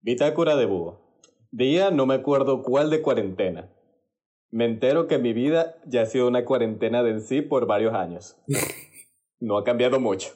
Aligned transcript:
Bitácora 0.00 0.54
de 0.54 0.64
búho. 0.64 1.00
Día 1.50 1.90
no 1.90 2.06
me 2.06 2.14
acuerdo 2.14 2.62
cuál 2.62 2.88
de 2.88 3.02
cuarentena. 3.02 3.68
Me 4.50 4.64
entero 4.64 5.08
que 5.08 5.18
mi 5.18 5.32
vida 5.32 5.74
ya 5.86 6.02
ha 6.02 6.06
sido 6.06 6.28
una 6.28 6.44
cuarentena 6.44 7.02
de 7.02 7.10
en 7.10 7.20
sí 7.20 7.42
por 7.42 7.66
varios 7.66 7.94
años. 7.94 8.36
No 9.40 9.56
ha 9.56 9.62
cambiado 9.62 10.00
mucho. 10.00 10.30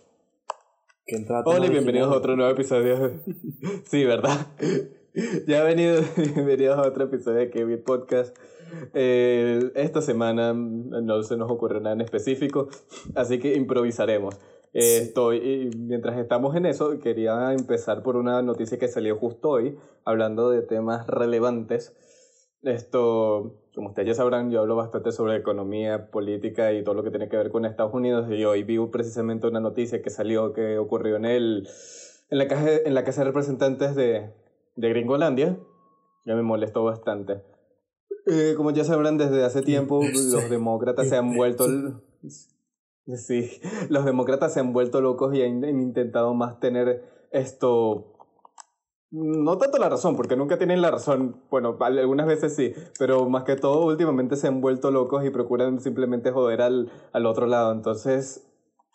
Hola 1.45 1.67
y 1.67 1.71
bienvenidos 1.71 2.13
a 2.13 2.17
otro 2.17 2.37
nuevo 2.37 2.53
episodio. 2.53 3.21
sí, 3.85 4.05
¿verdad? 4.05 4.47
ya 5.49 5.65
venido, 5.65 6.03
bienvenidos 6.17 6.79
a 6.79 6.83
otro 6.83 7.07
episodio 7.07 7.39
de 7.39 7.51
Kevin 7.51 7.83
Podcast. 7.83 8.37
Eh, 8.95 9.73
esta 9.75 10.03
semana 10.03 10.55
no 10.55 11.21
se 11.25 11.37
nos 11.37 11.51
ocurre 11.51 11.81
nada 11.81 11.97
en 11.97 12.03
específico, 12.03 12.69
así 13.17 13.41
que 13.41 13.55
improvisaremos. 13.55 14.39
Eh, 14.75 14.99
estoy, 15.03 15.71
mientras 15.77 16.19
estamos 16.19 16.57
en 16.57 16.67
eso, 16.67 16.99
quería 16.99 17.53
empezar 17.53 18.03
por 18.03 18.17
una 18.17 18.41
noticia 18.43 18.79
que 18.79 18.89
salió 18.89 19.17
justo 19.17 19.51
hoy, 19.51 19.77
hablando 20.05 20.51
de 20.51 20.63
temas 20.63 21.07
relevantes. 21.07 21.95
Esto, 22.63 23.61
como 23.75 23.89
ustedes 23.89 24.09
ya 24.09 24.15
sabrán, 24.15 24.51
yo 24.51 24.61
hablo 24.61 24.77
bastante 24.77 25.13
sobre 25.13 25.37
economía, 25.37 26.11
política 26.11 26.73
y 26.73 26.85
todo 26.85 26.95
lo 26.95 27.03
que 27.03 27.11
tiene 27.11 27.29
que 27.29 27.37
ver 27.37 27.51
con 27.51 27.65
Estados 27.65 27.93
Unidos. 27.93 28.31
Y 28.31 28.45
hoy 28.45 28.63
vi 28.63 28.79
precisamente 28.87 29.47
una 29.47 29.61
noticia 29.61 30.01
que 30.01 30.11
salió, 30.11 30.53
que 30.53 30.79
ocurrió 30.79 31.17
en, 31.17 31.25
el, 31.25 31.69
en, 32.31 32.39
la, 32.39 32.49
caja, 32.49 32.71
en 32.85 32.95
la 32.95 33.05
Casa 33.05 33.23
de 33.23 33.27
Representantes 33.27 33.95
de, 33.95 34.31
de 34.77 34.89
Gringolandia. 34.89 35.59
Ya 36.25 36.35
me 36.35 36.43
molestó 36.43 36.85
bastante. 36.85 37.43
Eh, 38.27 38.55
como 38.57 38.71
ya 38.71 38.85
sabrán, 38.85 39.19
desde 39.19 39.45
hace 39.45 39.63
tiempo 39.63 40.01
los 40.33 40.49
demócratas 40.49 41.09
se 41.09 41.17
han 41.17 41.35
vuelto... 41.35 41.67
Sí, 43.07 43.61
los 43.89 44.05
demócratas 44.05 44.55
se 44.55 44.61
han 44.61 44.73
vuelto 44.73 45.01
locos 45.01 45.35
y 45.35 45.43
han, 45.43 45.65
intentado 45.65 46.35
más 46.35 46.61
tener 46.61 47.03
esto 47.33 48.09
no 49.11 49.59
tanto 49.59 49.77
la 49.77 49.91
razón, 49.91 50.17
porque 50.17 50.37
nunca 50.37 50.57
tienen 50.57 50.81
la 50.81 50.91
razón, 50.91 51.43
bueno, 51.51 51.77
algunas 51.81 52.27
veces 52.27 52.57
sí, 52.57 52.73
pero 52.99 53.29
más 53.29 53.45
que 53.45 53.57
todo 53.57 53.85
últimamente 53.85 54.37
se 54.37 54.49
han 54.49 54.63
vuelto 54.63 54.91
locos 54.91 55.23
y 55.27 55.31
procuran 55.31 55.81
simplemente 55.81 56.31
joder 56.31 56.63
al, 56.63 56.91
al 57.13 57.27
otro 57.27 57.47
lado. 57.47 57.73
Entonces, 57.73 58.49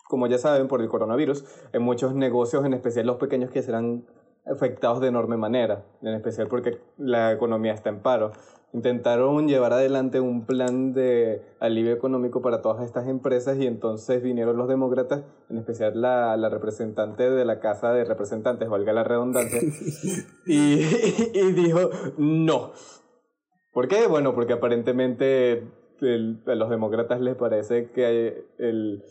como 0.08 0.26
ya 0.26 0.38
saben, 0.38 0.66
por 0.66 0.80
el 0.80 0.88
coronavirus, 0.88 1.44
en 1.72 1.82
muchos 1.82 2.14
negocios, 2.14 2.64
en 2.64 2.74
especial 2.74 3.06
los 3.06 3.18
pequeños, 3.18 3.52
que 3.52 3.62
serán 3.62 4.06
afectados 4.50 5.00
de 5.00 5.08
enorme 5.08 5.36
manera, 5.36 5.84
en 6.02 6.14
especial 6.14 6.48
porque 6.48 6.78
la 6.96 7.32
economía 7.32 7.72
está 7.72 7.90
en 7.90 8.00
paro 8.00 8.32
intentaron 8.72 9.48
llevar 9.48 9.72
adelante 9.72 10.20
un 10.20 10.44
plan 10.44 10.92
de 10.92 11.42
alivio 11.58 11.92
económico 11.92 12.42
para 12.42 12.60
todas 12.60 12.84
estas 12.84 13.08
empresas 13.08 13.58
y 13.58 13.66
entonces 13.66 14.22
vinieron 14.22 14.56
los 14.56 14.68
demócratas, 14.68 15.22
en 15.48 15.58
especial 15.58 16.00
la, 16.00 16.36
la 16.36 16.48
representante 16.48 17.30
de 17.30 17.44
la 17.44 17.60
Casa 17.60 17.92
de 17.92 18.04
Representantes, 18.04 18.68
valga 18.68 18.92
la 18.92 19.04
redundancia, 19.04 19.60
y, 20.46 20.82
y, 21.34 21.52
dijo 21.52 21.90
no. 22.18 22.72
¿Por 23.72 23.88
qué? 23.88 24.06
Bueno, 24.06 24.34
porque 24.34 24.54
aparentemente 24.54 25.64
a 26.46 26.54
los 26.54 26.70
demócratas 26.70 27.20
les 27.20 27.36
parece 27.36 27.90
que 27.90 28.44
el, 28.58 29.02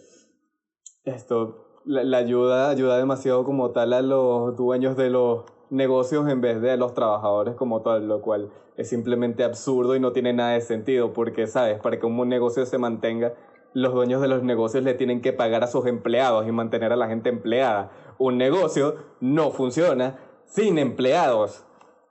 esto, 1.03 1.66
la, 1.87 2.17
ayuda 2.17 2.69
ayuda 2.69 2.97
demasiado 2.97 3.43
como 3.43 3.71
tal 3.71 3.93
a 3.93 4.01
los 4.01 4.55
dueños 4.55 4.97
de 4.97 5.09
los 5.09 5.45
negocios 5.69 6.29
en 6.29 6.41
vez 6.41 6.61
de 6.61 6.71
a 6.71 6.77
los 6.77 6.93
trabajadores 6.93 7.55
como 7.55 7.81
tal, 7.81 8.07
lo 8.07 8.21
cual 8.21 8.49
es 8.75 8.89
simplemente 8.89 9.43
absurdo 9.43 9.95
y 9.95 9.99
no 9.99 10.11
tiene 10.11 10.33
nada 10.33 10.51
de 10.51 10.61
sentido, 10.61 11.13
porque, 11.13 11.47
¿sabes? 11.47 11.79
Para 11.79 11.99
que 11.99 12.05
un 12.05 12.29
negocio 12.29 12.65
se 12.65 12.77
mantenga, 12.77 13.33
los 13.73 13.93
dueños 13.93 14.21
de 14.21 14.27
los 14.27 14.43
negocios 14.43 14.83
le 14.83 14.93
tienen 14.93 15.21
que 15.21 15.33
pagar 15.33 15.63
a 15.63 15.67
sus 15.67 15.85
empleados 15.85 16.47
y 16.47 16.51
mantener 16.51 16.93
a 16.93 16.95
la 16.95 17.07
gente 17.07 17.29
empleada. 17.29 17.91
Un 18.17 18.37
negocio 18.37 18.95
no 19.19 19.51
funciona 19.51 20.19
sin 20.45 20.77
empleados. 20.77 21.63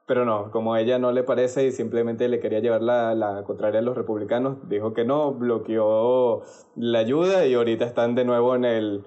Pero 0.07 0.25
no, 0.25 0.53
como 0.53 0.77
ella 0.77 1.01
no 1.01 1.11
le 1.11 1.25
parece 1.25 1.67
y 1.67 1.73
simplemente 1.73 2.29
le 2.29 2.39
quería 2.39 2.61
llevar 2.61 2.83
la, 2.83 3.15
la 3.17 3.43
contraria 3.43 3.81
a 3.81 3.83
los 3.83 3.97
republicanos, 3.97 4.69
dijo 4.69 4.95
que 4.95 5.05
no, 5.05 5.33
bloqueó 5.33 6.43
la 6.77 7.01
ayuda 7.01 7.47
y 7.47 7.55
ahorita 7.55 7.85
están 7.85 8.15
de 8.15 8.25
nuevo 8.25 8.55
en 8.55 8.65
el 8.65 9.05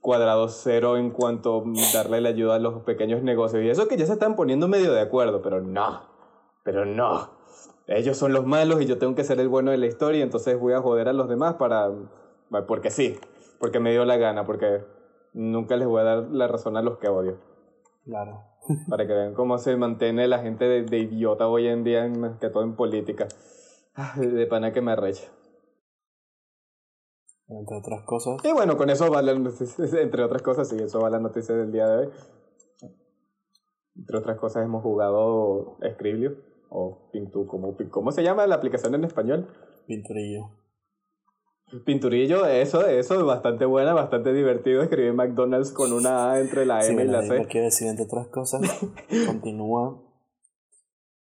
cuadrado 0.00 0.48
cero 0.48 0.96
en 0.96 1.10
cuanto 1.10 1.62
a 1.62 1.96
darle 1.96 2.20
la 2.20 2.30
ayuda 2.30 2.56
a 2.56 2.58
los 2.58 2.82
pequeños 2.82 3.22
negocios. 3.22 3.62
Y 3.62 3.68
eso 3.68 3.88
que 3.88 3.96
ya 3.96 4.06
se 4.06 4.14
están 4.14 4.36
poniendo 4.36 4.68
medio 4.68 4.92
de 4.92 5.00
acuerdo, 5.00 5.42
pero 5.42 5.60
no, 5.60 6.02
pero 6.64 6.84
no. 6.84 7.38
Ellos 7.86 8.16
son 8.16 8.32
los 8.32 8.46
malos 8.46 8.80
y 8.80 8.86
yo 8.86 8.98
tengo 8.98 9.14
que 9.14 9.24
ser 9.24 9.40
el 9.40 9.48
bueno 9.48 9.72
de 9.72 9.78
la 9.78 9.86
historia, 9.86 10.22
entonces 10.22 10.58
voy 10.58 10.72
a 10.74 10.80
joder 10.80 11.08
a 11.08 11.12
los 11.12 11.28
demás 11.28 11.54
para... 11.54 11.90
Porque 12.66 12.90
sí, 12.90 13.18
porque 13.58 13.80
me 13.80 13.92
dio 13.92 14.04
la 14.04 14.16
gana, 14.16 14.44
porque 14.44 14.84
nunca 15.32 15.76
les 15.76 15.86
voy 15.86 16.00
a 16.00 16.04
dar 16.04 16.28
la 16.30 16.48
razón 16.48 16.76
a 16.76 16.82
los 16.82 16.98
que 16.98 17.08
odio. 17.08 17.38
Claro. 18.04 18.44
Para 18.88 19.06
que 19.06 19.12
vean 19.12 19.34
cómo 19.34 19.58
se 19.58 19.76
mantiene 19.76 20.28
la 20.28 20.38
gente 20.38 20.66
de, 20.66 20.82
de 20.82 20.98
idiota 20.98 21.48
hoy 21.48 21.66
en 21.68 21.84
día, 21.84 22.06
más 22.08 22.38
que 22.38 22.48
todo 22.48 22.62
en 22.62 22.76
política. 22.76 23.28
De 24.16 24.46
pana 24.46 24.72
que 24.72 24.80
me 24.80 24.92
arrecha. 24.92 25.28
Entre 27.50 27.76
otras 27.76 28.04
cosas. 28.04 28.36
Y 28.44 28.52
bueno, 28.52 28.76
con 28.76 28.90
eso 28.90 29.10
va 29.10 29.22
la 29.22 29.34
noticia, 29.34 29.84
entre 30.00 30.22
otras 30.22 30.42
cosas, 30.42 30.68
sí, 30.68 30.76
eso 30.76 31.00
va 31.00 31.10
la 31.10 31.18
noticia 31.18 31.54
del 31.54 31.72
día 31.72 31.86
de 31.88 32.06
hoy. 32.06 32.12
Entre 33.96 34.16
otras 34.16 34.38
cosas 34.38 34.64
hemos 34.64 34.82
jugado 34.82 35.76
Scriblio, 35.94 36.36
o 36.68 37.10
Pintu, 37.12 37.46
como, 37.46 37.76
¿cómo 37.90 38.12
se 38.12 38.22
llama 38.22 38.46
la 38.46 38.54
aplicación 38.54 38.94
en 38.94 39.04
español? 39.04 39.48
Pinturillo. 39.86 40.50
Pinturillo, 41.84 42.46
eso, 42.46 42.86
eso 42.86 43.14
es 43.14 43.22
bastante 43.24 43.64
buena, 43.64 43.94
bastante 43.94 44.32
divertido. 44.32 44.82
Escribir 44.82 45.12
McDonald's 45.12 45.72
con 45.72 45.92
una 45.92 46.32
A 46.32 46.40
entre 46.40 46.66
la 46.66 46.84
M 46.86 47.02
y 47.02 47.06
la 47.06 47.22
C. 47.22 47.46
quiero 47.48 47.66
decir, 47.66 47.88
entre 47.88 48.04
otras 48.04 48.28
cosas, 48.28 48.60
continúa 49.26 50.02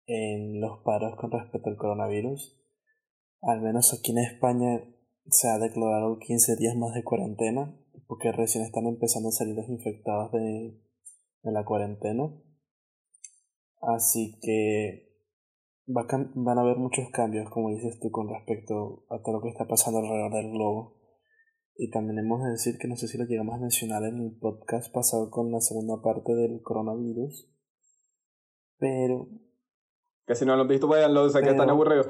en 0.06 0.60
los 0.60 0.78
paros 0.84 1.16
con 1.16 1.30
respecto 1.30 1.70
al 1.70 1.76
coronavirus. 1.76 2.58
Al 3.42 3.60
menos 3.60 3.92
aquí 3.92 4.12
en 4.12 4.18
España 4.18 4.80
se 5.30 5.48
ha 5.48 5.58
declarado 5.58 6.18
15 6.18 6.56
días 6.56 6.76
más 6.76 6.94
de 6.94 7.04
cuarentena 7.04 7.74
porque 8.08 8.32
recién 8.32 8.64
están 8.64 8.86
empezando 8.86 9.28
a 9.28 9.32
salir 9.32 9.54
los 9.54 9.68
infectados 9.68 10.32
de, 10.32 10.80
de 11.42 11.52
la 11.52 11.64
cuarentena. 11.64 12.32
Así 13.82 14.38
que 14.40 15.12
va 15.86 16.06
van 16.34 16.58
a 16.58 16.62
haber 16.62 16.78
muchos 16.78 17.10
cambios, 17.12 17.50
como 17.50 17.70
dices 17.70 18.00
tú, 18.00 18.10
con 18.10 18.28
respecto 18.28 19.04
a 19.10 19.20
todo 19.22 19.36
lo 19.36 19.42
que 19.42 19.50
está 19.50 19.66
pasando 19.66 20.00
alrededor 20.00 20.32
del 20.32 20.50
globo. 20.50 20.96
Y 21.76 21.90
también 21.90 22.18
hemos 22.18 22.42
de 22.42 22.50
decir 22.50 22.78
que 22.78 22.88
no 22.88 22.96
sé 22.96 23.06
si 23.06 23.18
lo 23.18 23.24
llegamos 23.24 23.54
a 23.54 23.60
mencionar 23.60 24.02
en 24.04 24.16
el 24.16 24.36
podcast 24.40 24.92
pasado 24.92 25.30
con 25.30 25.52
la 25.52 25.60
segunda 25.60 26.02
parte 26.02 26.34
del 26.34 26.60
coronavirus. 26.62 27.46
Pero. 28.78 29.28
Que 30.26 30.34
si 30.34 30.44
no 30.44 30.56
lo 30.56 30.62
han 30.62 30.68
visto, 30.68 30.88
vayanlo, 30.88 31.22
o 31.22 31.30
sea 31.30 31.42
que 31.42 31.50
están 31.50 31.70
aburridos. 31.70 32.08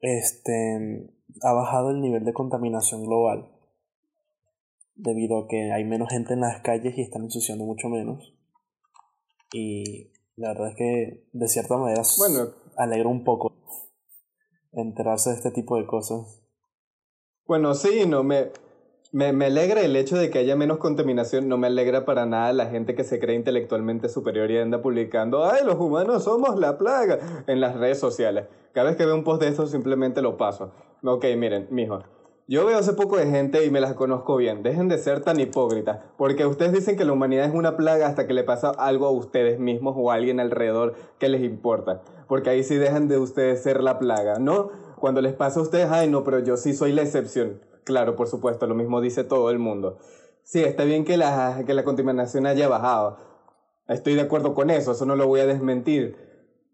Este 0.00 1.15
ha 1.42 1.52
bajado 1.52 1.90
el 1.90 2.00
nivel 2.00 2.24
de 2.24 2.32
contaminación 2.32 3.04
global 3.04 3.50
debido 4.94 5.38
a 5.38 5.48
que 5.48 5.72
hay 5.72 5.84
menos 5.84 6.08
gente 6.08 6.34
en 6.34 6.40
las 6.40 6.62
calles 6.62 6.96
y 6.96 7.02
están 7.02 7.24
ensuciando 7.24 7.64
mucho 7.64 7.88
menos. 7.88 8.34
Y 9.52 10.12
la 10.36 10.48
verdad 10.48 10.70
es 10.70 10.76
que 10.76 11.28
de 11.32 11.48
cierta 11.48 11.76
manera 11.76 12.02
bueno, 12.18 12.52
alegra 12.76 13.08
un 13.08 13.24
poco 13.24 13.52
enterarse 14.72 15.30
de 15.30 15.36
este 15.36 15.50
tipo 15.50 15.76
de 15.76 15.86
cosas. 15.86 16.42
Bueno, 17.46 17.74
sí, 17.74 18.06
no 18.06 18.24
me, 18.24 18.50
me, 19.16 19.46
alegra 19.46 19.80
el 19.80 19.96
hecho 19.96 20.18
de 20.18 20.28
que 20.28 20.40
haya 20.40 20.56
menos 20.56 20.76
contaminación, 20.76 21.48
no 21.48 21.56
me 21.56 21.68
alegra 21.68 22.04
para 22.04 22.26
nada 22.26 22.52
la 22.52 22.66
gente 22.66 22.94
que 22.94 23.02
se 23.02 23.18
cree 23.18 23.34
intelectualmente 23.34 24.10
superior 24.10 24.50
y 24.50 24.58
anda 24.58 24.82
publicando, 24.82 25.46
ay, 25.46 25.64
los 25.64 25.76
humanos 25.76 26.24
somos 26.24 26.58
la 26.58 26.76
plaga 26.76 27.18
en 27.46 27.60
las 27.62 27.76
redes 27.76 27.98
sociales. 27.98 28.44
Cada 28.74 28.88
vez 28.88 28.98
que 28.98 29.06
veo 29.06 29.14
un 29.14 29.24
post 29.24 29.40
de 29.40 29.48
esto 29.48 29.66
simplemente 29.66 30.20
lo 30.20 30.36
paso. 30.36 30.70
Ok, 31.02 31.24
miren, 31.38 31.66
mijo. 31.70 32.00
Yo 32.46 32.66
veo 32.66 32.76
hace 32.76 32.92
poco 32.92 33.16
de 33.16 33.26
gente 33.26 33.64
y 33.64 33.70
me 33.70 33.80
las 33.80 33.94
conozco 33.94 34.36
bien. 34.36 34.62
Dejen 34.62 34.88
de 34.88 34.98
ser 34.98 35.20
tan 35.20 35.40
hipócritas. 35.40 36.00
Porque 36.18 36.44
ustedes 36.44 36.72
dicen 36.72 36.98
que 36.98 37.06
la 37.06 37.12
humanidad 37.12 37.46
es 37.46 37.54
una 37.54 37.76
plaga 37.78 38.06
hasta 38.06 38.26
que 38.26 38.34
le 38.34 38.44
pasa 38.44 38.68
algo 38.68 39.06
a 39.06 39.10
ustedes 39.10 39.58
mismos 39.58 39.94
o 39.96 40.10
a 40.10 40.14
alguien 40.14 40.40
alrededor 40.40 40.94
que 41.18 41.30
les 41.30 41.42
importa. 41.42 42.02
Porque 42.28 42.50
ahí 42.50 42.62
sí 42.62 42.76
dejan 42.76 43.08
de 43.08 43.16
ustedes 43.16 43.62
ser 43.62 43.82
la 43.82 43.98
plaga, 43.98 44.38
¿no? 44.38 44.68
Cuando 45.00 45.22
les 45.22 45.32
pasa 45.32 45.58
a 45.58 45.62
ustedes, 45.62 45.90
ay 45.90 46.10
no, 46.10 46.22
pero 46.22 46.38
yo 46.40 46.58
sí 46.58 46.74
soy 46.74 46.92
la 46.92 47.02
excepción. 47.02 47.60
Claro, 47.86 48.16
por 48.16 48.26
supuesto, 48.26 48.66
lo 48.66 48.74
mismo 48.74 49.00
dice 49.00 49.22
todo 49.22 49.48
el 49.50 49.60
mundo. 49.60 49.98
Sí, 50.42 50.60
está 50.64 50.82
bien 50.82 51.04
que 51.04 51.16
la, 51.16 51.62
que 51.64 51.72
la 51.72 51.84
contaminación 51.84 52.44
haya 52.44 52.66
bajado. 52.66 53.18
Estoy 53.86 54.14
de 54.16 54.22
acuerdo 54.22 54.54
con 54.54 54.70
eso, 54.70 54.90
eso 54.90 55.06
no 55.06 55.14
lo 55.14 55.28
voy 55.28 55.38
a 55.38 55.46
desmentir. 55.46 56.16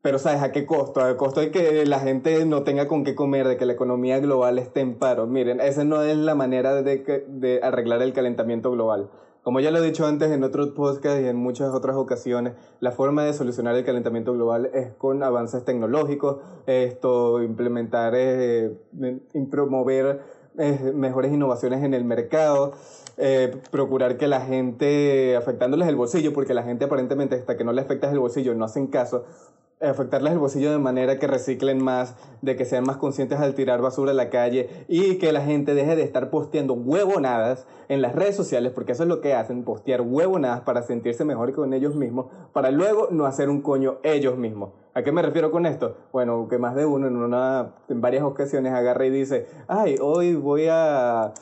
Pero 0.00 0.18
¿sabes 0.18 0.42
a 0.42 0.52
qué 0.52 0.64
costo? 0.64 1.02
A 1.02 1.14
costo 1.18 1.40
de 1.40 1.50
que 1.50 1.84
la 1.84 2.00
gente 2.00 2.46
no 2.46 2.62
tenga 2.62 2.88
con 2.88 3.04
qué 3.04 3.14
comer, 3.14 3.46
de 3.46 3.58
que 3.58 3.66
la 3.66 3.74
economía 3.74 4.20
global 4.20 4.58
esté 4.58 4.80
en 4.80 4.98
paro. 4.98 5.26
Miren, 5.26 5.60
esa 5.60 5.84
no 5.84 6.02
es 6.02 6.16
la 6.16 6.34
manera 6.34 6.80
de, 6.80 7.26
de 7.28 7.60
arreglar 7.62 8.00
el 8.00 8.14
calentamiento 8.14 8.70
global. 8.70 9.10
Como 9.42 9.58
ya 9.58 9.72
lo 9.72 9.78
he 9.78 9.82
dicho 9.82 10.06
antes 10.06 10.30
en 10.30 10.44
otros 10.44 10.68
podcasts 10.68 11.20
y 11.20 11.26
en 11.26 11.36
muchas 11.36 11.74
otras 11.74 11.96
ocasiones, 11.96 12.54
la 12.78 12.92
forma 12.92 13.24
de 13.24 13.32
solucionar 13.34 13.74
el 13.74 13.84
calentamiento 13.84 14.32
global 14.32 14.70
es 14.72 14.92
con 14.92 15.22
avances 15.24 15.64
tecnológicos, 15.64 16.36
esto, 16.66 17.42
implementar, 17.42 18.14
eh, 18.16 18.78
promover 19.50 20.20
eh, 20.58 20.92
mejores 20.94 21.32
innovaciones 21.32 21.82
en 21.82 21.94
el 21.94 22.04
mercado, 22.04 22.72
eh, 23.16 23.56
procurar 23.70 24.16
que 24.16 24.26
la 24.26 24.40
gente, 24.42 25.36
afectándoles 25.36 25.88
el 25.88 25.96
bolsillo, 25.96 26.32
porque 26.32 26.54
la 26.54 26.62
gente 26.62 26.84
aparentemente 26.84 27.36
hasta 27.36 27.56
que 27.56 27.64
no 27.64 27.72
le 27.72 27.80
afectas 27.80 28.12
el 28.12 28.18
bolsillo 28.18 28.54
no 28.54 28.64
hacen 28.64 28.86
caso, 28.86 29.24
afectarles 29.82 30.32
el 30.32 30.38
bolsillo 30.38 30.70
de 30.70 30.78
manera 30.78 31.18
que 31.18 31.26
reciclen 31.26 31.82
más, 31.82 32.14
de 32.40 32.56
que 32.56 32.64
sean 32.64 32.84
más 32.84 32.96
conscientes 32.96 33.40
al 33.40 33.54
tirar 33.54 33.82
basura 33.82 34.12
a 34.12 34.14
la 34.14 34.30
calle 34.30 34.84
y 34.88 35.18
que 35.18 35.32
la 35.32 35.42
gente 35.42 35.74
deje 35.74 35.96
de 35.96 36.02
estar 36.02 36.30
posteando 36.30 36.74
huevonadas 36.74 37.66
en 37.88 38.00
las 38.00 38.14
redes 38.14 38.36
sociales, 38.36 38.72
porque 38.72 38.92
eso 38.92 39.02
es 39.02 39.08
lo 39.08 39.20
que 39.20 39.34
hacen, 39.34 39.64
postear 39.64 40.00
huevonadas 40.00 40.60
para 40.60 40.82
sentirse 40.82 41.24
mejor 41.24 41.52
con 41.52 41.74
ellos 41.74 41.94
mismos, 41.94 42.26
para 42.52 42.70
luego 42.70 43.08
no 43.10 43.26
hacer 43.26 43.50
un 43.50 43.60
coño 43.60 43.98
ellos 44.02 44.38
mismos. 44.38 44.70
¿A 44.94 45.02
qué 45.02 45.12
me 45.12 45.22
refiero 45.22 45.50
con 45.50 45.66
esto? 45.66 45.96
Bueno, 46.12 46.48
que 46.48 46.58
más 46.58 46.74
de 46.74 46.84
uno 46.84 47.06
en, 47.06 47.16
una, 47.16 47.74
en 47.88 48.00
varias 48.00 48.24
ocasiones 48.24 48.72
agarra 48.72 49.06
y 49.06 49.10
dice, 49.10 49.46
ay, 49.66 49.96
hoy 50.00 50.34
voy 50.34 50.66
a 50.70 51.32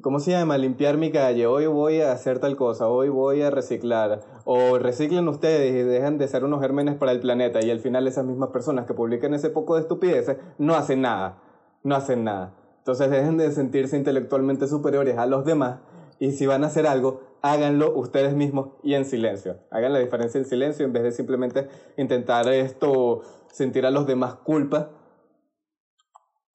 ¿cómo 0.00 0.18
se 0.18 0.32
llama? 0.32 0.58
Limpiar 0.58 0.96
mi 0.96 1.10
calle, 1.10 1.46
hoy 1.46 1.66
voy 1.66 2.00
a 2.00 2.12
hacer 2.12 2.38
tal 2.38 2.56
cosa, 2.56 2.88
hoy 2.88 3.08
voy 3.08 3.42
a 3.42 3.50
reciclar, 3.50 4.20
o 4.44 4.78
reciclen 4.78 5.28
ustedes 5.28 5.72
y 5.72 5.82
dejan 5.88 6.18
de 6.18 6.28
ser 6.28 6.44
unos 6.44 6.60
gérmenes 6.60 6.96
para 6.96 7.12
el 7.12 7.20
planeta 7.20 7.64
y 7.64 7.70
al 7.70 7.80
final 7.80 8.06
esas 8.06 8.24
mismas 8.24 8.50
personas 8.50 8.86
que 8.86 8.94
publican 8.94 9.34
ese 9.34 9.50
poco 9.50 9.76
de 9.76 9.82
estupideces 9.82 10.38
no 10.58 10.74
hacen 10.74 11.02
nada, 11.02 11.38
no 11.82 11.94
hacen 11.94 12.24
nada. 12.24 12.54
Entonces 12.78 13.10
dejen 13.10 13.36
de 13.36 13.50
sentirse 13.52 13.96
intelectualmente 13.96 14.66
superiores 14.66 15.16
a 15.16 15.26
los 15.26 15.44
demás 15.44 15.80
y 16.18 16.32
si 16.32 16.46
van 16.46 16.64
a 16.64 16.68
hacer 16.68 16.86
algo, 16.86 17.22
háganlo 17.42 17.96
ustedes 17.96 18.34
mismos 18.34 18.70
y 18.82 18.94
en 18.94 19.04
silencio. 19.04 19.58
Hagan 19.70 19.92
la 19.92 20.00
diferencia 20.00 20.38
en 20.38 20.44
silencio 20.44 20.84
en 20.84 20.92
vez 20.92 21.02
de 21.02 21.12
simplemente 21.12 21.68
intentar 21.96 22.48
esto, 22.48 23.22
sentir 23.52 23.86
a 23.86 23.90
los 23.90 24.06
demás 24.06 24.34
culpa, 24.34 24.90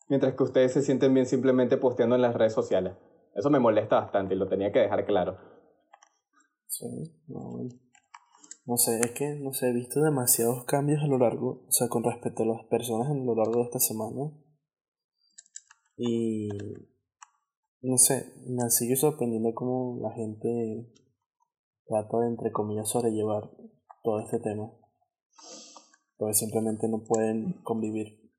mientras 0.08 0.34
que 0.34 0.44
ustedes 0.44 0.74
se 0.74 0.82
sienten 0.82 1.14
bien 1.14 1.26
simplemente 1.26 1.78
posteando 1.78 2.16
en 2.16 2.22
las 2.22 2.36
redes 2.36 2.54
sociales. 2.54 2.94
Eso 3.36 3.50
me 3.50 3.60
molesta 3.60 4.00
bastante 4.00 4.34
y 4.34 4.38
lo 4.38 4.48
tenía 4.48 4.72
que 4.72 4.80
dejar 4.80 5.06
claro. 5.06 5.38
Sí, 6.68 6.86
no, 7.28 7.68
no 8.70 8.78
sé, 8.78 9.00
es 9.00 9.12
que, 9.12 9.36
no 9.36 9.52
sé, 9.52 9.70
he 9.70 9.74
visto 9.74 10.00
demasiados 10.00 10.64
cambios 10.66 11.02
a 11.02 11.08
lo 11.08 11.18
largo, 11.18 11.64
o 11.68 11.72
sea, 11.72 11.88
con 11.88 12.04
respecto 12.04 12.44
a 12.44 12.46
las 12.46 12.66
personas 12.68 13.10
a 13.10 13.16
lo 13.16 13.34
largo 13.34 13.62
de 13.62 13.64
esta 13.64 13.80
semana. 13.80 14.32
Y, 15.98 16.50
no 17.82 17.98
sé, 17.98 18.32
me 18.46 18.70
sigue 18.70 18.96
sorprendiendo 18.96 19.56
cómo 19.56 20.00
la 20.02 20.12
gente 20.14 20.94
trata 21.88 22.20
de, 22.20 22.28
entre 22.28 22.52
comillas, 22.52 22.90
sobrellevar 22.90 23.50
todo 24.04 24.20
este 24.20 24.40
tema. 24.40 24.72
Porque 26.18 26.36
simplemente 26.36 26.88
no 26.88 27.04
pueden 27.04 27.54
convivir 27.64 28.32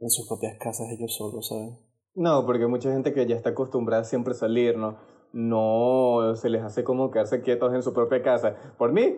en 0.00 0.10
sus 0.10 0.26
propias 0.26 0.58
casas 0.58 0.88
ellos 0.90 1.14
solos, 1.14 1.46
¿sabes? 1.46 1.78
No, 2.14 2.44
porque 2.44 2.66
mucha 2.66 2.92
gente 2.92 3.12
que 3.12 3.26
ya 3.26 3.36
está 3.36 3.50
acostumbrada 3.50 4.02
a 4.02 4.04
siempre 4.04 4.34
salir, 4.34 4.76
¿no? 4.76 4.98
No 5.32 6.34
se 6.34 6.50
les 6.50 6.62
hace 6.62 6.82
como 6.82 7.10
quedarse 7.10 7.40
quietos 7.40 7.72
en 7.72 7.82
su 7.82 7.92
propia 7.92 8.22
casa. 8.22 8.56
Por 8.78 8.92
mí, 8.92 9.16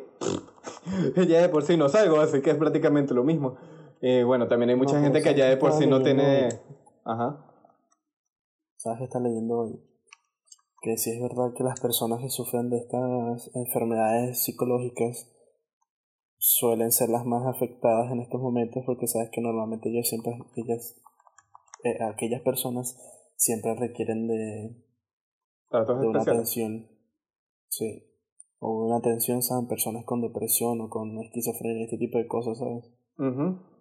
ya 1.28 1.40
de 1.40 1.48
por 1.48 1.62
sí 1.62 1.76
no 1.76 1.88
salgo, 1.88 2.20
así 2.20 2.42
que 2.42 2.50
es 2.50 2.56
prácticamente 2.56 3.14
lo 3.14 3.24
mismo. 3.24 3.56
Y 4.02 4.22
bueno, 4.24 4.48
también 4.48 4.70
hay 4.70 4.76
mucha 4.76 5.00
gente 5.00 5.22
que 5.22 5.34
ya 5.34 5.46
de 5.46 5.56
por 5.56 5.72
sí 5.72 5.86
no 5.86 6.02
tiene... 6.02 6.48
Ajá. 7.04 7.46
¿Sabes 8.76 8.98
qué 8.98 9.04
está 9.04 9.20
leyendo 9.20 9.60
hoy? 9.60 9.80
Que 10.82 10.96
si 10.96 11.10
es 11.12 11.22
verdad 11.22 11.52
que 11.56 11.62
las 11.62 11.80
personas 11.80 12.20
que 12.20 12.28
sufren 12.28 12.68
de 12.68 12.78
estas 12.78 13.50
enfermedades 13.54 14.42
psicológicas 14.42 15.32
suelen 16.36 16.90
ser 16.90 17.08
las 17.08 17.24
más 17.24 17.46
afectadas 17.46 18.10
en 18.10 18.20
estos 18.20 18.40
momentos 18.40 18.82
porque 18.84 19.06
sabes 19.06 19.30
que 19.30 19.40
normalmente 19.40 19.88
ellas 19.88 20.08
siempre 20.08 20.32
ellas 20.56 21.00
eh, 21.84 21.98
aquellas 22.02 22.42
personas 22.42 22.96
siempre 23.36 23.74
requieren 23.74 24.28
de, 24.28 24.76
de 25.70 26.06
una 26.06 26.20
atención. 26.20 26.88
Sí. 27.68 28.04
O 28.60 28.86
una 28.86 28.98
atención, 28.98 29.42
¿saben? 29.42 29.66
Personas 29.66 30.04
con 30.04 30.20
depresión 30.20 30.80
o 30.80 30.88
con 30.88 31.18
esquizofrenia, 31.18 31.84
este 31.84 31.98
tipo 31.98 32.18
de 32.18 32.28
cosas, 32.28 32.58
¿sabes? 32.58 32.92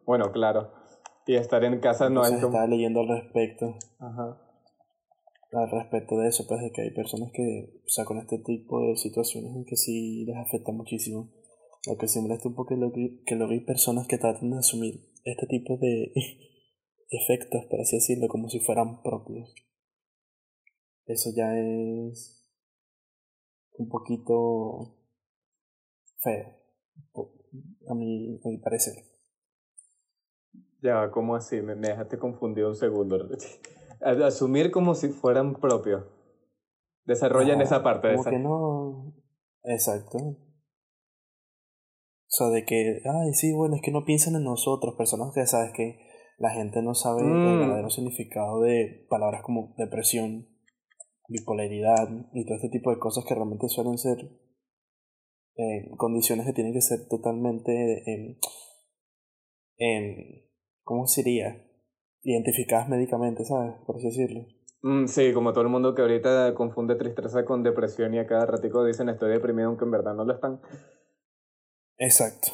Bueno, 0.06 0.32
claro. 0.32 0.72
Y 1.28 1.36
estar 1.36 1.64
en 1.64 1.80
casa 1.80 2.10
no 2.10 2.24
es 2.24 2.32
Estaba 2.32 2.66
leyendo 2.66 3.02
al 3.02 3.08
respecto. 3.08 3.76
Ajá. 4.00 4.42
Al 5.54 5.70
respecto 5.70 6.18
de 6.18 6.30
eso, 6.30 6.46
pues 6.48 6.62
de 6.62 6.72
que 6.72 6.82
hay 6.82 6.92
personas 6.92 7.32
que, 7.34 7.82
o 7.86 7.90
sea, 7.90 8.06
con 8.06 8.18
este 8.18 8.40
tipo 8.40 8.82
de 8.82 8.96
situaciones 8.98 9.56
en 9.56 9.66
que 9.66 9.76
sí 9.76 10.26
les 10.26 10.38
afecta 10.38 10.72
muchísimo. 10.72 11.30
Lo 11.88 11.98
que 11.98 12.08
se 12.08 12.22
molesta 12.22 12.48
un 12.48 12.56
poco 12.56 12.74
es 12.74 12.80
lo 12.80 12.92
que, 12.92 13.22
que 13.26 13.36
lo 13.36 13.48
hay 13.50 13.60
personas 13.60 14.08
que 14.08 14.18
tratan 14.18 14.52
de 14.52 14.58
asumir 14.58 15.02
este 15.26 15.46
tipo 15.48 15.78
de 15.78 16.12
efectos, 17.12 17.66
por 17.70 17.82
así 17.82 17.98
decirlo, 17.98 18.28
como 18.28 18.50
si 18.50 18.60
fueran 18.60 19.02
propios. 19.04 19.54
Eso 21.06 21.30
ya 21.36 21.56
es 21.58 22.48
un 23.74 23.90
poquito 23.90 24.96
feo, 26.20 26.46
a 27.90 27.94
mi, 27.94 28.40
a 28.44 28.48
mi 28.48 28.58
parecer. 28.60 28.94
Ya, 30.82 31.12
¿cómo 31.12 31.36
así? 31.36 31.62
Me, 31.62 31.76
dejaste 31.76 32.18
confundido 32.18 32.70
un 32.70 32.76
segundo. 32.76 33.18
Asumir 34.02 34.72
como 34.72 34.96
si 34.96 35.10
fueran 35.10 35.56
propios. 35.56 36.06
Desarrollan 37.06 37.62
esa 37.62 37.84
parte 37.84 38.14
esa. 38.14 38.30
que 38.30 38.40
no. 38.40 39.14
Exacto. 39.64 40.18
O 40.18 40.38
sea, 42.34 42.48
de 42.48 42.66
que, 42.66 43.02
ay, 43.04 43.34
sí, 43.34 43.54
bueno, 43.54 43.76
es 43.76 43.82
que 43.82 43.92
no 43.92 44.06
piensan 44.06 44.36
en 44.36 44.44
nosotros, 44.44 44.96
personas 44.96 45.34
que 45.34 45.46
sabes 45.46 45.74
que 45.74 46.00
la 46.42 46.50
gente 46.50 46.82
no 46.82 46.96
sabe 46.96 47.22
el 47.22 47.28
mm. 47.28 47.60
verdadero 47.60 47.90
significado 47.90 48.62
de 48.62 49.06
palabras 49.10 49.44
como 49.44 49.76
depresión, 49.78 50.48
bipolaridad 51.28 52.10
y 52.34 52.46
todo 52.46 52.56
este 52.56 52.70
tipo 52.70 52.90
de 52.90 52.98
cosas 52.98 53.24
que 53.26 53.36
realmente 53.36 53.70
suelen 53.70 53.98
ser 53.98 54.18
eh, 55.56 55.92
condiciones 55.98 56.48
que 56.48 56.54
tienen 56.54 56.74
que 56.74 56.82
ser 56.82 57.08
totalmente, 57.08 57.72
eh, 58.12 58.40
eh, 59.78 60.50
¿cómo 60.84 61.06
sería? 61.06 61.64
Identificadas 62.24 62.90
médicamente, 62.90 63.46
¿sabes? 63.46 63.76
Por 63.86 63.98
así 63.98 64.08
decirlo. 64.08 64.46
Mm, 64.82 65.06
sí, 65.06 65.34
como 65.34 65.54
todo 65.54 65.64
el 65.64 65.70
mundo 65.70 65.94
que 65.94 66.02
ahorita 66.02 66.56
confunde 66.56 66.96
tristeza 66.96 67.46
con 67.46 67.62
depresión 67.62 68.16
y 68.16 68.20
a 68.20 68.26
cada 68.26 68.48
ratico 68.48 68.84
dicen 68.84 69.10
estoy 69.10 69.32
deprimido 69.32 69.68
aunque 69.68 69.86
en 69.86 69.92
verdad 69.92 70.16
no 70.16 70.26
lo 70.26 70.34
están. 70.34 70.60
Exacto. 71.98 72.48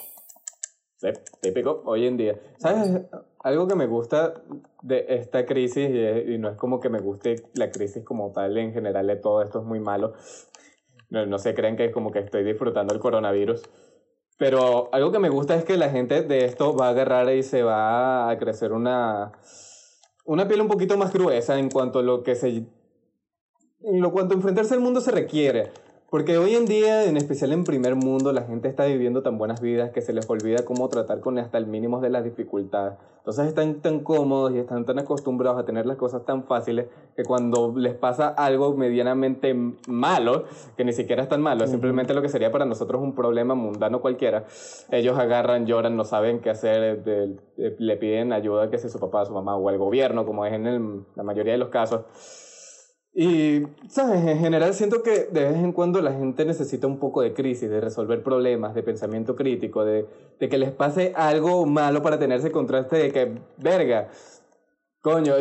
Sí, 0.98 1.08
típico 1.42 1.84
hoy 1.86 2.06
en 2.06 2.18
día. 2.18 2.42
¿Sabes? 2.58 3.08
Algo 3.44 3.68
que 3.68 3.76
me 3.76 3.88
gusta 3.88 4.34
de 4.82 5.06
esta 5.10 5.46
crisis, 5.46 5.90
y, 5.90 6.38
no 6.38 6.50
es 6.50 6.58
como 6.58 6.80
que 6.80 6.90
me 6.90 7.00
guste 7.00 7.36
la 7.54 7.70
crisis 7.72 8.04
como 8.04 8.32
tal, 8.32 8.58
en 8.58 8.74
general 8.74 9.08
de 9.08 9.16
todo 9.16 9.42
esto 9.42 9.60
es 9.60 9.66
muy 9.66 9.80
malo. 9.80 10.14
No, 11.10 11.26
no 11.26 11.38
se 11.38 11.54
creen 11.54 11.78
que 11.78 11.86
es 11.86 11.94
como 11.94 12.12
que 12.12 12.20
estoy 12.20 12.44
disfrutando 12.44 12.94
el 12.94 13.00
coronavirus. 13.00 13.62
Pero 14.38 14.90
algo 14.92 15.12
que 15.12 15.20
me 15.20 15.30
gusta 15.30 15.56
es 15.56 15.64
que 15.64 15.78
la 15.78 15.90
gente 15.90 16.22
de 16.22 16.46
esto 16.46 16.76
va 16.76 16.88
a 16.88 16.90
agarrar 16.92 17.34
y 17.34 17.42
se 17.42 17.64
va 17.64 18.30
a 18.30 18.38
crecer 18.38 18.72
una, 18.72 19.32
una 20.26 20.48
piel 20.48 20.62
un 20.62 20.68
poquito 20.68 20.98
más 20.98 21.12
gruesa 21.12 21.58
en 21.58 21.70
cuanto 21.70 22.00
a 22.00 22.04
lo 22.04 22.24
que 22.24 22.36
se. 22.36 22.64
En 23.82 24.02
lo 24.02 24.12
cuanto 24.12 24.36
enfrentarse 24.36 24.74
al 24.74 24.80
mundo 24.80 25.02
se 25.02 25.12
requiere. 25.12 25.72
Porque 26.10 26.38
hoy 26.38 26.56
en 26.56 26.66
día, 26.66 27.04
en 27.04 27.18
especial 27.18 27.52
en 27.52 27.66
primer 27.66 27.96
mundo, 27.96 28.32
la 28.32 28.44
gente 28.44 28.70
está 28.70 28.86
viviendo 28.86 29.24
tan 29.24 29.38
buenas 29.38 29.60
vidas 29.60 29.92
que 29.92 30.02
se 30.02 30.14
les 30.14 30.30
olvida 30.30 30.64
cómo 30.64 30.88
tratar 30.88 31.20
con 31.20 31.38
hasta 31.38 31.58
el 31.58 31.68
mínimo 31.68 32.00
de 32.00 32.10
las 32.10 32.24
dificultades. 32.24 32.98
Entonces 33.18 33.48
están 33.48 33.82
tan 33.82 34.00
cómodos 34.00 34.54
y 34.54 34.60
están 34.60 34.86
tan 34.86 35.00
acostumbrados 35.00 35.60
a 35.60 35.66
tener 35.66 35.86
las 35.86 35.98
cosas 35.98 36.24
tan 36.24 36.46
fáciles 36.46 36.88
que 37.18 37.26
cuando 37.26 37.74
les 37.76 37.94
pasa 37.94 38.30
algo 38.30 38.74
medianamente 38.74 39.54
malo, 39.90 40.46
que 40.78 40.86
ni 40.86 40.94
siquiera 40.94 41.24
es 41.24 41.28
tan 41.28 41.42
malo, 41.42 41.66
es 41.66 41.72
simplemente 41.72 42.14
lo 42.14 42.22
que 42.22 42.30
sería 42.30 42.54
para 42.54 42.64
nosotros 42.64 43.02
un 43.02 43.14
problema 43.14 43.54
mundano 43.54 44.00
cualquiera, 44.00 44.46
ellos 44.90 45.20
agarran, 45.20 45.66
lloran, 45.66 45.98
no 45.98 46.06
saben 46.06 46.40
qué 46.40 46.52
hacer, 46.52 47.04
le 47.58 47.98
piden 47.98 48.32
ayuda, 48.32 48.70
que 48.70 48.78
sea 48.78 48.90
su 48.90 49.00
papá, 49.02 49.26
su 49.26 49.34
mamá 49.34 49.58
o 49.58 49.68
al 49.68 49.78
gobierno, 49.78 50.26
como 50.26 50.46
es 50.46 50.54
en 50.54 51.06
la 51.16 51.24
mayoría 51.24 51.52
de 51.52 51.60
los 51.60 51.68
casos 51.68 52.06
y, 53.20 53.64
¿sabes? 53.90 54.24
En 54.24 54.38
general 54.38 54.76
siento 54.76 55.02
que 55.02 55.24
de 55.32 55.46
vez 55.46 55.56
en 55.56 55.72
cuando 55.72 56.04
la 56.04 56.14
gente 56.14 56.46
necesita 56.46 56.86
un 56.86 57.00
poco 57.00 57.24
de 57.24 57.34
crisis, 57.34 57.68
de 57.68 57.82
resolver 57.82 58.22
problemas, 58.22 58.76
de 58.76 58.84
pensamiento 58.84 59.36
crítico, 59.36 59.84
de, 59.84 60.06
que 60.38 60.58
les 60.60 60.72
pase 60.72 61.14
algo 61.16 61.66
malo 61.66 62.04
para 62.04 62.20
tenerse 62.20 62.52
contraste 62.52 62.98
de 62.98 63.12
que, 63.12 63.42
verga, 63.58 64.12
coño, 65.02 65.34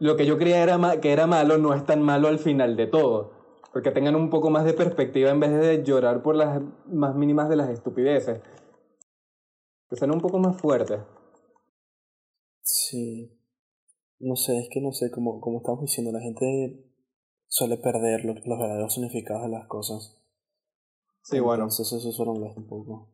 lo 0.00 0.16
que 0.16 0.26
yo 0.26 0.38
creía 0.38 0.60
era 0.60 1.00
que 1.00 1.12
era 1.12 1.28
malo 1.28 1.56
no 1.56 1.72
es 1.72 1.86
tan 1.86 2.02
malo 2.02 2.26
al 2.26 2.40
final 2.40 2.74
de 2.74 2.88
todo. 2.88 3.30
Porque 3.72 3.92
tengan 3.92 4.16
un 4.16 4.28
poco 4.28 4.50
más 4.50 4.64
de 4.64 4.72
perspectiva 4.72 5.30
en 5.30 5.38
vez 5.38 5.52
de 5.52 5.84
llorar 5.84 6.24
por 6.24 6.34
las 6.34 6.60
más 6.86 7.14
mínimas 7.14 7.48
de 7.48 7.54
las 7.54 7.70
estupideces. 7.70 8.40
Que 9.88 9.94
sean 9.94 10.10
un 10.10 10.20
poco 10.20 10.40
más 10.40 10.60
fuertes. 10.60 10.98
Sí. 12.62 13.38
No 14.18 14.34
sé, 14.34 14.58
es 14.58 14.68
que 14.68 14.80
no 14.80 14.90
sé, 14.90 15.12
como, 15.12 15.40
como 15.40 15.58
estamos 15.58 15.82
diciendo, 15.82 16.10
la 16.10 16.20
gente 16.20 16.89
suele 17.50 17.76
perder 17.76 18.24
los 18.24 18.58
verdaderos 18.58 18.94
significados 18.94 19.42
de 19.42 19.48
las 19.48 19.66
cosas. 19.66 20.16
Sí, 21.22 21.40
bueno. 21.40 21.64
Entonces 21.64 21.92
eso 21.92 22.12
suele 22.12 22.32
molestar 22.32 22.62
un 22.62 22.68
poco. 22.68 23.08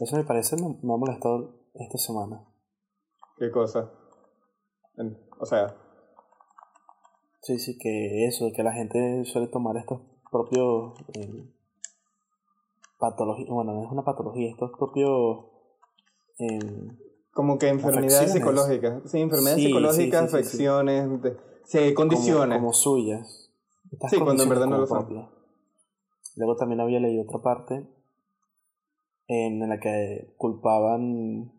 Eso 0.00 0.16
me 0.16 0.24
parece, 0.24 0.56
me, 0.56 0.66
ha 0.66 0.96
molestado 0.96 1.54
esta 1.74 1.98
semana. 1.98 2.44
¿Qué 3.38 3.50
cosa? 3.50 3.90
o 5.38 5.46
sea... 5.46 5.74
Sí, 7.40 7.58
sí, 7.60 7.78
que 7.78 8.26
eso, 8.26 8.50
que 8.54 8.64
la 8.64 8.72
gente 8.72 9.24
suele 9.24 9.46
tomar 9.46 9.76
estos 9.76 10.00
propios 10.30 10.98
eh, 11.14 11.48
patologías, 12.98 13.48
bueno, 13.48 13.72
no 13.72 13.84
es 13.84 13.92
una 13.92 14.04
patología, 14.04 14.50
estos 14.50 14.72
propios... 14.76 15.46
Eh, 16.40 16.58
como 17.32 17.56
que 17.56 17.68
enfermedades 17.68 18.32
psicológicas. 18.32 19.08
Sí, 19.08 19.20
enfermedades 19.20 19.62
psicológicas, 19.62 20.34
afecciones, 20.34 21.08
sí, 21.68 21.94
condiciones. 21.94 22.58
Como, 22.58 22.72
suyas. 22.72 23.52
sí, 24.10 24.18
cuando 24.18 24.42
en 24.42 24.48
verdad 24.48 24.66
no 24.66 24.78
lo 24.78 24.86
son. 24.86 25.30
Luego 26.36 26.56
también 26.56 26.80
había 26.80 27.00
leído 27.00 27.22
otra 27.22 27.40
parte 27.40 27.86
en 29.28 29.68
la 29.68 29.78
que 29.78 30.34
culpaban 30.36 31.52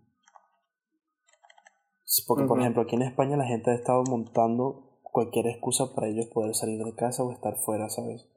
porque, 2.27 2.45
por 2.45 2.59
ejemplo, 2.59 2.81
aquí 2.81 2.95
en 2.95 3.03
España 3.03 3.37
la 3.37 3.45
gente 3.45 3.69
ha 3.69 3.75
estado 3.75 4.03
montando 4.03 4.99
cualquier 5.03 5.47
excusa 5.47 5.93
para 5.93 6.07
ellos 6.07 6.27
poder 6.27 6.55
salir 6.55 6.83
de 6.83 6.95
casa 6.95 7.23
o 7.23 7.31
estar 7.31 7.55
fuera, 7.57 7.87
¿sabes? 7.89 8.27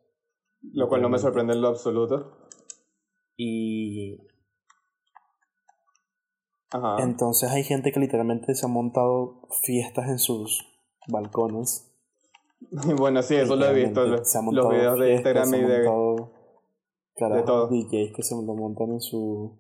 Lo 0.61 0.88
cual 0.88 1.02
no 1.02 1.09
me 1.09 1.19
sorprende 1.19 1.55
en 1.55 1.62
lo 1.62 1.69
absoluto. 1.69 2.49
Y. 3.37 4.19
Ajá. 6.71 7.02
Entonces 7.02 7.50
hay 7.50 7.64
gente 7.64 7.93
que 7.93 8.00
literalmente 8.00 8.55
se 8.55 8.67
ha 8.67 8.69
montado 8.69 9.43
fiestas 9.62 10.09
en 10.09 10.19
sus 10.19 10.72
balcones. 11.09 11.92
bueno, 12.99 13.23
sí, 13.23 13.37
eso 13.37 13.56
lo 13.56 13.66
he 13.66 13.75
visto. 13.75 14.04
Los, 14.06 14.68
videos 14.68 14.99
de 14.99 15.12
Instagram 15.14 15.54
y 15.54 15.61
de. 15.61 15.78
de 15.78 15.85
todo. 17.44 17.68
DJs 17.68 18.12
que 18.14 18.23
se 18.23 18.35
lo 18.35 18.54
montan 18.54 18.92
en 18.92 19.00
su. 19.00 19.59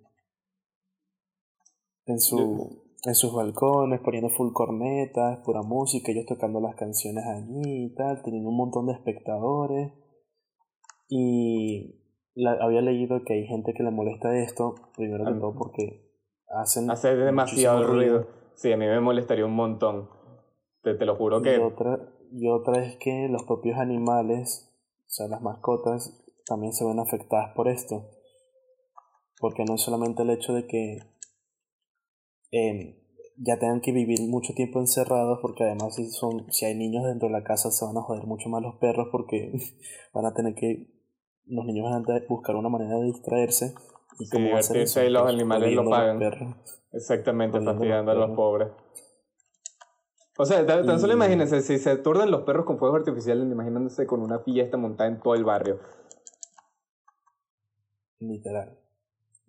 En 2.06 2.20
su 2.20 2.82
en 3.04 3.14
sus 3.14 3.34
balcones, 3.34 4.00
poniendo 4.00 4.30
full 4.30 4.52
cornetas, 4.52 5.40
pura 5.44 5.62
música, 5.62 6.12
ellos 6.12 6.26
tocando 6.26 6.60
las 6.60 6.76
canciones 6.76 7.24
allí 7.26 7.86
y 7.86 7.94
tal, 7.94 8.22
teniendo 8.22 8.50
un 8.50 8.56
montón 8.56 8.86
de 8.86 8.92
espectadores. 8.92 9.92
Y 11.08 12.00
había 12.60 12.80
leído 12.80 13.22
que 13.24 13.34
hay 13.34 13.46
gente 13.46 13.74
que 13.74 13.82
le 13.82 13.90
molesta 13.90 14.38
esto, 14.38 14.74
primero 14.96 15.24
que 15.24 15.32
todo 15.32 15.54
porque 15.54 16.12
hacen... 16.48 16.90
Hace 16.90 17.16
demasiado 17.16 17.82
ruido. 17.84 18.26
Sí, 18.54 18.72
a 18.72 18.76
mí 18.76 18.86
me 18.86 19.00
molestaría 19.00 19.44
un 19.44 19.56
montón. 19.56 20.08
Te, 20.82 20.94
te 20.94 21.06
lo 21.06 21.16
juro 21.16 21.42
que... 21.42 21.56
Y 21.56 21.60
otra, 21.60 22.12
y 22.32 22.48
otra 22.48 22.84
es 22.84 22.96
que 22.96 23.28
los 23.28 23.44
propios 23.44 23.78
animales, 23.78 24.70
o 25.06 25.10
sea, 25.10 25.28
las 25.28 25.42
mascotas, 25.42 26.22
también 26.46 26.72
se 26.72 26.84
ven 26.84 26.98
afectadas 26.98 27.54
por 27.54 27.68
esto. 27.68 28.08
Porque 29.40 29.64
no 29.64 29.74
es 29.74 29.82
solamente 29.82 30.22
el 30.22 30.30
hecho 30.30 30.52
de 30.52 30.66
que 30.66 30.98
ya 33.38 33.58
tengan 33.58 33.80
que 33.80 33.92
vivir 33.92 34.20
mucho 34.28 34.52
tiempo 34.54 34.78
encerrados 34.78 35.38
porque 35.40 35.64
además 35.64 35.94
si 35.94 36.10
son 36.10 36.52
si 36.52 36.66
hay 36.66 36.74
niños 36.74 37.04
dentro 37.04 37.28
de 37.28 37.32
la 37.32 37.42
casa 37.42 37.70
se 37.70 37.82
van 37.86 37.96
a 37.96 38.02
joder 38.02 38.24
mucho 38.24 38.50
más 38.50 38.62
los 38.62 38.74
perros 38.76 39.08
porque 39.10 39.52
van 40.12 40.26
a 40.26 40.34
tener 40.34 40.54
que 40.54 40.86
los 41.46 41.64
niños 41.64 41.90
van 41.90 42.04
a 42.04 42.24
buscar 42.28 42.56
una 42.56 42.68
manera 42.68 42.98
de 42.98 43.06
distraerse. 43.06 43.74
Y 44.18 44.26
sí, 44.26 44.38
divertirse 44.38 45.06
y 45.06 45.10
los 45.10 45.22
pues, 45.22 45.34
animales 45.34 45.72
lo 45.74 45.88
pagan. 45.88 46.20
exactamente 46.92 47.60
fastidiando 47.60 48.12
a 48.12 48.14
los 48.14 48.36
pobres 48.36 48.68
o 50.38 50.46
sea, 50.46 50.64
tan, 50.64 50.98
solo 50.98 51.12
imagínense, 51.12 51.60
si 51.60 51.78
se 51.78 51.90
aturden 51.90 52.30
los 52.30 52.42
perros 52.42 52.64
con 52.64 52.78
fuegos 52.78 53.00
artificiales, 53.00 53.44
imagínense 53.44 54.06
con 54.06 54.20
una 54.20 54.38
fiesta 54.38 54.76
montada 54.76 55.10
en 55.10 55.20
todo 55.20 55.34
el 55.34 55.44
barrio. 55.44 55.78
Literal. 58.20 58.78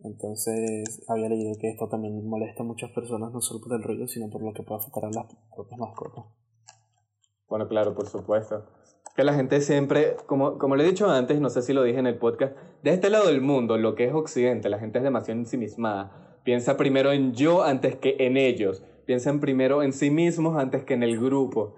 Entonces 0.03 1.05
había 1.07 1.29
leído 1.29 1.53
que 1.59 1.69
esto 1.69 1.87
también 1.87 2.27
molesta 2.27 2.63
a 2.63 2.65
muchas 2.65 2.91
personas, 2.91 3.31
no 3.31 3.39
solo 3.39 3.61
por 3.61 3.73
el 3.73 3.83
ruido, 3.83 4.07
sino 4.07 4.29
por 4.29 4.43
lo 4.43 4.53
que 4.53 4.63
puede 4.63 4.81
afectar 4.81 5.05
a 5.05 5.11
las 5.11 5.25
propias 5.55 5.79
mascotas. 5.79 6.25
Bueno, 7.47 7.67
claro, 7.69 7.95
por 7.95 8.07
supuesto. 8.07 8.65
Que 9.15 9.23
la 9.23 9.33
gente 9.33 9.61
siempre, 9.61 10.17
como, 10.25 10.57
como 10.57 10.75
le 10.75 10.83
he 10.83 10.87
dicho 10.87 11.09
antes, 11.09 11.39
no 11.39 11.49
sé 11.49 11.61
si 11.61 11.71
lo 11.71 11.83
dije 11.83 11.99
en 11.99 12.07
el 12.07 12.17
podcast, 12.17 12.57
de 12.81 12.91
este 12.91 13.09
lado 13.09 13.27
del 13.27 13.41
mundo, 13.41 13.77
lo 13.77 13.95
que 13.95 14.05
es 14.05 14.13
Occidente, 14.13 14.69
la 14.69 14.79
gente 14.79 14.97
es 14.97 15.03
demasiado 15.03 15.39
ensimismada. 15.39 16.39
Piensa 16.43 16.75
primero 16.75 17.11
en 17.11 17.33
yo 17.33 17.63
antes 17.63 17.95
que 17.95 18.17
en 18.19 18.35
ellos. 18.35 18.83
Piensan 19.05 19.39
primero 19.39 19.83
en 19.83 19.93
sí 19.93 20.09
mismos 20.09 20.57
antes 20.57 20.83
que 20.83 20.93
en 20.93 21.03
el 21.03 21.19
grupo. 21.19 21.75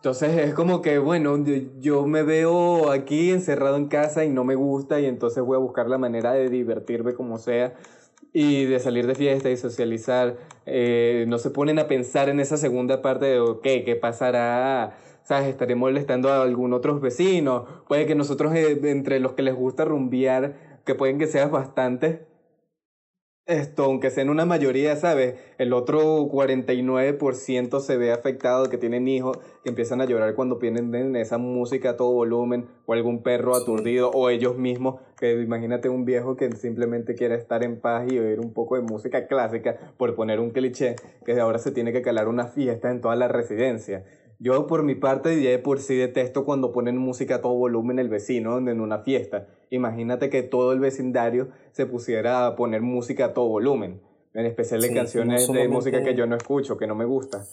Entonces 0.00 0.38
es 0.38 0.54
como 0.54 0.80
que, 0.80 0.98
bueno, 0.98 1.36
yo 1.78 2.06
me 2.06 2.22
veo 2.22 2.90
aquí 2.90 3.32
encerrado 3.32 3.76
en 3.76 3.88
casa 3.88 4.24
y 4.24 4.30
no 4.30 4.44
me 4.44 4.54
gusta 4.54 4.98
y 4.98 5.04
entonces 5.04 5.44
voy 5.44 5.56
a 5.56 5.58
buscar 5.58 5.88
la 5.88 5.98
manera 5.98 6.32
de 6.32 6.48
divertirme 6.48 7.12
como 7.12 7.36
sea 7.36 7.74
y 8.32 8.64
de 8.64 8.80
salir 8.80 9.06
de 9.06 9.14
fiesta 9.14 9.50
y 9.50 9.58
socializar. 9.58 10.38
Eh, 10.64 11.26
no 11.28 11.38
se 11.38 11.50
ponen 11.50 11.78
a 11.78 11.86
pensar 11.86 12.30
en 12.30 12.40
esa 12.40 12.56
segunda 12.56 13.02
parte 13.02 13.26
de, 13.26 13.40
ok, 13.40 13.62
¿qué 13.62 13.98
pasará? 14.00 14.96
¿Sabes? 15.22 15.48
Estaré 15.48 15.74
molestando 15.74 16.30
a 16.30 16.42
algún 16.42 16.72
otro 16.72 16.98
vecino. 16.98 17.66
Puede 17.86 18.06
que 18.06 18.14
nosotros, 18.14 18.54
eh, 18.54 18.80
entre 18.84 19.20
los 19.20 19.32
que 19.32 19.42
les 19.42 19.54
gusta 19.54 19.84
rumbear, 19.84 20.80
que 20.86 20.94
pueden 20.94 21.18
que 21.18 21.26
seas 21.26 21.50
bastante, 21.50 22.26
esto, 23.50 23.84
aunque 23.84 24.10
sea 24.10 24.22
en 24.22 24.30
una 24.30 24.46
mayoría, 24.46 24.96
¿sabes? 24.96 25.34
El 25.58 25.72
otro 25.72 26.28
49% 26.28 27.80
se 27.80 27.96
ve 27.96 28.12
afectado, 28.12 28.68
que 28.70 28.78
tienen 28.78 29.08
hijos, 29.08 29.38
que 29.62 29.70
empiezan 29.70 30.00
a 30.00 30.04
llorar 30.04 30.34
cuando 30.34 30.58
tienen 30.58 31.16
esa 31.16 31.38
música 31.38 31.90
a 31.90 31.96
todo 31.96 32.12
volumen, 32.12 32.66
o 32.86 32.92
algún 32.92 33.22
perro 33.22 33.54
aturdido, 33.56 34.10
o 34.10 34.30
ellos 34.30 34.56
mismos, 34.56 35.00
que 35.18 35.32
imagínate 35.32 35.88
un 35.88 36.04
viejo 36.04 36.36
que 36.36 36.50
simplemente 36.52 37.14
quiere 37.14 37.34
estar 37.34 37.62
en 37.62 37.80
paz 37.80 38.10
y 38.10 38.18
oír 38.18 38.40
un 38.40 38.52
poco 38.52 38.76
de 38.76 38.82
música 38.82 39.26
clásica, 39.26 39.76
por 39.96 40.14
poner 40.14 40.40
un 40.40 40.50
cliché, 40.50 40.96
que 41.26 41.38
ahora 41.38 41.58
se 41.58 41.72
tiene 41.72 41.92
que 41.92 42.02
calar 42.02 42.28
una 42.28 42.46
fiesta 42.46 42.90
en 42.90 43.00
toda 43.00 43.16
la 43.16 43.28
residencia. 43.28 44.04
Yo 44.42 44.66
por 44.66 44.84
mi 44.84 44.94
parte 44.94 45.42
ya 45.42 45.50
de 45.50 45.58
por 45.58 45.80
sí 45.80 45.96
detesto 45.96 46.46
cuando 46.46 46.72
ponen 46.72 46.96
música 46.96 47.36
a 47.36 47.40
todo 47.42 47.52
volumen 47.52 47.98
el 47.98 48.08
vecino 48.08 48.56
en 48.56 48.80
una 48.80 49.00
fiesta. 49.00 49.48
Imagínate 49.68 50.30
que 50.30 50.42
todo 50.42 50.72
el 50.72 50.80
vecindario 50.80 51.50
se 51.72 51.84
pusiera 51.84 52.46
a 52.46 52.56
poner 52.56 52.80
música 52.80 53.26
a 53.26 53.34
todo 53.34 53.48
volumen, 53.48 54.00
en 54.32 54.46
especial 54.46 54.80
de 54.80 54.94
canciones 54.94 55.46
de 55.52 55.68
música 55.68 56.02
que 56.02 56.14
yo 56.14 56.26
no 56.26 56.36
escucho, 56.36 56.78
que 56.78 56.86
no 56.86 56.94
me 56.94 57.04
gusta. 57.04 57.44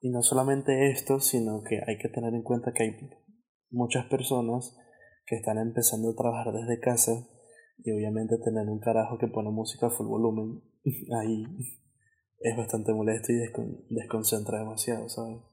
Y 0.00 0.08
no 0.08 0.22
solamente 0.22 0.90
esto, 0.90 1.20
sino 1.20 1.62
que 1.62 1.80
hay 1.86 1.98
que 1.98 2.08
tener 2.08 2.32
en 2.32 2.42
cuenta 2.42 2.72
que 2.72 2.84
hay 2.84 2.96
muchas 3.70 4.06
personas 4.06 4.74
que 5.26 5.36
están 5.36 5.58
empezando 5.58 6.12
a 6.12 6.16
trabajar 6.16 6.54
desde 6.54 6.80
casa 6.80 7.12
y 7.76 7.92
obviamente 7.92 8.38
tener 8.42 8.66
un 8.68 8.80
carajo 8.80 9.18
que 9.18 9.28
pone 9.28 9.50
música 9.50 9.88
a 9.88 9.90
full 9.90 10.06
volumen 10.06 10.62
ahí 11.20 11.44
es 12.40 12.56
bastante 12.56 12.94
molesto 12.94 13.32
y 13.32 13.94
desconcentra 13.94 14.60
demasiado, 14.60 15.06
¿sabes? 15.10 15.49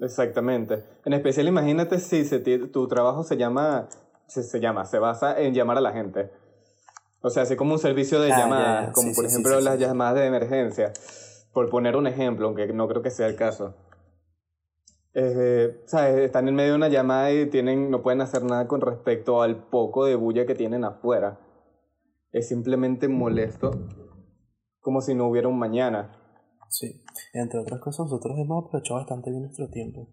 Exactamente. 0.00 0.84
En 1.04 1.12
especial, 1.14 1.48
imagínate 1.48 1.98
si 1.98 2.24
tu 2.70 2.88
trabajo 2.88 3.22
se 3.22 3.36
llama, 3.36 3.88
se, 4.26 4.42
se, 4.42 4.60
llama, 4.60 4.84
se 4.84 4.98
basa 4.98 5.40
en 5.40 5.54
llamar 5.54 5.78
a 5.78 5.80
la 5.80 5.92
gente. 5.92 6.30
O 7.22 7.30
sea, 7.30 7.42
así 7.42 7.56
como 7.56 7.72
un 7.72 7.78
servicio 7.78 8.20
de 8.20 8.32
ah, 8.32 8.38
llamadas, 8.38 8.92
como 8.92 9.12
por 9.14 9.24
ejemplo 9.24 9.60
las 9.60 9.78
llamadas 9.78 10.16
de 10.16 10.26
emergencia. 10.26 10.92
Por 11.52 11.70
poner 11.70 11.96
un 11.96 12.06
ejemplo, 12.06 12.46
aunque 12.46 12.66
no 12.72 12.86
creo 12.86 13.02
que 13.02 13.10
sea 13.10 13.26
el 13.26 13.36
caso. 13.36 13.74
Eh, 15.14 15.82
¿sabes? 15.86 16.18
Están 16.18 16.46
en 16.46 16.54
medio 16.54 16.72
de 16.72 16.76
una 16.76 16.88
llamada 16.88 17.32
y 17.32 17.46
tienen, 17.46 17.90
no 17.90 18.02
pueden 18.02 18.20
hacer 18.20 18.44
nada 18.44 18.68
con 18.68 18.82
respecto 18.82 19.40
al 19.40 19.56
poco 19.56 20.04
de 20.04 20.14
bulla 20.14 20.44
que 20.44 20.54
tienen 20.54 20.84
afuera. 20.84 21.40
Es 22.32 22.48
simplemente 22.48 23.08
molesto, 23.08 23.70
como 24.80 25.00
si 25.00 25.14
no 25.14 25.26
hubiera 25.26 25.48
un 25.48 25.58
mañana. 25.58 26.25
Sí, 26.68 27.02
entre 27.32 27.60
otras 27.60 27.80
cosas, 27.80 28.06
nosotros 28.06 28.38
hemos 28.38 28.64
aprovechado 28.64 29.00
bastante 29.00 29.30
bien 29.30 29.42
nuestro 29.42 29.68
tiempo. 29.68 30.08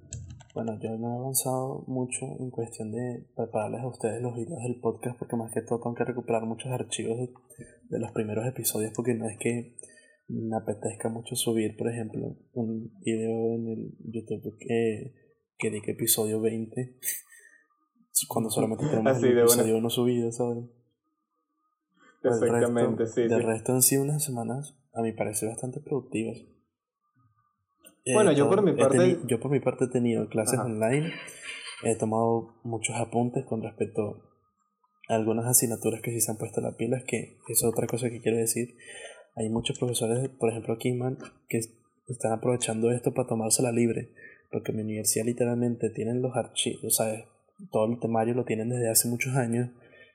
Bueno, 0.53 0.79
yo 0.79 0.95
no 0.97 1.13
he 1.13 1.19
avanzado 1.19 1.83
mucho 1.87 2.25
en 2.39 2.51
cuestión 2.51 2.91
de 2.91 3.25
prepararles 3.35 3.81
a 3.81 3.87
ustedes 3.87 4.21
los 4.21 4.35
videos 4.35 4.61
del 4.61 4.79
podcast 4.79 5.17
porque 5.17 5.35
más 5.35 5.51
que 5.51 5.61
todo 5.61 5.79
tengo 5.79 5.95
que 5.95 6.05
recuperar 6.05 6.45
muchos 6.45 6.71
archivos 6.71 7.17
de, 7.89 7.99
los 7.99 8.11
primeros 8.11 8.45
episodios 8.45 8.91
porque 8.95 9.15
no 9.15 9.27
es 9.27 9.37
que 9.39 9.75
me 10.27 10.55
apetezca 10.55 11.09
mucho 11.09 11.35
subir, 11.35 11.75
por 11.75 11.89
ejemplo, 11.89 12.37
un 12.53 12.93
video 12.99 13.55
en 13.55 13.67
el 13.67 13.97
YouTube 14.11 14.57
que, 14.59 15.13
que 15.57 15.91
episodio 15.91 16.39
20 16.39 16.99
cuando 18.27 18.49
solamente 18.49 18.85
tenemos 18.85 19.23
el 19.23 19.37
episodio 19.39 19.81
no 19.81 19.89
subido, 19.89 20.31
¿saben? 20.31 20.71
Exactamente, 22.23 23.07
sí. 23.07 23.27
Del 23.27 23.43
resto 23.43 23.73
han 23.73 23.81
sido 23.81 24.03
unas 24.03 24.23
semanas 24.23 24.77
a 24.93 25.01
mi 25.01 25.11
parecer 25.11 25.49
bastante 25.49 25.79
productivas. 25.79 26.37
Bueno, 28.13 28.31
yo 28.31 28.49
por 28.49 28.61
mi 28.61 28.73
parte... 28.73 29.19
Yo 29.27 29.39
por 29.39 29.51
mi 29.51 29.59
parte 29.59 29.85
he 29.85 29.89
tenido 29.89 30.27
clases 30.27 30.59
online, 30.59 31.11
he 31.83 31.95
tomado 31.95 32.59
muchos 32.63 32.95
apuntes 32.95 33.45
con 33.45 33.61
respecto 33.61 34.29
a 35.09 35.15
algunas 35.15 35.45
asignaturas 35.45 36.01
que 36.01 36.11
sí 36.11 36.21
se 36.21 36.31
han 36.31 36.37
puesto 36.37 36.59
a 36.59 36.63
la 36.63 36.77
pilas, 36.77 37.03
que 37.05 37.37
es 37.47 37.63
otra 37.63 37.87
cosa 37.87 38.09
que 38.09 38.21
quiero 38.21 38.37
decir. 38.37 38.75
Hay 39.35 39.49
muchos 39.49 39.79
profesores, 39.79 40.29
por 40.29 40.49
ejemplo 40.49 40.77
Kingman, 40.77 41.17
que 41.47 41.59
están 42.07 42.33
aprovechando 42.33 42.91
esto 42.91 43.13
para 43.13 43.27
tomársela 43.27 43.71
libre, 43.71 44.11
porque 44.51 44.73
mi 44.73 44.83
universidad 44.83 45.25
literalmente 45.25 45.89
tienen 45.89 46.21
los 46.21 46.35
archivos, 46.35 46.95
¿sabes? 46.95 47.25
Todo 47.71 47.91
el 47.91 47.99
temario 47.99 48.33
lo 48.35 48.45
tienen 48.45 48.69
desde 48.69 48.89
hace 48.89 49.07
muchos 49.07 49.35
años 49.35 49.69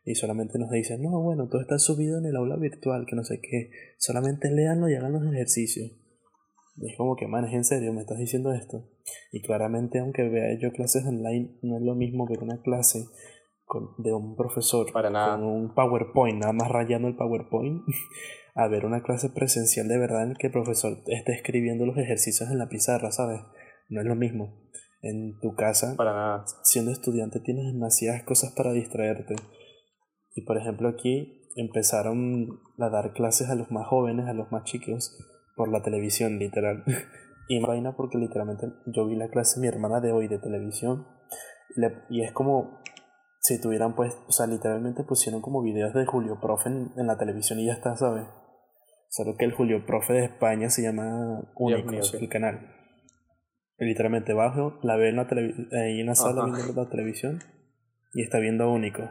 y 0.09 0.15
solamente 0.15 0.59
nos 0.59 0.71
dicen, 0.71 1.03
no, 1.03 1.21
bueno, 1.21 1.49
todo 1.49 1.61
está 1.61 1.79
subido 1.79 2.19
en 2.19 2.25
el 2.25 2.37
aula 2.37 2.57
virtual, 2.57 3.05
que 3.07 3.15
no 3.15 3.25
sé 3.25 3.41
qué, 3.43 3.71
solamente 3.99 4.51
léanlo 4.51 4.89
y 4.89 4.95
hagan 4.95 5.13
los 5.13 5.23
ejercicios. 5.23 5.93
es 6.81 6.97
como 6.97 7.15
que, 7.15 7.27
man, 7.27 7.45
es 7.45 7.53
en 7.53 7.65
serio, 7.65 7.93
me 7.93 8.01
estás 8.01 8.17
diciendo 8.17 8.55
esto. 8.55 8.89
Y 9.33 9.43
claramente, 9.43 9.99
aunque 9.99 10.27
vea 10.31 10.59
yo 10.59 10.73
clases 10.73 11.05
online, 11.05 11.59
no 11.61 11.77
es 11.77 11.83
lo 11.83 11.95
mismo 11.95 12.27
ver 12.27 12.43
una 12.43 12.63
clase 12.63 13.05
con, 13.67 13.91
de 13.99 14.15
un 14.15 14.35
profesor 14.35 14.91
Para 14.95 15.11
nada. 15.11 15.37
con 15.37 15.45
un 15.45 15.75
PowerPoint, 15.75 16.41
nada 16.41 16.55
más 16.55 16.71
rayando 16.71 17.09
el 17.09 17.15
PowerPoint, 17.17 17.83
a 18.55 18.67
ver 18.67 18.87
una 18.87 19.03
clase 19.03 19.29
presencial 19.29 19.89
de 19.89 19.99
verdad 19.99 20.23
en 20.23 20.37
que 20.37 20.47
el 20.47 20.53
profesor 20.55 21.03
esté 21.09 21.33
escribiendo 21.35 21.85
los 21.85 21.99
ejercicios 21.99 22.51
en 22.51 22.57
la 22.57 22.71
pizarra, 22.71 23.13
¿sabes? 23.13 23.43
No 23.91 24.01
es 24.01 24.07
lo 24.07 24.15
mismo. 24.15 24.55
En 25.03 25.39
tu 25.41 25.55
casa, 25.55 25.95
Para 25.97 26.13
nada. 26.15 26.45
siendo 26.63 26.93
estudiante, 26.93 27.41
tienes 27.41 27.67
demasiadas 27.67 28.23
cosas 28.23 28.53
para 28.57 28.73
distraerte. 28.73 29.37
Y 30.39 30.43
por 30.43 30.57
ejemplo, 30.57 30.89
aquí 30.89 31.43
empezaron 31.57 32.61
a 32.79 32.89
dar 32.91 33.13
clases 33.13 33.51
a 33.51 33.57
los 33.57 33.73
más 33.73 33.89
jóvenes, 33.89 34.29
a 34.29 34.35
los 34.35 34.53
más 34.53 34.63
chicos, 34.63 35.19
por 35.57 35.69
la 35.69 35.83
televisión, 35.83 36.39
literal. 36.39 36.85
y 37.49 37.59
me 37.59 37.67
vaina 37.67 37.97
porque 37.97 38.19
literalmente 38.19 38.69
yo 38.87 39.05
vi 39.07 39.17
la 39.17 39.31
clase 39.31 39.59
de 39.59 39.63
mi 39.63 39.69
hermana 39.69 40.01
de 40.01 40.13
hoy 40.13 40.29
de 40.29 40.39
televisión 40.39 41.09
le- 41.75 42.03
y 42.09 42.23
es 42.23 42.31
como 42.33 42.81
si 43.41 43.61
tuvieran 43.61 43.97
pues, 43.97 44.15
o 44.29 44.33
sea, 44.33 44.47
literalmente 44.47 45.03
pusieron 45.03 45.41
como 45.41 45.61
videos 45.63 45.93
de 45.93 46.07
Julio 46.07 46.39
Profe 46.41 46.69
en, 46.69 46.93
en 46.97 47.07
la 47.09 47.19
televisión 47.19 47.59
y 47.59 47.67
ya 47.67 47.73
está, 47.73 47.97
¿sabes? 47.97 48.27
Solo 49.09 49.37
que 49.37 49.45
el 49.45 49.53
Julio 49.53 49.85
Profe 49.87 50.13
de 50.13 50.25
España 50.27 50.71
se 50.71 50.83
llama 50.83 51.51
Únicos, 51.57 52.15
el 52.15 52.29
canal. 52.29 52.61
Y 53.79 53.87
literalmente 53.87 54.35
bajo, 54.35 54.79
la 54.83 54.97
ve 54.97 55.09
en 55.09 55.17
la 55.17 55.23
ahí 55.23 56.01
en 56.01 56.07
la 56.07 56.15
sala 56.15 56.43
Ajá. 56.45 56.53
viendo 56.55 56.83
la 56.85 56.89
televisión 56.91 57.41
y 58.13 58.23
está 58.23 58.39
viendo 58.39 58.71
Único. 58.71 59.03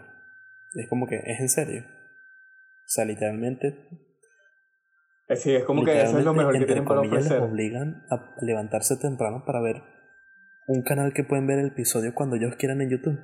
Es 0.73 0.87
como 0.89 1.07
que, 1.07 1.15
¿es 1.15 1.39
en 1.39 1.49
serio? 1.49 1.83
O 1.85 2.89
sea, 2.89 3.05
literalmente 3.05 3.75
Eh, 5.29 5.35
Sí, 5.35 5.53
es 5.53 5.63
como 5.65 5.83
que 5.83 6.01
eso 6.01 6.17
es 6.19 6.25
lo 6.25 6.33
mejor 6.33 6.57
que 6.57 6.65
tienen 6.65 6.85
para 6.85 7.01
ofrecer. 7.01 7.41
Les 7.41 7.49
obligan 7.51 8.05
a 8.09 8.35
levantarse 8.41 8.95
temprano 8.97 9.43
para 9.45 9.61
ver 9.61 9.81
un 10.67 10.83
canal 10.83 11.13
que 11.13 11.23
pueden 11.23 11.47
ver 11.47 11.59
el 11.59 11.67
episodio 11.67 12.13
cuando 12.13 12.35
ellos 12.35 12.55
quieran 12.57 12.81
en 12.81 12.89
YouTube. 12.89 13.19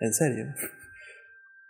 En 0.00 0.12
serio. 0.12 0.46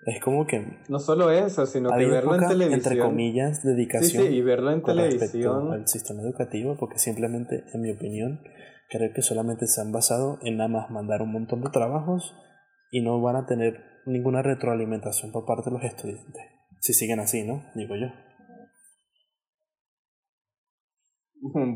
Es 0.04 0.22
como 0.22 0.46
que 0.46 0.64
No 0.88 1.00
solo 1.00 1.32
eso, 1.32 1.66
sino 1.66 1.90
que 1.90 2.06
verlo 2.06 2.34
en 2.34 2.40
poca, 2.40 2.48
televisión. 2.50 2.74
entre 2.74 2.98
comillas, 3.00 3.60
sí, 3.62 3.66
dedicación 3.68 4.26
sí, 4.26 4.34
y 4.34 4.40
verlo 4.40 4.70
en 4.70 4.82
televisión. 4.82 5.72
al 5.72 5.88
sistema 5.88 6.22
educativo, 6.22 6.76
porque 6.78 6.98
simplemente, 6.98 7.64
en 7.72 7.80
mi 7.80 7.90
opinión, 7.90 8.40
creo 8.88 9.12
que 9.12 9.22
solamente 9.22 9.66
se 9.66 9.80
han 9.80 9.90
basado 9.90 10.38
en 10.44 10.58
nada 10.58 10.68
más 10.68 10.90
mandar 10.90 11.22
un 11.22 11.32
montón 11.32 11.62
de 11.62 11.70
trabajos 11.70 12.36
y 12.90 13.00
no 13.02 13.20
van 13.20 13.34
a 13.34 13.46
tener 13.46 13.82
ninguna 14.06 14.42
retroalimentación 14.42 15.32
por 15.32 15.44
parte 15.44 15.70
de 15.70 15.76
los 15.76 15.84
estudiantes. 15.84 16.42
Si 16.80 16.94
siguen 16.94 17.20
así, 17.20 17.44
¿no? 17.44 17.64
Digo 17.74 17.96
yo. 17.96 18.06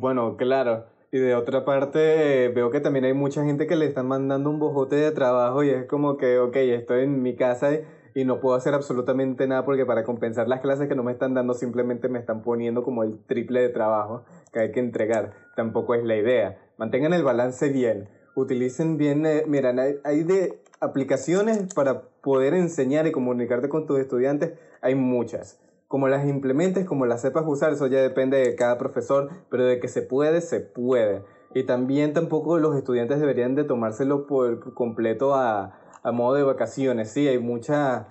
Bueno, 0.00 0.37
claro. 0.37 0.87
Y 1.12 1.18
de 1.18 1.34
otra 1.34 1.64
parte, 1.64 2.49
veo 2.54 2.70
que 2.70 2.80
también 2.80 3.04
hay 3.04 3.14
mucha 3.14 3.44
gente 3.44 3.66
que 3.66 3.75
le 3.76 3.87
están 3.87 4.06
mandando 4.06 4.49
un 4.49 4.58
bojote 4.60 4.96
de 4.96 5.10
trabajo 5.10 5.64
y 5.64 5.70
es 5.70 5.87
como 5.87 6.16
que, 6.16 6.38
ok, 6.38 6.56
estoy 6.56 7.02
en 7.04 7.20
mi 7.22 7.34
casa 7.34 7.75
y- 7.75 7.80
y 8.14 8.25
no 8.25 8.40
puedo 8.40 8.56
hacer 8.56 8.75
absolutamente 8.75 9.46
nada 9.46 9.64
porque 9.64 9.87
para 9.87 10.04
compensar 10.04 10.49
las 10.49 10.60
clases 10.60 10.88
que 10.88 10.94
no 10.96 11.02
me 11.04 11.12
están 11.12 11.34
dando 11.34 11.54
simplemente 11.54 12.08
me 12.08 12.18
están 12.18 12.42
poniendo 12.42 12.82
como 12.84 13.02
el 13.04 13.25
triple 13.25 13.60
de 13.60 13.68
trabajo 13.70 14.25
que 14.52 14.60
hay 14.60 14.72
que 14.72 14.80
entregar. 14.80 15.32
Tampoco 15.56 15.94
es 15.94 16.04
la 16.04 16.16
idea. 16.16 16.58
Mantengan 16.76 17.12
el 17.12 17.22
balance 17.25 17.68
bien. 17.70 18.08
Utilicen 18.37 18.96
bien, 18.96 19.26
eh, 19.26 19.42
miren, 19.46 19.78
hay, 19.80 19.94
hay 20.04 20.22
de 20.22 20.60
aplicaciones 20.80 21.72
para 21.75 22.02
poder 22.22 22.54
enseñar 22.54 23.06
y 23.06 23.12
comunicarte 23.12 23.68
con 23.68 23.87
tus 23.87 24.00
estudiantes, 24.00 24.58
hay 24.80 24.94
muchas. 24.94 25.60
Como 25.88 26.08
las 26.08 26.26
implementes, 26.26 26.87
como 26.87 27.04
las 27.04 27.20
sepas 27.20 27.44
usar, 27.46 27.72
eso 27.72 27.87
ya 27.87 28.00
depende 28.00 28.38
de 28.38 28.54
cada 28.54 28.78
profesor, 28.78 29.28
pero 29.50 29.64
de 29.64 29.80
que 29.80 29.88
se 29.88 30.02
puede, 30.02 30.40
se 30.40 30.60
puede. 30.60 31.22
Y 31.54 31.64
también 31.64 32.12
tampoco 32.12 32.58
los 32.58 32.76
estudiantes 32.76 33.20
deberían 33.20 33.54
de 33.56 33.64
tomárselo 33.64 34.26
por 34.26 34.72
completo 34.75 35.34
a, 35.34 35.76
modo 36.12 36.34
de 36.34 36.44
vacaciones. 36.44 37.10
Sí, 37.10 37.26
hay 37.28 37.38
mucha- 37.38 38.08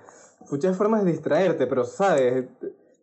muchas 0.52 0.78
formas 0.78 1.06
de 1.06 1.12
distraerte, 1.12 1.66
pero 1.68 1.86
sabes, 1.86 2.46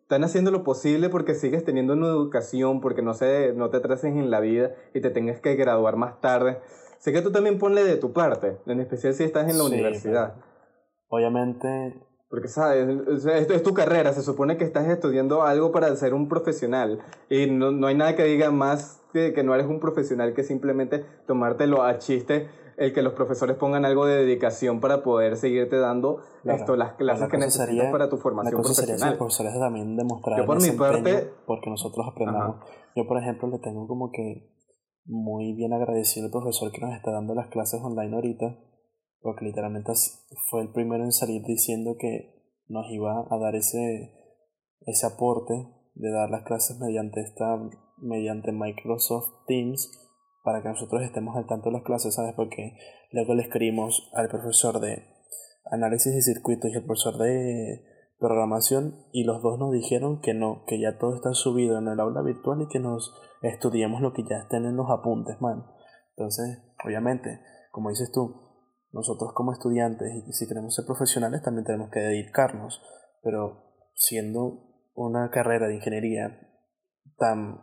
están 0.02 0.22
haciendo 0.22 0.50
lo 0.50 0.62
posible 0.62 1.08
porque 1.08 1.34
sigues 1.34 1.64
teniendo 1.64 1.94
una 1.94 2.06
educación, 2.08 2.80
porque 2.80 3.02
no, 3.02 3.14
se, 3.14 3.54
no 3.54 3.70
te 3.70 3.78
atrases 3.78 4.14
en 4.14 4.30
la 4.30 4.40
vida 4.40 4.72
y 4.94 5.00
te 5.00 5.10
tengas 5.10 5.40
que 5.40 5.56
graduar 5.56 5.96
más 5.96 6.20
tarde. 6.20 6.58
Sé 6.98 7.12
que 7.12 7.22
tú 7.22 7.30
también 7.32 7.58
ponle 7.58 7.84
de 7.84 7.96
tu 7.96 8.12
parte, 8.12 8.58
en 8.66 8.80
especial 8.80 9.14
si 9.14 9.24
estás 9.24 9.48
en 9.48 9.58
la 9.58 9.64
Sí, 9.64 9.72
universidad. 9.74 10.34
Obviamente, 11.08 12.02
Porque, 12.28 12.48
¿sabes? 12.48 12.88
Esto 13.24 13.54
es 13.54 13.62
tu 13.62 13.72
carrera, 13.72 14.12
se 14.12 14.20
supone 14.20 14.56
que 14.56 14.64
estás 14.64 14.88
estudiando 14.88 15.44
algo 15.44 15.70
para 15.70 15.94
ser 15.94 16.12
un 16.12 16.28
profesional. 16.28 16.98
Y 17.30 17.46
no, 17.46 17.70
no 17.70 17.86
hay 17.86 17.94
nada 17.94 18.16
que 18.16 18.24
diga 18.24 18.50
más 18.50 19.00
que, 19.12 19.32
que 19.32 19.44
no 19.44 19.54
eres 19.54 19.68
un 19.68 19.78
profesional 19.78 20.34
que 20.34 20.42
simplemente 20.42 21.04
tomártelo 21.28 21.84
a 21.84 21.98
chiste 21.98 22.48
el 22.78 22.92
que 22.92 23.00
los 23.02 23.12
profesores 23.12 23.56
pongan 23.56 23.84
algo 23.84 24.04
de 24.06 24.16
dedicación 24.16 24.80
para 24.80 25.02
poder 25.04 25.36
seguirte 25.36 25.76
dando 25.78 26.20
Claro. 26.42 26.58
esto, 26.58 26.74
las 26.76 26.94
clases 26.94 27.22
La 27.22 27.28
que 27.28 27.38
necesitas 27.38 27.68
sería- 27.68 27.90
para 27.92 28.08
tu 28.10 28.16
formación 28.18 28.60
cosa 28.60 28.74
sería 28.74 28.98
si 28.98 29.04
los 29.06 29.16
profesional. 29.16 29.18
profesores 29.18 29.58
también 29.60 29.96
demostraran 29.96 30.40
Yo 30.42 30.46
por 30.46 30.60
mi 30.60 30.70
parte- 30.72 31.30
porque 31.46 31.70
nosotros 31.70 32.06
aprendamos. 32.10 32.56
Yo, 32.96 33.06
por 33.06 33.18
ejemplo, 33.18 33.48
le 33.48 33.58
tengo 33.60 33.86
como 33.86 34.10
que 34.10 34.50
muy 35.06 35.54
bien 35.54 35.72
agradecido 35.72 36.26
al 36.26 36.32
profesor 36.32 36.72
que 36.72 36.80
nos 36.80 36.94
está 36.94 37.12
dando 37.12 37.34
las 37.34 37.48
clases 37.48 37.80
online 37.82 38.14
ahorita, 38.14 38.58
porque 39.20 39.44
literalmente 39.44 39.92
fue 40.50 40.62
el 40.62 40.72
primero 40.72 41.04
en 41.04 41.12
salir 41.12 41.42
diciendo 41.44 41.96
que 41.98 42.34
nos 42.68 42.86
iba 42.90 43.26
a 43.30 43.38
dar 43.38 43.54
ese, 43.54 44.12
ese 44.80 45.06
aporte 45.06 45.54
de 45.94 46.10
dar 46.10 46.30
las 46.30 46.44
clases 46.44 46.78
mediante 46.78 47.20
esta 47.20 47.58
mediante 47.98 48.52
Microsoft 48.52 49.46
Teams 49.46 49.90
para 50.44 50.62
que 50.62 50.68
nosotros 50.68 51.02
estemos 51.02 51.36
al 51.36 51.46
tanto 51.46 51.70
de 51.70 51.76
las 51.76 51.82
clases, 51.82 52.14
¿sabes? 52.14 52.34
Porque 52.36 52.76
luego 53.10 53.34
le 53.34 53.42
escribimos 53.42 54.10
al 54.14 54.28
profesor 54.28 54.80
de 54.80 55.02
análisis 55.70 56.14
de 56.14 56.22
circuitos 56.22 56.70
y 56.70 56.76
el 56.76 56.84
profesor 56.84 57.18
de 57.18 57.82
programación 58.18 59.06
y 59.12 59.24
los 59.24 59.42
dos 59.42 59.58
nos 59.58 59.72
dijeron 59.72 60.20
que 60.20 60.34
no, 60.34 60.64
que 60.66 60.80
ya 60.80 60.98
todo 60.98 61.16
está 61.16 61.34
subido 61.34 61.78
en 61.78 61.88
el 61.88 62.00
aula 62.00 62.22
virtual 62.22 62.62
y 62.62 62.68
que 62.68 62.78
nos 62.78 63.14
estudiemos 63.48 64.00
lo 64.00 64.12
que 64.12 64.24
ya 64.24 64.38
estén 64.38 64.64
en 64.64 64.76
los 64.76 64.90
apuntes, 64.90 65.40
man. 65.40 65.64
Entonces, 66.10 66.58
obviamente, 66.84 67.40
como 67.70 67.90
dices 67.90 68.10
tú, 68.12 68.46
nosotros 68.92 69.32
como 69.34 69.52
estudiantes 69.52 70.08
y 70.26 70.32
si 70.32 70.48
queremos 70.48 70.74
ser 70.74 70.86
profesionales 70.86 71.42
también 71.42 71.64
tenemos 71.64 71.90
que 71.90 72.00
dedicarnos, 72.00 72.80
pero 73.22 73.64
siendo 73.94 74.66
una 74.94 75.30
carrera 75.30 75.68
de 75.68 75.74
ingeniería 75.74 76.40
tan, 77.18 77.60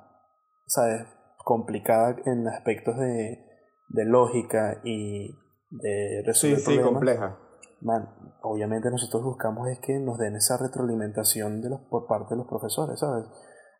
¿sabes?, 0.67 1.07
complicada 1.43 2.15
en 2.25 2.47
aspectos 2.47 2.97
de, 2.97 3.45
de 3.89 4.05
lógica 4.05 4.79
y 4.83 5.35
de 5.71 6.23
resolver 6.25 6.59
sí, 6.59 6.65
problemas, 6.65 6.91
compleja. 6.91 7.39
Man, 7.81 8.07
obviamente 8.43 8.89
nosotros 8.89 9.23
buscamos 9.23 9.67
es 9.69 9.79
que 9.79 9.99
nos 9.99 10.17
den 10.17 10.35
esa 10.35 10.57
retroalimentación 10.57 11.61
de 11.61 11.69
los, 11.69 11.81
por 11.89 12.07
parte 12.07 12.35
de 12.35 12.37
los 12.37 12.47
profesores, 12.47 12.99
¿sabes? 12.99 13.25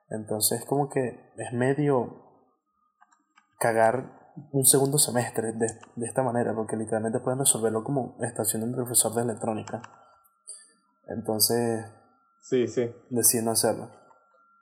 Entonces 0.10 0.64
como 0.66 0.90
que 0.90 1.32
es 1.38 1.54
medio 1.54 2.22
cagar 3.60 4.32
un 4.52 4.66
segundo 4.66 4.98
semestre 4.98 5.54
de, 5.54 5.68
de 5.96 6.06
esta 6.06 6.24
manera, 6.24 6.54
porque 6.56 6.76
literalmente 6.76 7.20
pueden 7.20 7.40
resolverlo 7.40 7.84
como 7.84 8.18
está 8.22 8.42
haciendo 8.42 8.68
un 8.68 8.74
profesor 8.76 9.14
de 9.14 9.22
electrónica. 9.24 9.82
Entonces 11.08 11.86
Sí, 12.42 12.68
sí. 12.68 12.92
deciden 13.10 13.46
no 13.46 13.52
hacerlo. 13.52 13.90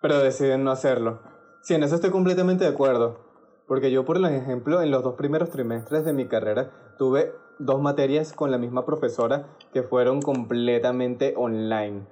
pero 0.02 0.20
deciden 0.20 0.64
no 0.64 0.72
hacerlo. 0.72 1.22
Sí, 1.64 1.74
en 1.76 1.84
eso 1.84 1.96
estoy 1.96 2.12
completamente 2.12 2.64
de 2.64 2.70
acuerdo. 2.72 3.30
Porque 3.68 3.92
yo, 3.92 4.04
por 4.06 4.18
ejemplo, 4.18 4.82
en 4.82 4.92
los 4.92 5.04
dos 5.04 5.16
primeros 5.16 5.50
trimestres 5.52 6.04
de 6.04 6.14
mi 6.14 6.28
carrera 6.28 6.72
tuve 6.98 7.32
dos 7.60 7.80
materias 7.82 8.34
con 8.34 8.52
la 8.52 8.58
misma 8.58 8.86
profesora 8.86 9.48
que 9.72 9.84
fueron 9.84 10.22
completamente 10.22 11.34
online. 11.38 12.06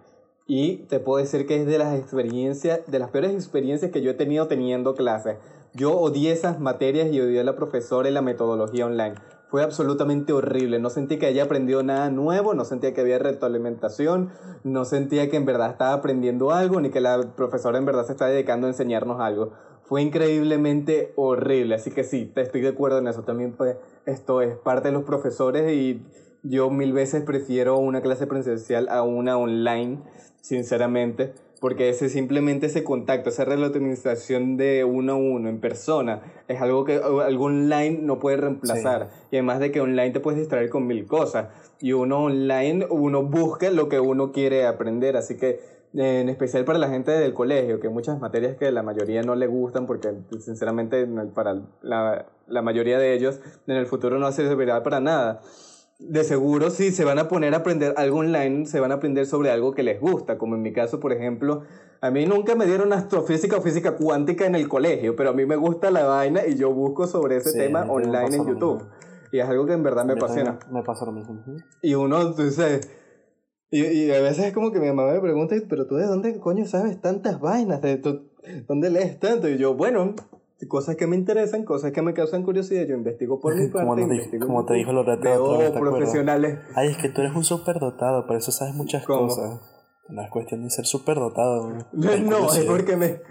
Y 0.50 0.78
te 0.90 1.00
puedo 1.00 1.24
decir 1.24 1.46
que 1.46 1.62
es 1.62 1.68
de 1.68 1.78
las 1.78 1.94
experiencias, 1.94 2.80
de 2.88 2.98
las 2.98 3.12
peores 3.12 3.34
experiencias 3.36 3.92
que 3.92 4.02
yo 4.02 4.10
he 4.10 4.16
tenido 4.16 4.48
teniendo 4.48 4.96
clases. 4.96 5.38
Yo 5.76 5.96
odié 5.96 6.32
esas 6.32 6.60
materias 6.60 7.10
y 7.12 7.22
odié 7.22 7.42
a 7.42 7.44
la 7.44 7.56
profesora 7.56 8.10
y 8.10 8.12
la 8.12 8.24
metodología 8.24 8.88
online. 8.88 9.14
Fue 9.52 9.62
absolutamente 9.62 10.34
horrible. 10.34 10.80
No 10.80 10.90
sentí 10.90 11.20
que 11.20 11.28
haya 11.28 11.44
aprendido 11.44 11.84
nada 11.84 12.10
nuevo, 12.10 12.56
no 12.56 12.66
sentía 12.66 12.96
que 12.96 13.02
había 13.02 13.20
retroalimentación, 13.20 14.32
no 14.64 14.86
sentía 14.86 15.30
que 15.30 15.38
en 15.38 15.46
verdad 15.46 15.70
estaba 15.70 15.94
aprendiendo 15.94 16.50
algo, 16.50 16.82
ni 16.82 16.90
que 16.90 17.00
la 17.00 17.36
profesora 17.36 17.78
en 17.78 17.86
verdad 17.86 18.08
se 18.08 18.14
está 18.14 18.26
dedicando 18.26 18.66
a 18.66 18.72
enseñarnos 18.72 19.22
algo. 19.22 19.52
Fue 19.84 20.02
increíblemente 20.02 21.14
horrible. 21.16 21.76
Así 21.76 21.92
que 21.92 22.04
sí, 22.04 22.26
te 22.26 22.42
estoy 22.42 22.62
de 22.62 22.70
acuerdo 22.70 22.98
en 22.98 23.08
eso. 23.08 23.22
También 23.22 23.54
pues, 23.54 23.78
esto 24.08 24.42
es 24.42 24.56
parte 24.56 24.88
de 24.88 24.96
los 24.96 25.04
profesores 25.04 25.72
y 25.72 26.04
yo 26.44 26.70
mil 26.70 26.94
veces 26.94 27.24
prefiero 27.24 27.78
una 27.78 28.02
clase 28.02 28.26
presencial 28.26 28.88
a 28.90 29.04
una 29.04 29.38
online, 29.38 30.00
sinceramente, 30.42 31.34
porque 31.60 31.90
ese 31.90 32.10
simplemente 32.10 32.68
ese 32.68 32.84
contacto, 32.84 33.30
esa 33.30 33.46
retroalimentación 33.46 34.58
de 34.58 34.84
uno 34.86 35.14
a 35.14 35.16
uno 35.16 35.50
en 35.50 35.60
persona, 35.60 36.22
es 36.48 36.62
algo 36.62 36.86
que 36.86 36.96
algo 36.96 37.46
online 37.46 38.00
no 38.02 38.20
puede 38.20 38.38
reemplazar. 38.38 39.10
Y 39.32 39.36
además 39.36 39.60
de 39.60 39.72
que 39.72 39.82
online 39.82 40.12
te 40.12 40.20
puedes 40.20 40.40
distraer 40.40 40.70
con 40.70 40.88
mil 40.88 41.06
cosas. 41.06 41.48
Y 41.82 41.94
uno 41.94 42.24
online, 42.24 42.88
uno 42.90 43.24
busca 43.24 43.70
lo 43.72 43.90
que 43.90 44.00
uno 44.00 44.32
quiere 44.32 44.66
aprender. 44.66 45.18
Así 45.18 45.38
que 45.38 45.60
en 45.94 46.30
especial 46.30 46.66
para 46.66 46.78
la 46.78 46.90
gente 46.90 47.12
del 47.12 47.34
colegio, 47.34 47.80
que 47.80 47.90
muchas 47.90 48.20
materias 48.20 48.56
que 48.58 48.72
la 48.72 48.84
mayoría 48.84 49.24
no 49.24 49.36
le 49.36 49.48
gustan 49.48 49.88
porque 49.88 50.14
sinceramente 50.40 51.08
para 51.34 51.62
la, 51.82 52.28
la 52.48 52.62
mayoría 52.62 53.00
de 53.00 53.14
ellos 53.14 53.40
en 53.66 53.76
el 53.76 53.88
futuro 53.88 54.20
no 54.20 54.32
servirá 54.32 54.84
para 54.84 55.00
nada. 55.00 55.42
De 56.00 56.24
seguro 56.24 56.70
si 56.70 56.92
se 56.92 57.04
van 57.04 57.20
a 57.20 57.28
poner 57.28 57.54
a 57.54 57.58
aprender 57.58 57.94
algo 57.98 58.20
online, 58.20 58.66
se 58.66 58.80
van 58.80 58.92
a 58.92 58.96
aprender 58.96 59.26
sobre 59.26 59.52
algo 59.52 59.74
que 59.74 59.84
les 59.84 60.00
gusta, 60.00 60.38
como 60.38 60.56
en 60.56 60.62
mi 60.62 60.72
caso, 60.72 61.00
por 61.00 61.12
ejemplo, 61.12 61.64
a 62.02 62.10
mí 62.10 62.26
nunca 62.26 62.56
me 62.56 62.66
dieron 62.66 62.94
astrofísica 62.94 63.58
o 63.58 63.62
física 63.62 63.96
cuántica 63.98 64.46
en 64.46 64.56
el 64.56 64.70
colegio, 64.70 65.16
pero 65.16 65.32
a 65.32 65.34
mí 65.34 65.46
me 65.46 65.58
gusta 65.58 65.92
la 65.92 66.06
vaina 66.06 66.48
y 66.48 66.56
yo 66.56 66.74
busco 66.74 67.06
sobre 67.06 67.38
ese 67.38 67.52
tema 67.52 67.86
online 67.90 68.36
en 68.38 68.48
YouTube. 68.48 68.84
Y 69.32 69.40
es 69.40 69.48
algo 69.48 69.66
que 69.66 69.74
en 69.74 69.84
verdad 69.84 70.06
me 70.06 70.14
apasiona. 70.14 70.58
Me 70.72 70.84
pasa 70.84 71.06
lo 71.06 71.12
mismo. 71.12 71.44
Y 71.82 71.94
uno, 71.94 72.34
dice 72.34 72.80
y, 73.72 73.86
y, 73.86 74.12
a 74.12 74.22
veces 74.22 74.46
es 74.46 74.54
como 74.54 74.72
que 74.72 74.80
mi 74.80 74.88
mamá 74.88 75.12
me 75.12 75.20
pregunta, 75.20 75.56
pero 75.70 75.86
tú 75.86 75.96
de 75.96 76.06
dónde 76.06 76.40
coño 76.40 76.66
sabes 76.66 77.00
tantas 77.02 77.40
vainas, 77.40 77.82
de 77.82 78.02
dónde 78.68 78.90
lees 78.90 79.20
tanto. 79.20 79.48
Y 79.48 79.58
yo, 79.58 79.76
bueno, 79.76 80.16
cosas 80.68 80.96
que 80.96 81.08
me 81.08 81.16
interesan, 81.16 81.64
cosas 81.64 81.92
que 81.92 82.02
me 82.02 82.14
causan 82.14 82.44
curiosidad, 82.44 82.86
yo 82.86 82.96
investigo 82.96 83.40
por 83.40 83.56
mi 83.56 83.68
parte. 83.72 83.88
como, 83.88 84.00
investigo 84.00 84.48
como 84.48 84.66
te 84.66 84.74
dijo 84.74 84.92
Loretta, 84.92 85.30
veo 85.30 85.74
profesionales. 85.74 86.60
Ay, 86.76 86.90
es 86.90 86.98
que 86.98 87.10
tú 87.10 87.22
eres 87.22 87.36
un 87.36 87.44
superdotado, 87.44 88.26
por 88.28 88.36
eso 88.36 88.52
sabes 88.52 88.76
muchas 88.76 89.06
cosas. 89.06 89.62
No 90.10 90.24
es 90.24 90.30
cuestión 90.32 90.64
de 90.64 90.70
ser 90.70 90.86
superdotado. 90.86 91.70
No, 91.94 92.18
no 92.24 92.54
es 92.54 92.66
porque 92.66 92.98
me, 92.98 93.22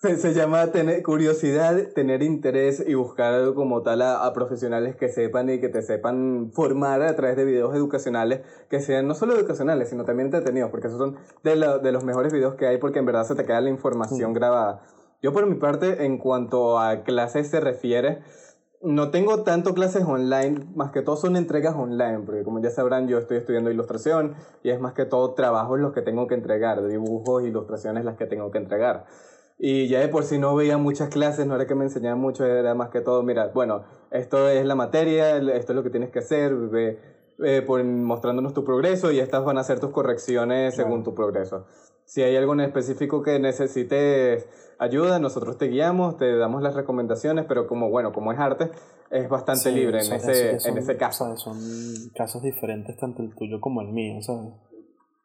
se, 0.00 0.32
llama 0.32 0.72
tener 0.72 1.02
curiosidad, 1.02 1.76
tener 1.94 2.22
interés 2.22 2.82
y 2.86 2.94
buscar 2.94 3.52
como 3.52 3.82
tal 3.82 4.00
a, 4.00 4.32
profesionales 4.32 4.96
que 4.96 5.10
sepan 5.10 5.50
y 5.50 5.60
que 5.60 5.68
te 5.68 5.82
sepan 5.82 6.52
formar 6.54 7.02
a 7.02 7.14
través 7.16 7.36
de 7.36 7.44
videos 7.44 7.74
educacionales 7.74 8.40
que 8.70 8.80
sean 8.80 9.06
no 9.06 9.14
solo 9.14 9.36
educacionales, 9.36 9.90
sino 9.90 10.04
también 10.06 10.28
entretenidos, 10.28 10.70
porque 10.70 10.86
esos 10.86 10.98
son 10.98 11.16
de, 11.44 11.78
de 11.82 11.92
los 11.92 12.02
mejores 12.02 12.32
videos 12.32 12.54
que 12.54 12.66
hay 12.66 12.78
porque 12.78 12.98
en 12.98 13.04
verdad 13.04 13.24
se 13.24 13.34
te 13.34 13.44
queda 13.44 13.60
la 13.60 13.68
información 13.68 14.32
grabada. 14.32 14.82
Yo 15.22 15.32
por 15.32 15.46
mi 15.46 15.56
parte, 15.56 16.04
en 16.06 16.18
cuanto 16.18 16.78
a 16.78 17.02
clases 17.02 17.50
se 17.50 17.60
refiere, 17.60 18.22
no 18.82 19.10
tengo 19.10 19.42
tanto 19.42 19.74
clases 19.74 20.04
online, 20.04 20.66
más 20.74 20.90
que 20.90 21.02
todo 21.02 21.16
son 21.16 21.36
entregas 21.36 21.74
online, 21.76 22.20
porque 22.24 22.42
como 22.42 22.60
ya 22.60 22.70
sabrán, 22.70 23.08
yo 23.08 23.18
estoy 23.18 23.36
estudiando 23.36 23.70
ilustración 23.70 24.34
y 24.62 24.70
es 24.70 24.80
más 24.80 24.94
que 24.94 25.04
todo 25.04 25.34
trabajos 25.34 25.78
los 25.78 25.92
que 25.92 26.00
tengo 26.00 26.26
que 26.26 26.34
entregar, 26.34 26.86
dibujos, 26.86 27.44
ilustraciones 27.44 28.04
las 28.04 28.16
que 28.16 28.26
tengo 28.26 28.50
que 28.50 28.58
entregar. 28.58 29.04
Y 29.58 29.88
ya 29.88 30.00
de 30.00 30.08
por 30.08 30.24
sí 30.24 30.38
no 30.38 30.54
veía 30.56 30.78
muchas 30.78 31.10
clases, 31.10 31.46
no 31.46 31.54
era 31.54 31.66
que 31.66 31.74
me 31.74 31.84
enseñaban 31.84 32.18
mucho, 32.18 32.46
era 32.46 32.74
más 32.74 32.88
que 32.88 33.02
todo, 33.02 33.22
mira, 33.22 33.48
bueno, 33.48 33.84
esto 34.10 34.48
es 34.48 34.64
la 34.64 34.74
materia, 34.74 35.36
esto 35.36 35.72
es 35.72 35.76
lo 35.76 35.82
que 35.82 35.90
tienes 35.90 36.08
que 36.08 36.20
hacer, 36.20 36.54
ve, 36.56 36.98
por, 37.66 37.84
mostrándonos 37.84 38.54
tu 38.54 38.64
progreso 38.64 39.12
y 39.12 39.20
estas 39.20 39.44
van 39.44 39.58
a 39.58 39.64
ser 39.64 39.78
tus 39.78 39.90
correcciones 39.90 40.74
según 40.74 41.04
tu 41.04 41.14
progreso. 41.14 41.66
Si 42.10 42.24
hay 42.24 42.34
algo 42.34 42.54
en 42.54 42.60
específico 42.62 43.22
que 43.22 43.38
necesites 43.38 44.48
ayuda, 44.80 45.20
nosotros 45.20 45.58
te 45.58 45.68
guiamos, 45.68 46.16
te 46.16 46.36
damos 46.36 46.60
las 46.60 46.74
recomendaciones, 46.74 47.44
pero 47.46 47.68
como, 47.68 47.88
bueno, 47.88 48.12
como 48.12 48.32
es 48.32 48.38
arte, 48.40 48.68
es 49.12 49.28
bastante 49.28 49.70
libre 49.70 50.04
en, 50.04 50.12
ese, 50.14 50.58
en 50.68 50.76
ese 50.76 50.96
caso. 50.96 51.36
Son 51.36 51.56
casos 52.12 52.42
diferentes, 52.42 52.96
tanto 52.96 53.22
el 53.22 53.32
tuyo 53.36 53.60
como 53.60 53.80
el 53.80 53.92
mío, 53.92 54.20
¿sabes? 54.22 54.54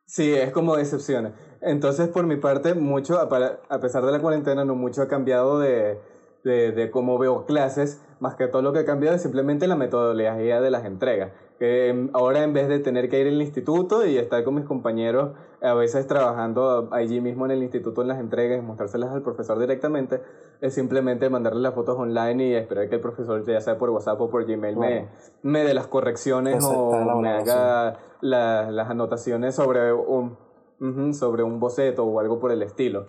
Sí, 0.05 0.31
es 0.31 0.51
como 0.51 0.77
excepciones. 0.77 1.33
Entonces, 1.59 2.07
por 2.09 2.27
mi 2.27 2.35
parte, 2.35 2.75
mucho, 2.75 3.19
a 3.19 3.79
pesar 3.79 4.05
de 4.05 4.11
la 4.11 4.19
cuarentena, 4.19 4.63
no 4.63 4.75
mucho 4.75 5.01
ha 5.01 5.07
cambiado 5.07 5.57
de, 5.57 5.99
de, 6.43 6.71
de 6.71 6.91
cómo 6.91 7.17
veo 7.17 7.47
clases, 7.47 7.99
más 8.19 8.35
que 8.35 8.45
todo 8.47 8.61
lo 8.61 8.73
que 8.73 8.79
ha 8.79 8.85
cambiado 8.85 9.15
es 9.15 9.23
simplemente 9.23 9.65
la 9.65 9.75
metodología 9.75 10.61
de 10.61 10.69
las 10.69 10.85
entregas 10.85 11.31
que 11.59 12.09
ahora 12.13 12.43
en 12.43 12.53
vez 12.53 12.67
de 12.67 12.79
tener 12.79 13.09
que 13.09 13.19
ir 13.19 13.27
al 13.27 13.41
instituto 13.41 14.05
y 14.05 14.17
estar 14.17 14.43
con 14.43 14.55
mis 14.55 14.65
compañeros, 14.65 15.31
a 15.61 15.73
veces 15.73 16.05
trabajando 16.05 16.89
allí 16.91 17.21
mismo 17.21 17.45
en 17.45 17.51
el 17.51 17.63
instituto 17.63 18.01
en 18.01 18.09
las 18.09 18.19
entregas 18.19 18.59
y 18.59 18.61
mostrárselas 18.61 19.11
al 19.11 19.21
profesor 19.21 19.57
directamente, 19.57 20.21
es 20.61 20.73
simplemente 20.73 21.29
mandarle 21.29 21.61
las 21.61 21.73
fotos 21.73 21.97
online 21.97 22.47
y 22.47 22.53
esperar 22.55 22.89
que 22.89 22.95
el 22.95 23.01
profesor, 23.01 23.43
ya 23.45 23.61
sea 23.61 23.77
por 23.77 23.89
WhatsApp 23.89 24.19
o 24.19 24.29
por 24.29 24.45
Gmail, 24.45 24.75
me, 24.75 25.07
me 25.43 25.63
dé 25.63 25.73
las 25.73 25.87
correcciones 25.87 26.63
o 26.63 27.19
me 27.21 27.29
haga 27.29 27.97
las 28.21 28.89
anotaciones 28.89 29.55
sobre 29.55 29.93
un, 29.93 30.37
sobre 31.13 31.43
un 31.43 31.59
boceto 31.59 32.03
o 32.03 32.19
algo 32.19 32.39
por 32.39 32.51
el 32.51 32.61
estilo. 32.61 33.05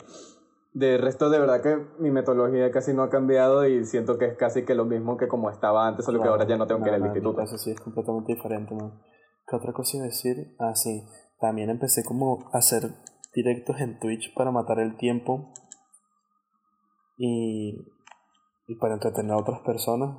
De 0.77 0.99
resto, 0.99 1.31
de 1.31 1.39
verdad 1.39 1.63
que 1.63 1.75
mi 1.99 2.11
metodología 2.11 2.71
casi 2.71 2.93
no 2.93 3.03
ha 3.03 3.09
cambiado 3.09 3.67
y 3.67 3.87
siento 3.87 4.19
que 4.19 4.27
es 4.27 4.37
casi 4.37 4.67
que 4.67 4.75
lo 4.75 4.85
mismo 4.85 5.17
que 5.17 5.27
como 5.27 5.49
estaba 5.49 5.89
antes, 5.89 6.05
solo 6.05 6.21
que 6.21 6.29
ahora 6.29 6.47
ya 6.47 6.59
no 6.59 6.67
tengo 6.67 6.83
que 6.83 6.91
ir 6.91 6.97
al 6.97 7.07
instituto. 7.07 7.41
Eso 7.41 7.57
sí 7.57 7.71
es 7.71 7.81
completamente 7.81 8.35
diferente, 8.35 8.75
¿no? 8.75 9.01
¿Qué 9.49 9.57
otra 9.57 9.73
cosa 9.73 9.97
iba 9.97 10.05
a 10.05 10.09
decir? 10.09 10.55
Ah, 10.59 10.75
sí. 10.75 11.03
También 11.41 11.71
empecé 11.71 12.05
como 12.05 12.51
a 12.53 12.59
hacer 12.59 12.91
directos 13.35 13.81
en 13.81 13.99
Twitch 13.99 14.35
para 14.35 14.51
matar 14.51 14.79
el 14.81 14.99
tiempo 14.99 15.51
y, 17.17 17.91
y 18.67 18.75
para 18.75 18.93
entretener 18.93 19.33
a 19.33 19.39
otras 19.39 19.61
personas. 19.61 20.19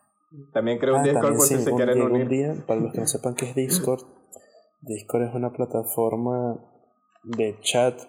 También 0.54 0.78
creo 0.78 0.94
un 0.94 1.00
ah, 1.00 1.02
Discord 1.02 1.36
por 1.36 1.46
si 1.46 1.58
se 1.58 1.74
quieren 1.74 2.00
unir. 2.00 2.22
Un 2.22 2.28
día, 2.30 2.54
para 2.66 2.80
los 2.80 2.94
que 2.94 3.00
no 3.00 3.06
sepan 3.06 3.34
qué 3.34 3.50
es 3.50 3.54
Discord, 3.54 4.04
Discord 4.80 5.24
es 5.24 5.34
una 5.34 5.52
plataforma 5.52 6.64
de 7.24 7.58
chat 7.60 8.00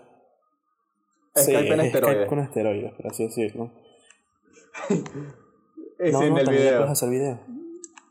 Skype 1.43 1.73
en 1.73 1.79
esteroides. 1.81 2.27
con 2.27 2.39
esteroides, 2.39 2.93
por 2.93 3.07
así 3.07 3.23
decirlo. 3.23 3.71
es 5.99 6.13
no, 6.13 6.23
en 6.23 6.37
el 6.37 6.49
video. 6.49 6.77
puedes 6.77 6.91
hacer 6.91 7.09
video. 7.09 7.39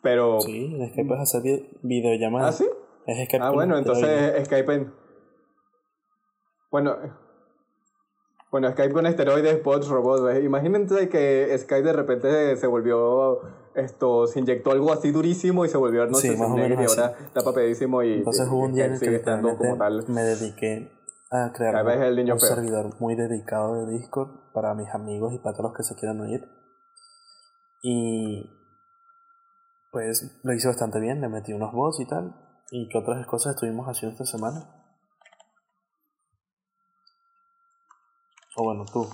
Pero. 0.02 0.40
Sí, 0.40 0.76
en 0.78 0.88
Skype 0.88 1.08
puedes 1.08 1.22
hacer 1.22 1.42
video, 1.42 1.66
videollamadas. 1.82 2.54
¿Ah, 2.54 2.64
sí? 2.64 2.70
Es 3.06 3.26
Skype 3.26 3.44
ah, 3.44 3.50
bueno, 3.50 3.78
entonces 3.78 4.44
Skype 4.46 4.72
en. 4.74 4.92
Bueno. 6.70 6.96
Bueno, 8.50 8.70
Skype 8.70 8.94
con 8.94 9.06
esteroides, 9.06 9.62
bots, 9.62 9.88
robots. 9.88 10.42
Imagínense 10.42 11.08
que 11.10 11.54
Skype 11.58 11.82
de 11.82 11.92
repente 11.92 12.56
se 12.56 12.66
volvió 12.66 13.40
esto, 13.74 14.26
se 14.26 14.40
inyectó 14.40 14.72
algo 14.72 14.92
así 14.92 15.10
durísimo 15.10 15.64
y 15.64 15.68
se 15.68 15.76
volvió 15.76 16.02
a 16.02 16.14
sí, 16.14 16.30
más 16.30 16.50
o 16.50 16.56
menos 16.56 16.80
y 16.80 17.00
ahora 17.00 17.14
está 17.26 17.42
papedísimo 17.42 18.02
y 18.02 18.14
entonces 18.14 18.48
hubo 18.48 18.60
un 18.60 18.74
día 18.74 18.86
en 18.86 18.94
el 18.94 19.00
que 19.00 19.22
como 19.22 19.76
tal. 19.76 20.04
me 20.08 20.22
dediqué 20.22 20.90
a 21.30 21.52
crear 21.52 21.84
un, 21.84 22.40
servidor 22.40 22.98
muy 23.00 23.14
dedicado 23.14 23.74
de 23.74 23.98
Discord 23.98 24.50
para 24.52 24.74
mis 24.74 24.88
amigos 24.94 25.34
y 25.34 25.38
para 25.38 25.54
todos 25.54 25.70
los 25.70 25.76
que 25.76 25.82
se 25.82 25.94
quieran 25.94 26.20
unir. 26.20 26.48
Y 27.82 28.50
pues 29.90 30.40
lo 30.42 30.52
hice 30.54 30.68
bastante 30.68 31.00
bien, 31.00 31.20
le 31.20 31.28
metí 31.28 31.52
unos 31.52 31.72
bots 31.72 32.00
y 32.00 32.06
tal. 32.06 32.34
¿Y 32.70 32.88
qué 32.88 32.98
otras 32.98 33.26
cosas 33.26 33.54
estuvimos 33.54 33.86
haciendo 33.86 34.12
esta 34.12 34.24
semana? 34.24 34.74
O 38.56 38.64
bueno, 38.64 38.84
tú. 38.90 39.06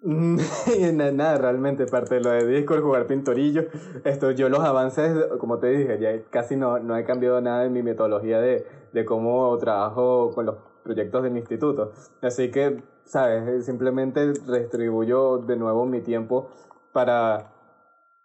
nada, 0.92 1.12
nada, 1.12 1.38
realmente, 1.38 1.86
parte 1.86 2.16
de 2.16 2.20
lo 2.20 2.30
de 2.30 2.46
Discord, 2.46 2.82
jugar 2.82 3.06
pintorillo. 3.06 3.64
Esto, 4.04 4.30
yo 4.30 4.48
los 4.48 4.60
avances, 4.60 5.26
como 5.38 5.58
te 5.58 5.68
dije, 5.68 5.98
ya 5.98 6.30
casi 6.30 6.56
no, 6.56 6.78
no 6.78 6.96
he 6.96 7.04
cambiado 7.04 7.40
nada 7.40 7.64
en 7.64 7.72
mi 7.72 7.82
metodología 7.82 8.40
de, 8.40 8.66
de 8.92 9.04
cómo 9.04 9.56
trabajo 9.58 10.32
con 10.34 10.46
los 10.46 10.73
proyectos 10.84 11.22
del 11.24 11.36
instituto. 11.36 11.92
Así 12.22 12.50
que, 12.50 12.82
¿sabes? 13.04 13.66
Simplemente 13.66 14.34
redistribuyo 14.46 15.38
de 15.38 15.56
nuevo 15.56 15.86
mi 15.86 16.00
tiempo 16.00 16.50
para 16.92 17.50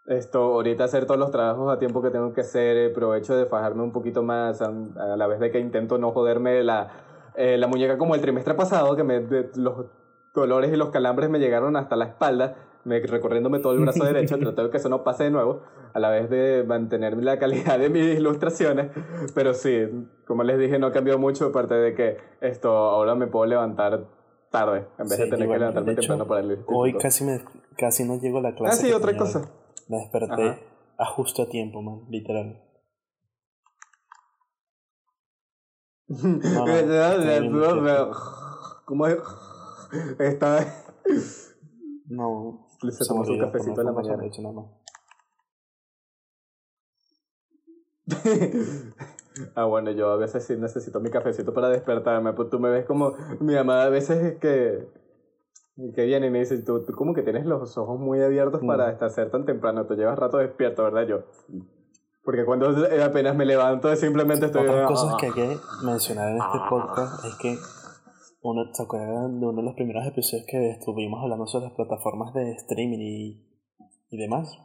esto, 0.05 0.39
ahorita 0.39 0.83
hacer 0.83 1.05
todos 1.05 1.19
los 1.19 1.31
trabajos 1.31 1.71
a 1.71 1.77
tiempo 1.77 2.01
que 2.01 2.09
tengo 2.09 2.33
que 2.33 2.41
hacer, 2.41 2.91
provecho 2.93 3.35
de 3.35 3.45
fajarme 3.45 3.83
un 3.83 3.91
poquito 3.91 4.23
más, 4.23 4.61
a, 4.61 4.71
la 5.15 5.27
vez 5.27 5.39
de 5.39 5.51
que 5.51 5.59
intento 5.59 5.97
no 5.97 6.11
joderme 6.11 6.63
la, 6.63 6.89
eh, 7.35 7.57
la 7.57 7.67
muñeca 7.67 7.97
como 7.97 8.15
el 8.15 8.21
trimestre 8.21 8.55
pasado, 8.55 8.95
que 8.95 9.49
los 9.55 9.85
dolores 10.33 10.73
y 10.73 10.77
los 10.77 10.89
calambres 10.89 11.29
me 11.29 11.39
llegaron 11.39 11.75
hasta 11.75 11.95
la 11.95 12.05
espalda, 12.05 12.55
me, 12.89 12.99
recorriéndome 12.99 13.59
todo 13.59 13.73
el 13.73 13.79
brazo 13.79 14.03
derecho, 14.03 14.37
trato 14.39 14.63
de 14.63 14.71
que 14.71 14.77
eso 14.77 14.89
no 14.89 15.03
pase 15.03 15.25
de 15.25 15.31
nuevo, 15.31 15.61
a 15.93 15.99
la 15.99 16.09
vez 16.09 16.29
de 16.29 16.63
mantener 16.67 17.15
la 17.23 17.39
calidad 17.39 17.79
de 17.79 17.89
mis 17.89 18.17
ilustraciones, 18.17 18.91
pero 19.35 19.53
sí, 19.53 19.85
como 20.27 20.43
les 20.43 20.59
dije, 20.59 20.79
no 20.79 20.87
ha 20.87 20.91
cambiado 20.91 21.19
mucho, 21.19 21.45
aparte 21.45 21.75
de 21.75 21.93
que 21.93 22.17
esto 22.41 22.69
ahora 22.69 23.15
me 23.15 23.27
puedo 23.27 23.45
levantar 23.45 24.07
tarde, 24.51 24.87
en 24.97 25.07
vez 25.07 25.19
de 25.19 25.27
tener 25.27 25.47
que 25.47 25.59
levantarme 25.59 25.95
temprano 25.95 26.27
para 26.27 26.41
el 26.41 26.51
instituto. 26.51 26.77
Hoy 26.77 26.97
casi, 26.97 27.23
me, 27.23 27.39
casi 27.77 28.03
no 28.03 28.19
llego 28.19 28.39
a 28.39 28.41
la 28.41 28.55
clase. 28.55 28.73
Ah, 28.73 28.87
sí, 28.87 28.91
otra 28.91 29.15
cosa. 29.15 29.49
Me 29.87 29.97
desperté 29.97 30.59
a 30.97 31.05
justo 31.05 31.43
a 31.43 31.49
tiempo, 31.49 31.81
man, 31.81 32.01
literal. 32.09 32.63
¿Cómo 38.85 39.05
es? 39.05 39.19
Está. 40.17 40.65
No. 42.07 42.68
Se 42.79 43.05
tomó 43.05 43.25
su 43.25 43.37
cafecito 43.37 43.81
en 43.81 43.87
la 43.87 43.93
mañana. 43.93 44.23
ah, 49.55 49.65
bueno, 49.65 49.91
yo 49.91 50.09
a 50.11 50.17
veces 50.17 50.45
sí 50.45 50.55
necesito 50.57 50.99
mi 50.99 51.09
cafecito 51.09 51.53
para 51.53 51.69
despertarme. 51.69 52.33
Pues 52.33 52.49
tú 52.49 52.59
me 52.59 52.69
ves 52.69 52.85
como 52.85 53.15
mi 53.39 53.53
mamá 53.53 53.83
a 53.83 53.89
veces 53.89 54.37
que, 54.39 54.87
que 55.93 56.05
viene 56.05 56.27
y 56.27 56.29
me 56.29 56.39
dice, 56.39 56.57
tú, 56.59 56.85
tú 56.85 56.93
como 56.93 57.13
que 57.13 57.21
tienes 57.21 57.45
los 57.45 57.77
ojos 57.77 57.99
muy 57.99 58.21
abiertos 58.21 58.61
para 58.65 58.87
mm. 58.87 58.91
estar 58.91 59.09
ser 59.09 59.29
tan 59.29 59.45
temprano. 59.45 59.85
Te 59.85 59.95
llevas 59.95 60.17
rato 60.17 60.37
despierto, 60.37 60.83
¿verdad? 60.83 61.05
Yo. 61.05 61.23
Porque 62.23 62.45
cuando 62.45 62.69
apenas 63.03 63.35
me 63.35 63.45
levanto 63.45 63.93
simplemente 63.95 64.45
estoy... 64.47 64.67
Otras 64.67 64.87
cosas 64.87 65.15
que 65.15 65.25
hay 65.27 65.31
que 65.33 65.57
mencionar 65.83 66.29
en 66.29 66.37
este 66.37 66.59
podcast 66.69 67.25
es 67.25 67.35
que 67.35 67.57
uno, 68.41 68.73
¿se 68.73 68.83
acuerdan 68.83 69.39
de 69.39 69.47
uno 69.47 69.61
de 69.61 69.65
los 69.65 69.75
primeros 69.75 70.05
episodios 70.05 70.45
que 70.47 70.71
estuvimos 70.71 71.21
hablando 71.21 71.47
sobre 71.47 71.65
las 71.65 71.75
plataformas 71.75 72.33
de 72.33 72.51
streaming 72.53 72.99
y, 72.99 73.47
y 74.09 74.17
demás? 74.17 74.57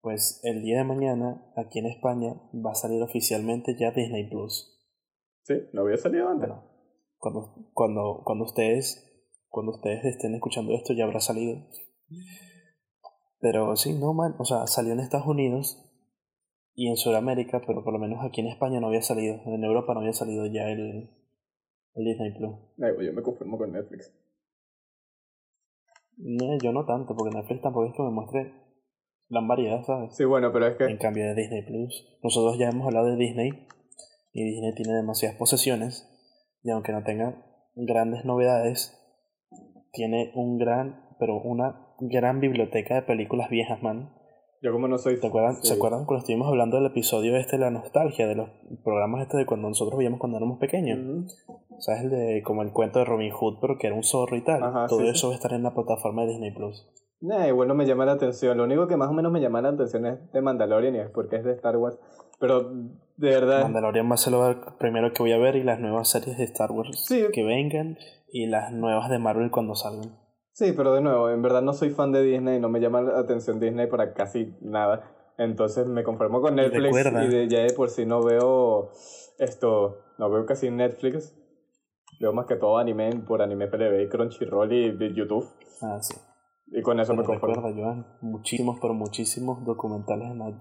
Pues 0.00 0.40
el 0.44 0.62
día 0.62 0.78
de 0.78 0.84
mañana, 0.84 1.52
aquí 1.56 1.78
en 1.78 1.86
España, 1.86 2.34
va 2.54 2.72
a 2.72 2.74
salir 2.74 3.02
oficialmente 3.02 3.76
ya 3.78 3.90
Disney 3.90 4.28
Plus. 4.28 4.80
Sí, 5.42 5.54
no 5.72 5.82
había 5.82 5.96
salido 5.96 6.28
antes. 6.28 6.48
Bueno, 6.48 6.64
cuando, 7.18 7.70
cuando, 7.72 8.22
cuando 8.24 8.44
ustedes 8.44 9.06
cuando 9.56 9.72
ustedes 9.72 10.04
estén 10.04 10.34
escuchando 10.34 10.74
esto 10.74 10.92
ya 10.92 11.04
habrá 11.04 11.18
salido. 11.18 11.56
Pero 13.40 13.74
sí, 13.76 13.94
no 13.98 14.12
man, 14.12 14.34
o 14.38 14.44
sea, 14.44 14.66
salió 14.66 14.92
en 14.92 15.00
Estados 15.00 15.26
Unidos 15.26 15.82
y 16.74 16.88
en 16.88 16.96
Sudamérica, 16.98 17.62
pero 17.66 17.82
por 17.82 17.94
lo 17.94 17.98
menos 17.98 18.22
aquí 18.22 18.42
en 18.42 18.48
España 18.48 18.80
no 18.80 18.88
había 18.88 19.00
salido, 19.00 19.40
en 19.46 19.64
Europa 19.64 19.94
no 19.94 20.00
había 20.00 20.12
salido 20.12 20.44
ya 20.44 20.68
el, 20.68 21.08
el 21.96 22.04
Disney 22.04 22.32
Plus. 22.32 22.54
Ay, 22.80 23.06
yo 23.06 23.12
me 23.12 23.22
conformo 23.22 23.58
con 23.58 23.72
Netflix. 23.72 24.14
No, 26.18 26.58
yo 26.62 26.72
no 26.72 26.86
tanto, 26.86 27.14
porque 27.14 27.36
Netflix 27.36 27.62
tampoco 27.62 27.86
es 27.86 27.94
que 27.94 28.02
me 28.02 28.10
muestre 28.10 28.54
la 29.28 29.40
variedad, 29.40 29.82
¿sabes? 29.82 30.14
Sí, 30.14 30.24
bueno, 30.24 30.52
pero 30.52 30.66
es 30.66 30.76
que... 30.76 30.84
En 30.84 30.98
cambio 30.98 31.24
de 31.24 31.34
Disney 31.34 31.62
Plus, 31.62 32.18
nosotros 32.22 32.58
ya 32.58 32.68
hemos 32.68 32.86
hablado 32.86 33.06
de 33.06 33.16
Disney 33.16 33.50
y 34.32 34.44
Disney 34.44 34.74
tiene 34.74 34.94
demasiadas 34.94 35.36
posesiones 35.36 36.08
y 36.62 36.70
aunque 36.70 36.92
no 36.92 37.02
tenga 37.02 37.42
grandes 37.74 38.24
novedades, 38.24 38.98
tiene 39.92 40.32
un 40.34 40.58
gran, 40.58 41.14
pero 41.18 41.40
una 41.40 41.94
gran 42.00 42.40
biblioteca 42.40 42.94
de 42.94 43.02
películas 43.02 43.50
viejas, 43.50 43.82
man. 43.82 44.15
Yo 44.62 44.72
como 44.72 44.88
no 44.88 44.98
soy... 44.98 45.16
¿Se 45.16 45.26
acuerdan, 45.26 45.62
¿Se 45.62 45.74
acuerdan 45.74 46.04
cuando 46.06 46.20
estuvimos 46.20 46.48
hablando 46.48 46.76
del 46.76 46.86
episodio 46.86 47.36
este 47.36 47.56
de 47.56 47.64
la 47.64 47.70
nostalgia, 47.70 48.26
de 48.26 48.34
los 48.34 48.50
programas 48.82 49.22
este 49.22 49.36
de 49.36 49.46
cuando 49.46 49.68
nosotros 49.68 49.98
veíamos 49.98 50.18
cuando 50.18 50.38
éramos 50.38 50.58
pequeños? 50.58 51.36
¿Sabes? 51.78 52.02
El 52.02 52.10
de 52.10 52.42
como 52.42 52.62
el 52.62 52.72
cuento 52.72 52.98
de 52.98 53.04
Robin 53.04 53.30
Hood, 53.30 53.58
pero 53.60 53.78
que 53.78 53.86
era 53.86 53.96
un 53.96 54.02
zorro 54.02 54.36
y 54.36 54.42
tal. 54.42 54.60
Todo 54.88 55.02
eso 55.02 55.28
va 55.28 55.34
a 55.34 55.36
estar 55.36 55.52
en 55.52 55.62
la 55.62 55.74
plataforma 55.74 56.22
de 56.22 56.28
Disney 56.28 56.52
Plus. 56.52 56.86
Nah, 57.20 57.46
igual 57.48 57.68
no 57.68 57.74
me 57.74 57.86
llama 57.86 58.04
la 58.04 58.12
atención. 58.12 58.56
Lo 58.56 58.64
único 58.64 58.86
que 58.86 58.96
más 58.96 59.08
o 59.08 59.12
menos 59.12 59.32
me 59.32 59.40
llama 59.40 59.62
la 59.62 59.70
atención 59.70 60.06
es 60.06 60.32
de 60.32 60.40
Mandalorian 60.40 60.94
y 60.94 60.98
es 60.98 61.10
porque 61.10 61.36
es 61.36 61.44
de 61.44 61.52
Star 61.52 61.76
Wars. 61.76 61.98
Pero 62.38 62.70
de 62.70 63.30
verdad. 63.30 63.62
Mandalorian 63.62 64.08
va 64.10 64.14
a 64.14 64.18
ser 64.18 64.32
lo 64.32 64.76
primero 64.78 65.12
que 65.12 65.22
voy 65.22 65.32
a 65.32 65.38
ver 65.38 65.56
y 65.56 65.62
las 65.62 65.80
nuevas 65.80 66.08
series 66.08 66.36
de 66.36 66.44
Star 66.44 66.72
Wars 66.72 67.08
que 67.32 67.44
vengan 67.44 67.98
y 68.30 68.46
las 68.46 68.72
nuevas 68.72 69.08
de 69.08 69.18
Marvel 69.18 69.50
cuando 69.50 69.74
salgan. 69.74 70.25
Sí, 70.56 70.72
pero 70.72 70.94
de 70.94 71.02
nuevo, 71.02 71.28
en 71.28 71.42
verdad 71.42 71.60
no 71.60 71.74
soy 71.74 71.90
fan 71.90 72.12
de 72.12 72.22
Disney, 72.22 72.58
no 72.58 72.70
me 72.70 72.80
llama 72.80 73.02
la 73.02 73.18
atención 73.18 73.60
Disney 73.60 73.88
para 73.88 74.14
casi 74.14 74.54
nada. 74.62 75.14
Entonces 75.36 75.86
me 75.86 76.02
conformo 76.02 76.40
con 76.40 76.54
Netflix 76.54 76.96
y, 76.96 77.28
de, 77.28 77.46
ya 77.46 77.58
de 77.58 77.74
por 77.74 77.90
sí 77.90 78.06
no 78.06 78.22
veo 78.22 78.90
esto, 79.38 79.98
no 80.16 80.30
veo 80.30 80.46
casi 80.46 80.70
Netflix. 80.70 81.36
Veo 82.20 82.32
más 82.32 82.46
que 82.46 82.56
todo 82.56 82.78
anime 82.78 83.10
por 83.28 83.42
Anime 83.42 83.68
PLB 83.68 84.08
Crunchyroll 84.08 84.72
y 84.72 85.14
YouTube. 85.14 85.46
Ah, 85.82 85.98
sí. 86.00 86.16
Y 86.68 86.80
con 86.80 87.00
eso 87.00 87.12
me 87.12 87.22
conformo. 87.22 87.56
Recuerda, 87.56 87.78
Joan, 87.78 88.06
muchísimos, 88.22 88.78
pero 88.80 88.94
muchísimos 88.94 89.62
documentales 89.62 90.30
en 90.30 90.38
Nat 90.38 90.54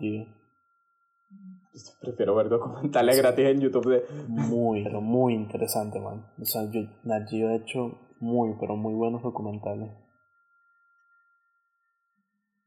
Prefiero 2.02 2.36
ver 2.36 2.50
documentales 2.50 3.18
gratis 3.18 3.46
en 3.46 3.62
YouTube 3.62 3.90
de... 3.90 4.04
Muy, 4.28 4.84
pero 4.84 5.00
muy 5.00 5.36
interesante, 5.36 6.02
man. 6.02 6.26
O 6.38 6.44
sea, 6.44 6.64
yo, 6.70 6.82
Nat 7.06 7.32
ha 7.32 7.56
hecho 7.56 8.05
muy, 8.26 8.56
pero 8.60 8.76
muy 8.76 8.94
buenos 8.96 9.22
documentales. 9.22 9.92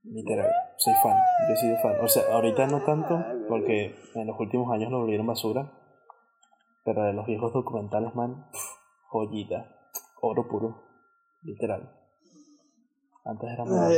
Literal, 0.04 0.50
soy 0.76 0.94
fan, 1.02 1.16
yo 1.48 1.56
soy 1.56 1.76
fan. 1.82 1.96
O 2.00 2.08
sea, 2.08 2.22
ahorita 2.32 2.66
no 2.68 2.82
tanto, 2.84 3.18
porque 3.48 3.96
en 4.14 4.26
los 4.28 4.38
últimos 4.38 4.72
años 4.72 4.90
lo 4.90 5.00
volvieron 5.00 5.26
basura. 5.26 5.72
Pero 6.84 7.02
de 7.02 7.12
los 7.12 7.26
viejos 7.26 7.52
documentales, 7.52 8.14
man, 8.14 8.46
joyita, 9.08 9.90
oro 10.22 10.48
puro, 10.48 10.84
literal. 11.42 11.92
Antes 13.24 13.50
era 13.50 13.64
más... 13.64 13.92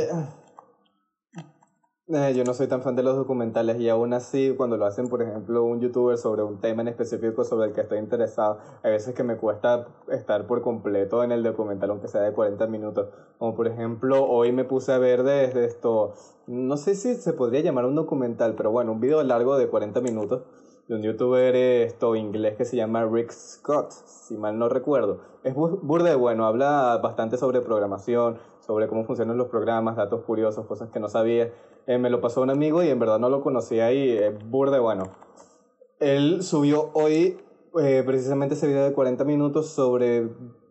Eh, 2.13 2.33
yo 2.35 2.43
no 2.43 2.53
soy 2.53 2.67
tan 2.67 2.81
fan 2.81 2.97
de 2.97 3.03
los 3.03 3.15
documentales 3.15 3.79
y 3.79 3.87
aún 3.87 4.11
así 4.11 4.53
cuando 4.57 4.75
lo 4.75 4.85
hacen, 4.85 5.07
por 5.07 5.21
ejemplo, 5.21 5.63
un 5.63 5.79
youtuber 5.79 6.17
sobre 6.17 6.43
un 6.43 6.59
tema 6.59 6.81
en 6.81 6.89
específico 6.89 7.45
sobre 7.45 7.69
el 7.69 7.73
que 7.73 7.79
estoy 7.79 7.99
interesado, 7.99 8.57
hay 8.83 8.91
veces 8.91 9.15
que 9.15 9.23
me 9.23 9.37
cuesta 9.37 9.87
estar 10.09 10.45
por 10.45 10.61
completo 10.61 11.23
en 11.23 11.31
el 11.31 11.41
documental, 11.41 11.89
aunque 11.89 12.09
sea 12.09 12.19
de 12.19 12.33
40 12.33 12.67
minutos. 12.67 13.07
Como 13.37 13.55
por 13.55 13.65
ejemplo, 13.65 14.25
hoy 14.27 14.51
me 14.51 14.65
puse 14.65 14.91
a 14.91 14.97
ver 14.97 15.23
desde 15.23 15.63
esto, 15.63 16.11
no 16.47 16.75
sé 16.75 16.95
si 16.95 17.15
se 17.15 17.31
podría 17.31 17.61
llamar 17.61 17.85
un 17.85 17.95
documental, 17.95 18.55
pero 18.57 18.71
bueno, 18.71 18.91
un 18.91 18.99
video 18.99 19.23
largo 19.23 19.57
de 19.57 19.69
40 19.69 20.01
minutos 20.01 20.41
de 20.89 20.95
un 20.95 21.03
youtuber 21.03 21.55
esto 21.55 22.17
inglés 22.17 22.57
que 22.57 22.65
se 22.65 22.75
llama 22.75 23.05
Rick 23.05 23.31
Scott, 23.31 23.91
si 23.91 24.35
mal 24.35 24.59
no 24.59 24.67
recuerdo. 24.67 25.21
Es 25.43 25.55
burde 25.55 26.15
bueno, 26.15 26.45
habla 26.45 26.99
bastante 27.01 27.37
sobre 27.37 27.61
programación, 27.61 28.37
sobre 28.59 28.89
cómo 28.89 29.05
funcionan 29.05 29.37
los 29.37 29.47
programas, 29.47 29.95
datos 29.95 30.23
curiosos, 30.25 30.65
cosas 30.65 30.89
que 30.89 30.99
no 30.99 31.07
sabía. 31.07 31.53
Eh, 31.87 31.97
me 31.97 32.09
lo 32.09 32.21
pasó 32.21 32.41
un 32.41 32.49
amigo 32.49 32.83
y 32.83 32.89
en 32.89 32.99
verdad 32.99 33.19
no 33.19 33.29
lo 33.29 33.41
conocía 33.41 33.91
y 33.91 34.17
es 34.17 34.49
burde 34.49 34.79
bueno. 34.79 35.11
Él 35.99 36.43
subió 36.43 36.91
hoy 36.93 37.37
eh, 37.79 38.03
precisamente 38.05 38.55
ese 38.55 38.67
video 38.67 38.83
de 38.83 38.93
40 38.93 39.23
minutos 39.23 39.69
sobre 39.69 40.29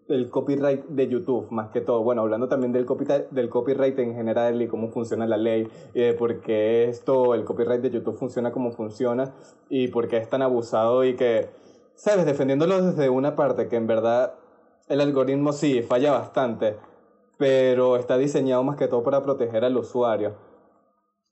el 0.09 0.29
copyright 0.29 0.85
de 0.87 1.09
YouTube, 1.09 1.51
más 1.51 1.71
que 1.71 1.81
todo. 1.81 2.03
Bueno, 2.03 2.23
hablando 2.23 2.49
también 2.49 2.73
del 2.73 2.85
copyright, 2.85 3.31
del 3.31 3.49
copyright 3.49 3.99
en 3.99 4.15
general 4.15 4.61
y 4.61 4.67
cómo 4.67 4.89
funciona 4.89 5.27
la 5.27 5.37
ley, 5.37 5.69
y 5.95 6.01
de 6.01 6.15
por 6.15 6.41
qué 6.41 6.85
esto, 6.85 7.35
el 7.35 7.45
copyright 7.45 7.81
de 7.81 7.91
YouTube 7.91 8.17
funciona 8.17 8.53
como 8.53 8.73
funciona 8.73 9.35
y 9.69 9.89
por 9.89 10.09
qué 10.09 10.17
es 10.17 10.29
tan 10.29 10.43
abusado 10.43 11.05
y 11.05 11.15
que, 11.17 11.49
¿sabes? 11.95 12.27
Defendiéndolo 12.27 12.83
desde 12.83 13.09
una 13.09 13.37
parte 13.37 13.69
que 13.69 13.77
en 13.77 13.87
verdad 13.87 14.35
el 14.89 15.01
algoritmo 15.01 15.53
sí 15.53 15.83
falla 15.83 16.13
bastante, 16.13 16.77
pero 17.39 17.97
está 17.97 18.19
diseñado 18.19 18.65
más 18.65 18.77
que 18.77 18.89
todo 18.89 19.03
para 19.03 19.23
proteger 19.23 19.65
al 19.65 19.77
usuario. 19.77 20.50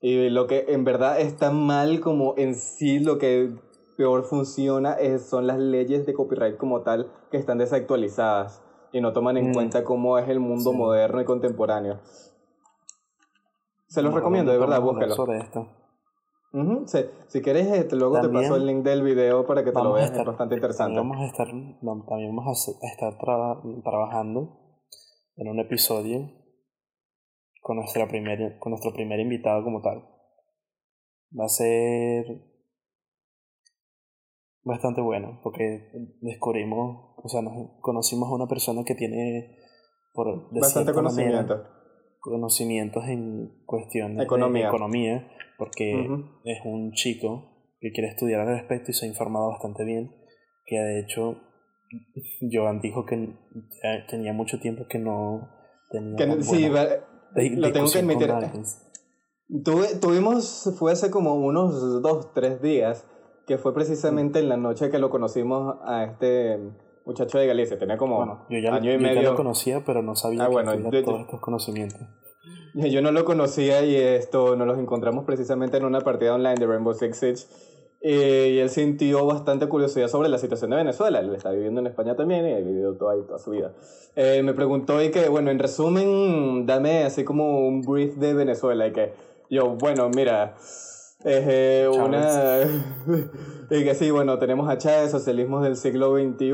Y 0.01 0.29
lo 0.29 0.47
que 0.47 0.65
en 0.69 0.83
verdad 0.85 1.19
está 1.19 1.51
mal 1.51 1.99
como 1.99 2.33
en 2.37 2.55
sí 2.55 2.99
lo 2.99 3.17
que 3.17 3.53
peor 3.97 4.23
funciona 4.23 4.93
es, 4.93 5.29
son 5.29 5.45
las 5.45 5.59
leyes 5.59 6.05
de 6.05 6.13
copyright 6.13 6.55
como 6.55 6.83
tal 6.83 7.11
que 7.31 7.37
están 7.37 7.57
desactualizadas 7.57 8.63
y 8.93 9.01
no 9.01 9.11
toman 9.11 9.37
en 9.37 9.49
mm. 9.49 9.53
cuenta 9.53 9.83
cómo 9.83 10.17
es 10.17 10.29
el 10.29 10.39
mundo 10.39 10.71
moderno 10.71 11.19
y 11.19 11.25
contemporáneo. 11.25 11.99
Se 13.87 14.01
los 14.01 14.13
recomiendo, 14.13 14.51
de 14.51 14.57
verdad, 14.57 14.81
búsquelo. 14.81 15.15
Sobre 15.15 15.39
esto. 15.39 15.67
sí. 16.85 16.99
Si 17.27 17.41
quieres, 17.41 17.67
este, 17.67 17.95
luego 17.95 18.21
te 18.21 18.29
paso 18.29 18.55
el 18.55 18.65
link 18.65 18.83
del 18.83 19.03
video 19.03 19.45
para 19.45 19.63
que 19.63 19.71
te 19.71 19.83
lo 19.83 19.93
veas, 19.93 20.11
es 20.11 20.25
bastante 20.25 20.55
interesante. 20.55 20.95
También 20.95 21.09
vamos 21.09 21.23
a 21.23 21.31
estar, 21.31 21.47
también 21.47 22.35
vamos 22.35 22.67
a 22.67 22.87
estar 22.87 23.17
trabajando 23.83 24.59
en 25.35 25.49
un 25.49 25.59
episodio 25.59 26.38
con, 27.69 27.77
nuestra 27.77 28.07
primer, 28.07 28.57
con 28.57 28.71
nuestro 28.71 28.91
primer 28.93 29.19
invitado 29.19 29.63
como 29.63 29.79
tal. 29.83 30.03
Va 31.39 31.45
a 31.45 31.49
ser 31.49 32.25
bastante 34.63 35.01
bueno 35.01 35.39
porque 35.43 35.91
descubrimos, 36.19 37.13
o 37.15 37.29
sea, 37.29 37.43
nos 37.43 37.79
conocimos 37.81 38.27
a 38.27 38.33
una 38.33 38.47
persona 38.47 38.81
que 38.83 38.95
tiene 38.95 39.55
por 40.15 40.51
bastante 40.51 40.93
conocimiento. 40.93 41.63
conocimientos 42.19 43.03
en 43.07 43.63
cuestiones 43.67 44.23
economía. 44.23 44.63
de 44.63 44.67
economía, 44.67 45.31
porque 45.59 46.07
es 46.45 46.57
un 46.65 46.93
chico 46.93 47.75
que 47.79 47.91
quiere 47.91 48.09
estudiar 48.09 48.41
al 48.41 48.47
respecto 48.47 48.89
y 48.89 48.95
se 48.95 49.05
ha 49.05 49.09
informado 49.09 49.49
bastante 49.49 49.85
bien, 49.85 50.09
que 50.65 50.79
de 50.79 51.01
hecho 51.01 51.37
Joan 52.51 52.81
dijo 52.81 53.05
que 53.05 53.31
tenía 54.09 54.33
mucho 54.33 54.59
tiempo 54.59 54.87
que 54.89 54.97
no 54.97 55.51
tenía... 55.91 56.15
Que, 56.15 56.41
sí, 56.41 56.67
lo 57.35 57.71
tengo 57.71 57.91
que 57.91 57.99
admitir. 57.99 58.33
Tuve, 59.63 59.95
tuvimos, 59.99 60.71
fue 60.77 60.91
hace 60.91 61.09
como 61.09 61.35
unos 61.35 62.01
dos, 62.01 62.33
tres 62.33 62.61
días, 62.61 63.07
que 63.47 63.57
fue 63.57 63.73
precisamente 63.73 64.39
en 64.39 64.49
la 64.49 64.57
noche 64.57 64.91
que 64.91 64.99
lo 64.99 65.09
conocimos 65.09 65.77
a 65.83 66.03
este 66.03 66.59
muchacho 67.05 67.39
de 67.39 67.47
Galicia. 67.47 67.79
Tenía 67.79 67.97
como 67.97 68.21
año 68.21 68.45
y 68.49 68.63
yo 68.63 68.99
medio. 68.99 69.21
Ya 69.21 69.29
lo 69.31 69.35
conocía, 69.35 69.83
pero 69.83 70.03
no 70.03 70.15
sabía 70.15 70.45
ah, 70.45 70.49
bueno, 70.49 70.71
todos 71.03 71.21
estos 71.21 71.39
conocimientos. 71.41 72.01
Yo 72.75 73.01
no 73.01 73.11
lo 73.11 73.25
conocía 73.25 73.83
y 73.83 73.95
esto 73.95 74.55
nos 74.55 74.67
los 74.67 74.77
encontramos 74.77 75.25
precisamente 75.25 75.77
en 75.77 75.85
una 75.85 76.01
partida 76.01 76.35
online 76.35 76.55
de 76.55 76.67
Rainbow 76.67 76.93
Six 76.93 77.17
Siege 77.17 77.45
eh, 78.01 78.53
y 78.53 78.59
él 78.59 78.69
sintió 78.69 79.25
bastante 79.25 79.67
curiosidad 79.67 80.07
sobre 80.07 80.29
la 80.29 80.37
situación 80.37 80.71
de 80.71 80.77
Venezuela. 80.77 81.19
Él 81.19 81.33
está 81.35 81.51
viviendo 81.51 81.81
en 81.81 81.87
España 81.87 82.15
también 82.15 82.47
y 82.47 82.53
ha 82.53 82.57
vivido 82.57 82.95
toda, 82.95 83.15
toda 83.25 83.39
su 83.39 83.51
vida. 83.51 83.73
Eh, 84.15 84.41
me 84.43 84.53
preguntó 84.53 85.01
y 85.03 85.11
que, 85.11 85.27
bueno, 85.27 85.51
en 85.51 85.59
resumen, 85.59 86.65
dame 86.65 87.03
así 87.03 87.23
como 87.23 87.67
un 87.67 87.81
brief 87.81 88.15
de 88.15 88.33
Venezuela 88.33 88.87
y 88.87 88.93
que 88.93 89.13
yo, 89.49 89.75
bueno, 89.75 90.09
mira, 90.09 90.55
eh, 91.25 91.89
una... 91.93 92.59
y 93.69 93.83
que 93.83 93.95
sí, 93.95 94.11
bueno, 94.11 94.39
tenemos 94.39 94.69
a 94.69 94.77
Chávez, 94.77 95.11
socialismo 95.11 95.61
del 95.61 95.75
siglo 95.75 96.15
XXI, 96.15 96.53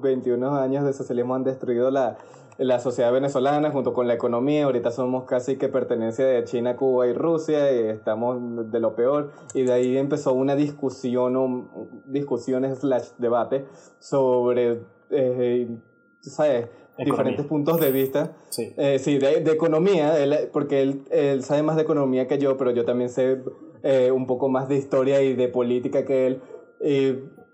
21 0.00 0.56
años 0.56 0.84
de 0.86 0.94
socialismo 0.94 1.34
han 1.34 1.44
destruido 1.44 1.90
la, 1.90 2.16
la 2.58 2.80
sociedad 2.80 3.12
venezolana 3.12 3.70
junto 3.70 3.94
con 3.94 4.06
la 4.08 4.14
economía. 4.14 4.64
Ahorita 4.64 4.90
somos 4.90 5.24
casi 5.24 5.56
que 5.56 5.68
pertenencia 5.68 6.26
de 6.26 6.44
China, 6.44 6.76
Cuba 6.76 7.06
y 7.06 7.12
Rusia 7.12 7.72
y 7.72 7.88
estamos 7.88 8.70
de 8.70 8.80
lo 8.80 8.94
peor. 8.94 9.30
Y 9.54 9.62
de 9.62 9.72
ahí 9.72 9.96
empezó 9.96 10.34
una 10.34 10.56
discusión, 10.56 11.36
o 11.36 11.88
discusiones 12.06 12.78
slash 12.80 13.10
debate 13.18 13.64
sobre 14.00 14.80
eh, 15.10 15.68
¿sabes? 16.20 16.66
Diferentes 16.98 17.46
puntos 17.46 17.80
de 17.80 17.92
vista. 17.92 18.32
Sí. 18.48 18.74
Eh, 18.76 18.98
sí, 18.98 19.18
de, 19.18 19.40
de 19.40 19.52
economía, 19.52 20.18
él- 20.18 20.50
porque 20.52 20.82
él, 20.82 21.04
él 21.12 21.44
sabe 21.44 21.62
más 21.62 21.76
de 21.76 21.82
economía 21.82 22.26
que 22.26 22.38
yo, 22.38 22.56
pero 22.56 22.72
yo 22.72 22.84
también 22.84 23.08
sé 23.08 23.40
eh, 23.84 24.10
un 24.10 24.26
poco 24.26 24.48
más 24.48 24.68
de 24.68 24.74
historia 24.76 25.22
y 25.22 25.34
de 25.36 25.46
política 25.46 26.04
que 26.04 26.26
él. 26.26 26.42
Y 26.80 27.12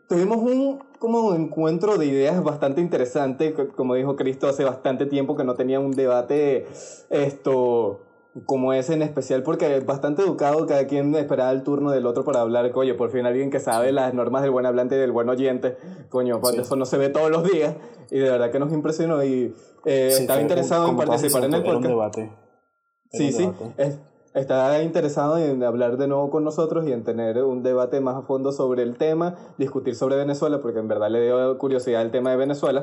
tuvimos 0.08 0.38
un 0.38 0.78
como 1.04 1.34
encuentro 1.34 1.98
de 1.98 2.06
ideas 2.06 2.42
bastante 2.42 2.80
interesante, 2.80 3.52
co- 3.52 3.68
como 3.76 3.94
dijo 3.94 4.16
Cristo, 4.16 4.48
hace 4.48 4.64
bastante 4.64 5.04
tiempo 5.06 5.36
que 5.36 5.44
no 5.44 5.54
tenía 5.54 5.78
un 5.80 5.90
debate 5.90 6.66
esto 7.10 8.00
como 8.46 8.72
ese 8.72 8.94
en 8.94 9.02
especial 9.02 9.42
porque 9.44 9.76
es 9.76 9.86
bastante 9.86 10.22
educado, 10.22 10.66
cada 10.66 10.86
quien 10.86 11.14
esperaba 11.14 11.52
el 11.52 11.62
turno 11.62 11.90
del 11.92 12.04
otro 12.06 12.24
para 12.24 12.40
hablar, 12.40 12.70
coño, 12.72 12.96
por 12.96 13.10
fin 13.10 13.26
alguien 13.26 13.50
que 13.50 13.60
sabe 13.60 13.92
las 13.92 14.12
normas 14.12 14.42
del 14.42 14.50
buen 14.50 14.66
hablante 14.66 14.96
y 14.96 14.98
del 14.98 15.12
buen 15.12 15.28
oyente, 15.28 15.76
coño, 16.08 16.40
Sí. 16.42 16.56
eso 16.60 16.74
no 16.74 16.84
se 16.86 16.98
ve 16.98 17.10
todos 17.10 17.30
los 17.30 17.44
días 17.44 17.76
y 18.10 18.18
de 18.18 18.28
verdad 18.30 18.50
que 18.50 18.58
nos 18.58 18.72
impresionó 18.72 19.22
y 19.22 19.54
eh, 19.84 20.10
Sí, 20.12 20.22
estaba 20.22 20.38
un- 20.38 20.42
interesado 20.46 20.88
en 20.88 20.96
participar 20.96 21.44
en 21.44 21.54
el 21.54 21.60
era 21.60 21.68
un 21.68 21.74
podcast. 21.76 21.88
debate. 21.90 22.20
Era 22.22 22.32
Sí, 23.12 23.24
un 23.26 23.32
sí, 23.32 23.42
debate. 23.42 23.64
es- 23.76 23.98
está 24.34 24.82
interesado 24.82 25.38
en 25.38 25.62
hablar 25.62 25.96
de 25.96 26.08
nuevo 26.08 26.30
con 26.30 26.44
nosotros 26.44 26.86
y 26.86 26.92
en 26.92 27.04
tener 27.04 27.42
un 27.44 27.62
debate 27.62 28.00
más 28.00 28.16
a 28.16 28.22
fondo 28.22 28.52
sobre 28.52 28.82
el 28.82 28.96
tema, 28.98 29.36
discutir 29.58 29.94
sobre 29.94 30.16
Venezuela, 30.16 30.60
porque 30.60 30.80
en 30.80 30.88
verdad 30.88 31.10
le 31.10 31.22
dio 31.24 31.56
curiosidad 31.58 32.02
el 32.02 32.10
tema 32.10 32.30
de 32.30 32.36
Venezuela, 32.36 32.82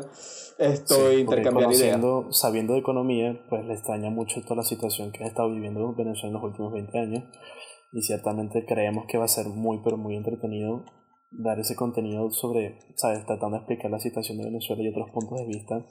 esto 0.57 0.95
Sí, 0.95 1.17
intercambiar 1.19 1.71
ideas. 1.71 1.99
Sabiendo 2.31 2.73
de 2.73 2.79
economía, 2.79 3.39
pues 3.49 3.65
le 3.65 3.73
extraña 3.73 4.09
mucho 4.09 4.41
toda 4.43 4.57
la 4.57 4.63
situación 4.63 5.11
que 5.11 5.23
ha 5.23 5.27
estado 5.27 5.51
viviendo 5.51 5.93
Venezuela 5.93 6.27
en 6.29 6.33
los 6.33 6.43
últimos 6.43 6.73
20 6.73 6.97
años. 6.99 7.23
Y 7.93 8.01
ciertamente 8.03 8.65
creemos 8.65 9.03
que 9.07 9.17
va 9.17 9.25
a 9.25 9.27
ser 9.27 9.47
muy, 9.47 9.81
pero 9.83 9.97
muy 9.97 10.15
entretenido 10.15 10.85
dar 11.31 11.59
ese 11.59 11.75
contenido 11.75 12.29
sobre, 12.31 12.79
¿sabes? 12.95 13.25
Tratando 13.25 13.55
de 13.55 13.57
explicar 13.57 13.91
la 13.91 13.99
situación 13.99 14.37
de 14.37 14.45
Venezuela 14.45 14.81
y 14.83 14.87
otros 14.89 15.09
puntos 15.11 15.37
de 15.39 15.45
vista 15.45 15.85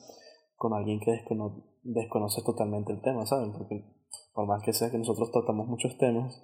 con 0.57 0.73
alguien 0.75 1.01
que 1.01 1.11
descono- 1.13 1.65
desconoce 1.83 2.43
totalmente 2.45 2.93
el 2.93 3.03
tema, 3.03 3.27
¿saben? 3.27 3.53
Porque 3.53 3.85
por 4.33 4.47
más 4.47 4.63
que 4.63 4.73
sea 4.73 4.91
que 4.91 4.99
nosotros 4.99 5.31
tratamos 5.33 5.67
muchos 5.67 5.97
temas, 5.99 6.43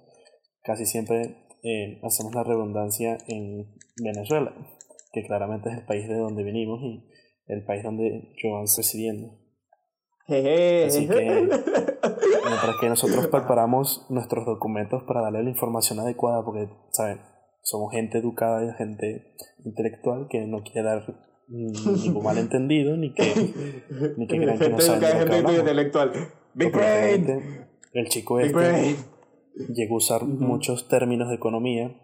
casi 0.63 0.85
siempre 0.85 1.47
eh, 1.63 1.99
hacemos 2.03 2.33
la 2.35 2.43
redundancia 2.43 3.17
en 3.27 3.73
Venezuela, 4.03 4.53
que 5.11 5.23
claramente 5.23 5.69
es 5.69 5.79
el 5.79 5.85
país 5.85 6.07
de 6.07 6.17
donde 6.17 6.43
venimos 6.43 6.81
y 6.83 7.03
el 7.47 7.63
país 7.65 7.83
donde 7.83 8.33
Joan 8.41 8.63
está 8.63 8.81
residiendo. 8.81 9.47
Así 10.27 11.07
que 11.07 11.47
mientras 12.45 12.75
que 12.81 12.89
nosotros 12.89 13.27
preparamos 13.27 14.05
nuestros 14.09 14.45
documentos 14.45 15.03
para 15.03 15.21
darle 15.21 15.43
la 15.43 15.49
información 15.49 15.99
adecuada, 15.99 16.43
porque, 16.43 16.69
¿saben? 16.91 17.21
Somos 17.61 17.91
gente 17.93 18.17
educada 18.17 18.63
y 18.65 18.73
gente 18.77 19.35
intelectual 19.63 20.27
que 20.29 20.45
no 20.45 20.63
quiere 20.63 20.83
dar 20.83 21.03
ningún 21.47 22.23
malentendido 22.23 22.97
ni 22.97 23.13
que, 23.13 23.23
ni 24.17 24.27
que 24.27 24.37
crean 24.41 24.59
que 24.59 24.69
no 24.69 24.77
Gente 24.77 25.51
de 25.51 25.59
intelectual. 25.59 26.11
Big 26.53 26.71
brain. 26.71 27.66
El 27.93 28.07
chico 28.09 28.39
este 28.39 28.95
llegó 29.69 29.95
a 29.95 29.97
usar 29.97 30.23
muchos 30.25 30.87
términos 30.87 31.29
de 31.29 31.35
economía 31.35 31.95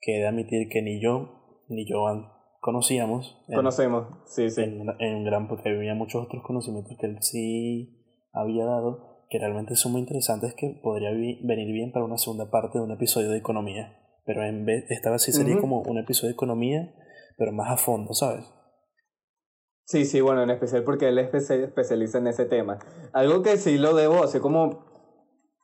que 0.00 0.16
he 0.16 0.20
de 0.20 0.28
admitir 0.28 0.68
que 0.68 0.82
ni 0.82 1.00
yo 1.02 1.64
ni 1.68 1.86
Joan 1.88 2.26
conocíamos. 2.60 3.44
en- 3.48 3.56
Conocemos, 3.56 4.06
sí, 4.26 4.50
sí. 4.50 4.62
en, 4.62 4.86
en 5.00 5.24
gran 5.24 5.48
porque 5.48 5.68
había 5.70 5.94
muchos 5.94 6.24
otros 6.26 6.42
conocimientos 6.44 6.96
que 6.98 7.06
él 7.06 7.16
sí 7.20 8.04
había 8.32 8.64
dado 8.64 9.26
que 9.30 9.38
realmente 9.38 9.76
son 9.76 9.92
muy 9.92 10.00
interesantes 10.00 10.54
que 10.54 10.80
podría 10.82 11.10
vi- 11.12 11.38
venir 11.46 11.72
bien 11.72 11.92
para 11.92 12.04
una 12.04 12.16
segunda 12.18 12.50
parte 12.50 12.78
de 12.78 12.84
un 12.84 12.90
episodio 12.92 13.30
de 13.30 13.38
economía 13.38 13.94
pero 14.24 14.42
en 14.44 14.64
vez 14.64 14.84
esta 14.90 15.10
vez 15.10 15.22
sí 15.22 15.32
sería 15.32 15.58
como 15.60 15.82
un 15.82 15.98
episodio 15.98 16.28
de 16.28 16.34
economía 16.34 16.94
pero 17.36 17.52
más 17.52 17.70
a 17.70 17.76
fondo 17.76 18.14
sabes 18.14 18.46
Sí, 19.88 20.04
sí, 20.04 20.20
bueno, 20.20 20.42
en 20.42 20.50
especial 20.50 20.84
porque 20.84 21.08
él 21.08 21.30
se 21.40 21.64
especializa 21.64 22.18
en 22.18 22.26
ese 22.26 22.44
tema. 22.44 22.78
Algo 23.14 23.40
que 23.42 23.56
sí 23.56 23.78
lo 23.78 23.94
debo 23.94 24.22
así 24.22 24.38
como 24.38 24.84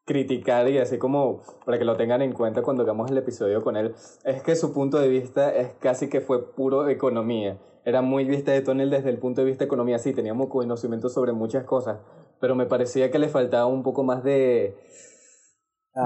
criticar 0.07 0.67
y 0.71 0.79
así 0.79 0.97
como 0.97 1.43
para 1.67 1.79
que 1.79 1.85
lo 1.85 1.95
tengan 1.99 2.23
en 2.23 2.33
cuenta 2.33 2.63
cuando 2.63 2.85
hagamos 2.85 3.11
el 3.11 3.19
episodio 3.19 3.63
con 3.63 3.77
él, 3.77 3.95
es 4.25 4.43
que 4.43 4.57
su 4.57 4.73
punto 4.73 4.99
de 4.99 5.09
vista 5.09 5.55
es 5.55 5.75
casi 5.79 6.09
que 6.09 6.23
fue 6.23 6.55
puro 6.55 6.89
economía. 6.89 7.59
Era 7.85 8.01
muy 8.01 8.25
vista 8.25 8.51
de 8.53 8.63
tonel 8.63 8.89
desde 8.89 9.11
el 9.11 9.19
punto 9.19 9.43
de 9.43 9.47
vista 9.47 9.65
de 9.65 9.67
economía, 9.67 9.99
sí, 9.99 10.15
teníamos 10.15 10.49
conocimiento 10.49 11.11
sobre 11.11 11.35
muchas 11.35 11.65
cosas, 11.65 11.99
pero 12.41 12.55
me 12.55 12.65
parecía 12.65 13.11
que 13.11 13.19
le 13.19 13.29
faltaba 13.29 13.67
un 13.67 13.83
poco 13.83 14.05
más 14.05 14.25
de... 14.25 14.75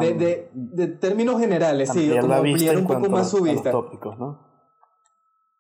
De, 0.01 0.09
Am- 0.09 0.19
de, 0.19 0.51
de 0.55 0.89
términos 0.89 1.39
generales, 1.39 1.91
sí, 1.91 2.13
como 2.21 2.35
ampliar 2.35 2.77
un 2.79 2.87
poco 2.89 3.09
más 3.09 3.31
su 3.31 3.43
vista. 3.43 3.71
tópicos 3.71 4.19
no 4.19 4.41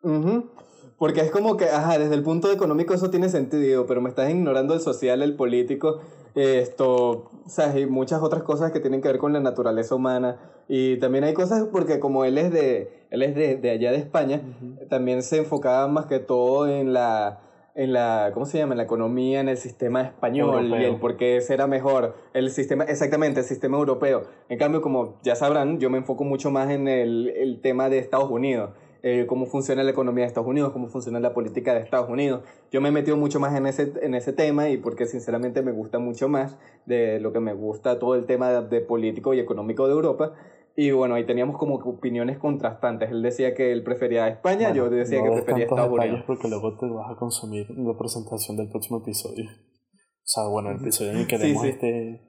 Ujú. 0.03 0.51
Porque 0.99 1.21
es 1.21 1.31
como 1.31 1.57
que, 1.57 1.67
ajá, 1.67 1.99
desde 1.99 2.15
el 2.15 2.23
punto 2.23 2.51
económico 2.51 2.93
eso 2.93 3.09
tiene 3.09 3.29
sentido, 3.29 3.87
pero 3.87 4.01
me 4.01 4.09
estás 4.09 4.31
ignorando 4.31 4.75
el 4.75 4.81
social, 4.81 5.23
el 5.23 5.37
político, 5.37 6.01
esto, 6.35 7.31
o 7.47 7.49
sea, 7.49 7.79
y 7.79 7.87
muchas 7.87 8.21
otras 8.21 8.43
cosas 8.43 8.73
que 8.73 8.81
tienen 8.81 9.01
que 9.01 9.09
ver 9.09 9.19
con 9.19 9.33
la 9.33 9.41
naturaleza 9.41 9.95
humana. 9.95 10.39
Y 10.69 10.97
también 10.99 11.25
hay 11.25 11.35
cosas 11.35 11.69
porque 11.71 12.01
como 12.01 12.25
él 12.25 12.37
es 12.37 12.53
de, 12.53 13.07
él 13.11 13.23
es 13.23 13.35
de, 13.37 13.57
de 13.57 13.71
allá 13.71 13.93
de 13.93 13.99
España, 13.99 14.43
también 14.89 15.23
se 15.23 15.39
enfocaba 15.39 15.87
más 15.87 16.07
que 16.07 16.19
todo 16.19 16.69
en 16.69 16.93
la, 16.93 17.41
en 17.77 17.93
la, 17.93 18.33
¿cómo 18.35 18.45
se 18.45 18.59
llama? 18.59 18.75
En 18.75 18.79
la 18.79 18.85
economía, 18.85 19.39
en 19.39 19.49
el 19.49 19.57
sistema 19.57 20.03
español 20.03 20.65
y 20.65 20.73
Europeo. 20.73 20.95
el 20.95 21.01
por 21.01 21.17
qué 21.17 21.37
ese 21.37 21.55
era 21.55 21.69
mejor, 21.69 22.17
el 22.35 22.51
sistema, 22.51 22.83
exactamente, 22.83 23.39
el 23.39 23.47
sistema 23.47 23.79
europeo. 23.79 24.25
En 24.49 24.59
cambio, 24.59 24.83
como 24.83 25.15
ya 25.23 25.37
sabrán, 25.37 25.79
yo 25.79 25.91
me 25.91 25.99
enfoco 25.99 26.25
mucho 26.25 26.51
más 26.51 26.71
en 26.71 26.89
el, 26.89 27.29
el 27.37 27.61
tema 27.61 27.89
de 27.89 27.99
Estados 27.99 28.31
Unidos, 28.31 28.71
eh, 29.03 29.27
cómo 29.29 29.47
funciona 29.47 29.83
la 29.83 29.91
economía 29.91 30.25
de 30.25 30.29
Estados 30.29 30.49
Unidos, 30.49 30.73
cómo 30.73 30.89
funciona 30.89 31.21
la 31.21 31.35
política 31.35 31.75
de 31.75 31.81
Estados 31.81 32.09
Unidos. 32.09 32.43
Yo 32.71 32.81
me 32.81 32.89
he 32.89 32.93
metido 32.93 33.17
mucho 33.17 33.41
más 33.41 33.55
en 33.57 33.67
ese, 33.67 33.93
en 34.03 34.15
ese 34.15 34.33
tema 34.33 34.69
y 34.71 34.77
porque 34.77 35.07
sinceramente 35.07 35.63
me 35.63 35.73
gusta 35.73 35.99
mucho 35.99 36.29
más 36.29 36.59
de 36.87 37.21
lo 37.21 37.33
que 37.33 37.41
me 37.41 37.53
gusta 37.55 37.99
todo 37.99 38.15
el 38.15 38.27
tema 38.27 38.51
de, 38.51 38.69
de 38.69 38.81
político 38.81 39.35
y 39.35 39.41
económico 39.41 39.87
de 39.87 39.93
Europa. 39.95 40.35
Y 40.81 40.93
bueno, 40.93 41.17
ahí 41.17 41.27
teníamos 41.27 41.59
como 41.59 41.75
opiniones 41.75 42.39
contrastantes. 42.39 43.11
Él 43.11 43.21
decía 43.21 43.53
que 43.53 43.73
él 43.73 43.83
prefería 43.83 44.27
a 44.27 44.29
España, 44.29 44.69
Bueno, 44.69 44.75
yo 44.77 44.91
decía 44.91 45.19
no 45.19 45.25
que 45.25 45.31
prefería 45.43 45.65
Estados 45.65 45.93
Unidos. 45.93 46.23
porque 46.25 46.49
luego 46.49 46.77
te 46.79 46.87
vas 46.87 47.11
a 47.11 47.17
consumir 47.17 47.67
la 47.71 47.99
presentación 47.99 48.57
del 48.57 48.69
próximo 48.69 48.99
episodio. 49.03 49.45
O 49.47 50.31
sea, 50.31 50.47
bueno, 50.47 50.71
el 50.71 50.77
episodio 50.77 51.11
en 51.13 51.17
el 51.19 51.27
que 51.27 51.39
Sí, 51.39 51.57
sí. 51.57 51.69
Este, 51.69 52.21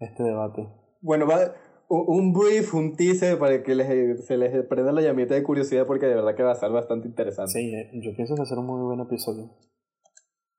este 0.00 0.22
debate. 0.22 0.68
Bueno, 1.00 1.26
va 1.26 1.54
un 2.02 2.32
brief, 2.32 2.74
un 2.74 2.96
teaser 2.96 3.38
para 3.38 3.62
que 3.62 3.74
les, 3.74 4.26
se 4.26 4.36
les 4.36 4.66
prenda 4.66 4.92
la 4.92 5.02
llamita 5.02 5.34
de 5.34 5.42
curiosidad 5.42 5.86
porque 5.86 6.06
de 6.06 6.14
verdad 6.14 6.34
que 6.34 6.42
va 6.42 6.52
a 6.52 6.56
ser 6.56 6.70
bastante 6.70 7.08
interesante. 7.08 7.52
Sí, 7.52 7.74
eh, 7.74 7.90
yo 7.94 8.14
pienso 8.16 8.34
que 8.34 8.40
va 8.40 8.44
a 8.44 8.48
ser 8.48 8.58
un 8.58 8.66
muy 8.66 8.82
buen 8.82 9.00
episodio. 9.00 9.50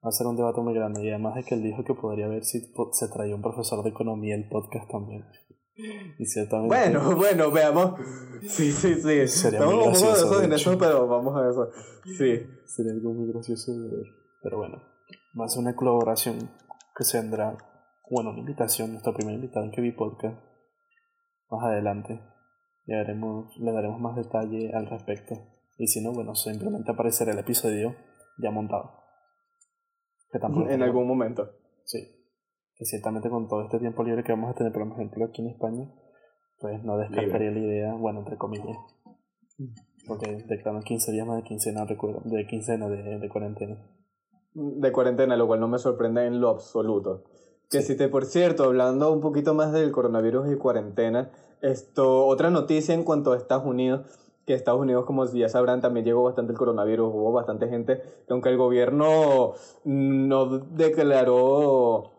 Va 0.03 0.09
a 0.09 0.11
ser 0.11 0.27
un 0.27 0.35
debate 0.35 0.61
muy 0.61 0.73
grande 0.73 1.03
y 1.03 1.09
además 1.09 1.35
de 1.35 1.43
que 1.43 1.55
él 1.55 1.63
dijo 1.63 1.83
que 1.83 1.95
podría 1.95 2.27
ver 2.27 2.45
si 2.45 2.59
se 2.91 3.07
traía 3.07 3.35
un 3.35 3.41
profesor 3.41 3.83
de 3.83 3.89
economía 3.89 4.35
el 4.35 4.47
podcast 4.49 4.89
también. 4.89 5.25
Y 6.19 6.25
ciertamente... 6.25 6.67
Bueno, 6.75 7.15
bueno, 7.15 7.51
veamos. 7.51 7.99
Sí, 8.47 8.71
sí, 8.71 8.95
sí. 8.95 9.27
Sería 9.27 9.59
Estamos 9.59 9.73
muy 9.75 9.83
de 9.83 9.89
gracioso, 9.89 10.39
de 10.39 10.45
en 10.45 10.53
hecho. 10.53 10.69
eso, 10.71 10.79
pero 10.79 11.07
vamos 11.07 11.35
a 11.35 11.49
eso. 11.49 11.69
Sí. 12.17 12.39
Sería 12.65 12.93
algo 12.93 13.13
muy 13.13 13.31
gracioso 13.31 13.73
de 13.73 13.89
ver. 13.89 14.05
Pero 14.43 14.57
bueno, 14.57 14.81
va 15.39 15.45
a 15.45 15.49
ser 15.49 15.61
una 15.61 15.75
colaboración 15.75 16.51
que 16.95 17.03
se 17.03 17.19
vendrá, 17.19 17.57
bueno, 18.09 18.29
una 18.29 18.39
invitación, 18.39 18.91
nuestra 18.91 19.13
primera 19.13 19.35
invitada 19.35 19.65
en 19.65 19.71
que 19.71 19.81
vi 19.81 19.91
podcast 19.91 20.37
más 21.49 21.63
adelante. 21.63 22.21
Le 22.85 22.95
daremos, 22.95 23.57
le 23.57 23.71
daremos 23.71 23.99
más 23.99 24.15
detalle 24.15 24.71
al 24.73 24.87
respecto. 24.87 25.35
Y 25.77 25.87
si 25.87 26.03
no, 26.03 26.13
bueno, 26.13 26.35
simplemente 26.35 26.91
aparecerá 26.91 27.33
el 27.33 27.39
episodio 27.39 27.95
ya 28.37 28.51
montado. 28.51 28.91
Que 30.31 30.39
tampoco 30.39 30.69
En 30.69 30.83
algún 30.83 31.07
momento. 31.07 31.49
Sí. 31.83 31.99
Que 32.77 32.85
ciertamente 32.85 33.29
con 33.29 33.47
todo 33.47 33.63
este 33.63 33.79
tiempo 33.79 34.03
libre 34.03 34.23
que 34.23 34.31
vamos 34.31 34.51
a 34.51 34.53
tener, 34.53 34.71
por 34.73 34.81
ejemplo, 34.81 35.25
aquí 35.25 35.41
en 35.41 35.49
España, 35.49 35.89
pues 36.59 36.83
no 36.83 36.97
descartaría 36.97 37.51
la 37.51 37.59
idea, 37.59 37.93
bueno, 37.93 38.19
entre 38.19 38.37
comillas. 38.37 38.77
Porque 40.07 40.43
declaran 40.47 40.83
15 40.83 41.11
días 41.11 41.25
más 41.25 41.37
de 41.37 41.43
quincena, 41.43 41.85
recuerdo, 41.85 42.21
de 42.25 42.45
quincena 42.45 42.87
de, 42.87 43.19
de 43.19 43.29
cuarentena. 43.29 43.77
De 44.53 44.91
cuarentena, 44.91 45.35
lo 45.35 45.47
cual 45.47 45.59
no 45.59 45.67
me 45.67 45.79
sorprende 45.79 46.25
en 46.25 46.39
lo 46.39 46.49
absoluto. 46.49 47.23
Que 47.69 47.81
Sí. 47.81 47.87
si 47.93 47.97
te, 47.97 48.07
por 48.09 48.25
cierto, 48.25 48.63
hablando 48.65 49.11
un 49.11 49.21
poquito 49.21 49.53
más 49.53 49.71
del 49.73 49.91
coronavirus 49.91 50.51
y 50.51 50.55
cuarentena, 50.55 51.31
esto, 51.61 52.25
otra 52.27 52.49
noticia 52.49 52.93
en 52.93 53.03
cuanto 53.03 53.33
a 53.33 53.37
Estados 53.37 53.65
Unidos, 53.65 54.01
que 54.45 54.53
Estados 54.53 54.79
Unidos, 54.79 55.05
como 55.05 55.25
ya 55.25 55.49
sabrán, 55.49 55.81
también 55.81 56.05
llegó 56.05 56.23
bastante 56.23 56.51
el 56.51 56.57
coronavirus, 56.59 57.11
hubo 57.11 57.31
bastante 57.31 57.67
gente, 57.67 57.97
que 58.27 58.33
aunque 58.33 58.49
el 58.49 58.57
gobierno 58.57 59.53
no 59.83 60.45
declaró 60.59 62.11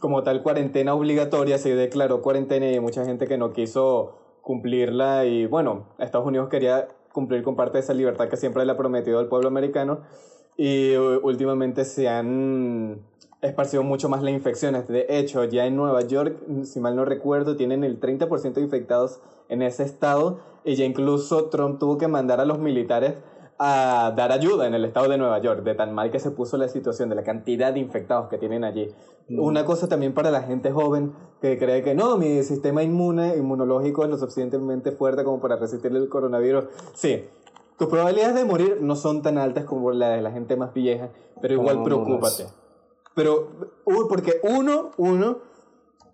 como 0.00 0.22
tal 0.24 0.42
cuarentena 0.42 0.94
obligatoria, 0.94 1.56
sí 1.58 1.70
declaró 1.70 2.20
cuarentena 2.20 2.66
y 2.66 2.74
hay 2.74 2.80
mucha 2.80 3.04
gente 3.04 3.26
que 3.26 3.38
no 3.38 3.52
quiso 3.52 4.18
cumplirla 4.42 5.24
y 5.26 5.46
bueno, 5.46 5.86
Estados 5.98 6.26
Unidos 6.26 6.48
quería 6.48 6.88
cumplir 7.12 7.42
con 7.42 7.54
parte 7.56 7.78
de 7.78 7.80
esa 7.84 7.94
libertad 7.94 8.28
que 8.28 8.36
siempre 8.36 8.64
le 8.66 8.72
ha 8.72 8.76
prometido 8.76 9.18
al 9.18 9.28
pueblo 9.28 9.48
americano 9.48 10.00
y 10.56 10.96
u- 10.96 11.20
últimamente 11.22 11.84
se 11.84 12.08
han 12.08 13.00
esparcido 13.40 13.82
mucho 13.82 14.08
más 14.08 14.22
las 14.22 14.32
infecciones. 14.32 14.88
De 14.88 15.06
hecho, 15.08 15.44
ya 15.44 15.66
en 15.66 15.76
Nueva 15.76 16.02
York, 16.02 16.36
si 16.64 16.80
mal 16.80 16.96
no 16.96 17.04
recuerdo, 17.04 17.56
tienen 17.56 17.84
el 17.84 18.00
30% 18.00 18.54
de 18.54 18.60
infectados 18.62 19.20
en 19.48 19.62
ese 19.62 19.84
estado 19.84 20.40
y 20.64 20.74
ya 20.74 20.84
incluso 20.84 21.46
Trump 21.46 21.78
tuvo 21.78 21.98
que 21.98 22.08
mandar 22.08 22.40
a 22.40 22.44
los 22.44 22.58
militares 22.58 23.14
a 23.58 24.12
dar 24.16 24.30
ayuda 24.30 24.66
en 24.66 24.74
el 24.74 24.84
estado 24.84 25.08
de 25.08 25.18
Nueva 25.18 25.40
York, 25.40 25.64
de 25.64 25.74
tan 25.74 25.92
mal 25.92 26.10
que 26.12 26.20
se 26.20 26.30
puso 26.30 26.56
la 26.56 26.68
situación, 26.68 27.08
de 27.08 27.16
la 27.16 27.24
cantidad 27.24 27.72
de 27.72 27.80
infectados 27.80 28.28
que 28.28 28.38
tienen 28.38 28.62
allí. 28.62 28.88
Mm. 29.28 29.40
Una 29.40 29.64
cosa 29.64 29.88
también 29.88 30.14
para 30.14 30.30
la 30.30 30.42
gente 30.42 30.70
joven 30.70 31.12
que 31.40 31.58
cree 31.58 31.82
que 31.82 31.94
no, 31.94 32.16
mi 32.18 32.42
sistema 32.44 32.84
inmune, 32.84 33.36
inmunológico 33.36 34.04
es 34.04 34.10
lo 34.10 34.16
suficientemente 34.16 34.92
fuerte 34.92 35.24
como 35.24 35.40
para 35.40 35.56
resistir 35.56 35.94
el 35.94 36.08
coronavirus. 36.08 36.66
Sí, 36.94 37.24
tus 37.78 37.88
probabilidades 37.88 38.36
de 38.36 38.44
morir 38.44 38.78
no 38.80 38.94
son 38.94 39.22
tan 39.22 39.38
altas 39.38 39.64
como 39.64 39.90
las 39.90 40.16
de 40.16 40.22
la 40.22 40.30
gente 40.30 40.56
más 40.56 40.72
vieja, 40.72 41.10
pero 41.40 41.54
igual 41.54 41.82
preocúpate. 41.82 42.46
Pero, 43.18 43.48
porque 44.08 44.38
uno, 44.44 44.92
uno, 44.96 45.38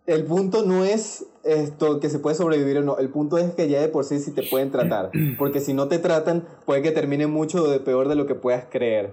el 0.07 0.25
punto 0.25 0.65
no 0.65 0.87
es 0.87 1.27
esto 1.43 2.01
que 2.01 2.09
se 2.09 2.19
puede 2.19 2.35
sobrevivir 2.35 2.79
o 2.79 2.83
no, 2.83 2.97
el 2.97 3.11
punto 3.11 3.37
es 3.37 3.53
que 3.53 3.69
ya 3.69 3.83
de 3.83 3.89
por 3.89 4.07
sí 4.07 4.21
si 4.21 4.31
te 4.31 4.43
pueden 4.43 4.71
tratar, 4.71 5.11
porque 5.39 5.61
si 5.61 5.75
no 5.75 5.87
te 5.87 5.99
tratan 5.99 6.47
puede 6.65 6.81
que 6.81 6.93
termine 6.93 7.27
mucho 7.27 7.65
de 7.65 7.79
peor 7.79 8.09
de 8.09 8.15
lo 8.15 8.27
que 8.27 8.35
puedas 8.35 8.65
creer. 8.71 9.13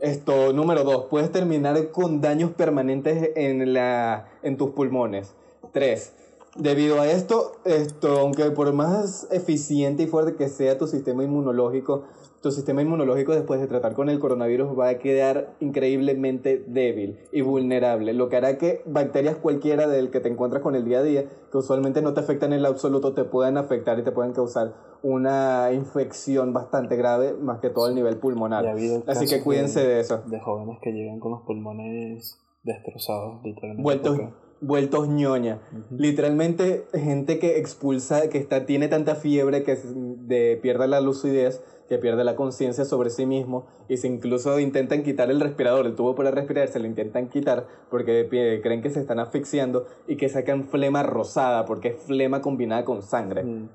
Esto, 0.00 0.52
número 0.52 0.84
dos, 0.84 1.06
puedes 1.10 1.32
terminar 1.32 1.90
con 1.90 2.20
daños 2.20 2.52
permanentes 2.52 3.30
en, 3.34 3.72
la, 3.72 4.28
en 4.44 4.56
tus 4.56 4.70
pulmones. 4.70 5.34
Tres, 5.72 6.12
debido 6.54 7.00
a 7.00 7.10
esto, 7.10 7.56
esto, 7.64 8.20
aunque 8.20 8.52
por 8.52 8.72
más 8.72 9.26
eficiente 9.32 10.04
y 10.04 10.06
fuerte 10.06 10.36
que 10.36 10.48
sea 10.48 10.78
tu 10.78 10.86
sistema 10.86 11.24
inmunológico, 11.24 12.04
tu 12.42 12.50
sistema 12.50 12.82
inmunológico 12.82 13.32
después 13.32 13.60
de 13.60 13.68
tratar 13.68 13.94
con 13.94 14.10
el 14.10 14.18
coronavirus 14.18 14.76
va 14.76 14.88
a 14.88 14.98
quedar 14.98 15.54
increíblemente 15.60 16.62
débil 16.66 17.20
y 17.30 17.40
vulnerable, 17.40 18.12
lo 18.14 18.28
que 18.28 18.36
hará 18.36 18.58
que 18.58 18.82
bacterias 18.84 19.36
cualquiera 19.36 19.86
del 19.86 20.10
que 20.10 20.18
te 20.18 20.28
encuentras 20.28 20.60
con 20.62 20.74
el 20.74 20.84
día 20.84 20.98
a 20.98 21.02
día, 21.02 21.24
que 21.50 21.58
usualmente 21.58 22.02
no 22.02 22.14
te 22.14 22.20
afectan 22.20 22.52
en 22.52 22.62
lo 22.62 22.68
absoluto, 22.68 23.14
te 23.14 23.24
puedan 23.24 23.56
afectar 23.56 23.98
y 24.00 24.02
te 24.02 24.10
pueden 24.10 24.32
causar 24.32 24.74
una 25.02 25.70
infección 25.72 26.52
bastante 26.52 26.96
grave, 26.96 27.32
más 27.34 27.60
que 27.60 27.70
todo 27.70 27.88
el 27.88 27.94
nivel 27.94 28.14
ha 28.14 28.20
pulmonar. 28.20 28.66
Así 29.06 29.26
que 29.26 29.40
cuídense 29.42 29.86
de 29.86 30.00
eso. 30.00 30.22
De 30.26 30.40
jóvenes 30.40 30.78
que 30.82 30.90
llegan 30.90 31.20
con 31.20 31.32
los 31.32 31.42
pulmones 31.42 32.40
destrozados, 32.64 33.40
literalmente. 33.44 34.32
Vueltos, 34.62 35.08
ñoña. 35.08 35.60
Literalmente, 35.90 36.86
gente 36.94 37.40
que 37.40 37.58
expulsa, 37.58 38.28
que 38.28 38.38
está, 38.38 38.64
tiene 38.64 38.86
tanta 38.86 39.16
fiebre 39.16 39.64
que 39.64 39.76
de, 39.76 40.56
pierde 40.62 40.86
la 40.86 41.00
lucidez, 41.00 41.64
que 41.88 41.98
pierde 41.98 42.24
la 42.24 42.36
conciencia 42.36 42.84
sobre 42.84 43.10
sí 43.10 43.26
mismo, 43.26 43.66
y 43.88 43.96
se 43.96 44.08
incluso 44.08 44.58
intentan 44.58 45.02
quitar 45.02 45.30
el 45.30 45.40
respirador, 45.40 45.86
el 45.86 45.94
tubo 45.94 46.14
para 46.14 46.30
respirar, 46.30 46.68
se 46.68 46.78
lo 46.78 46.86
intentan 46.86 47.28
quitar 47.28 47.66
porque 47.90 48.28
creen 48.62 48.82
que 48.82 48.90
se 48.90 49.00
están 49.00 49.18
asfixiando 49.18 49.86
y 50.06 50.16
que 50.16 50.28
sacan 50.28 50.64
flema 50.64 51.02
rosada, 51.02 51.64
porque 51.64 51.88
es 51.88 52.02
flema 52.02 52.40
combinada 52.40 52.84
con 52.84 53.02
sangre. 53.02 53.44
Mm. 53.44 53.68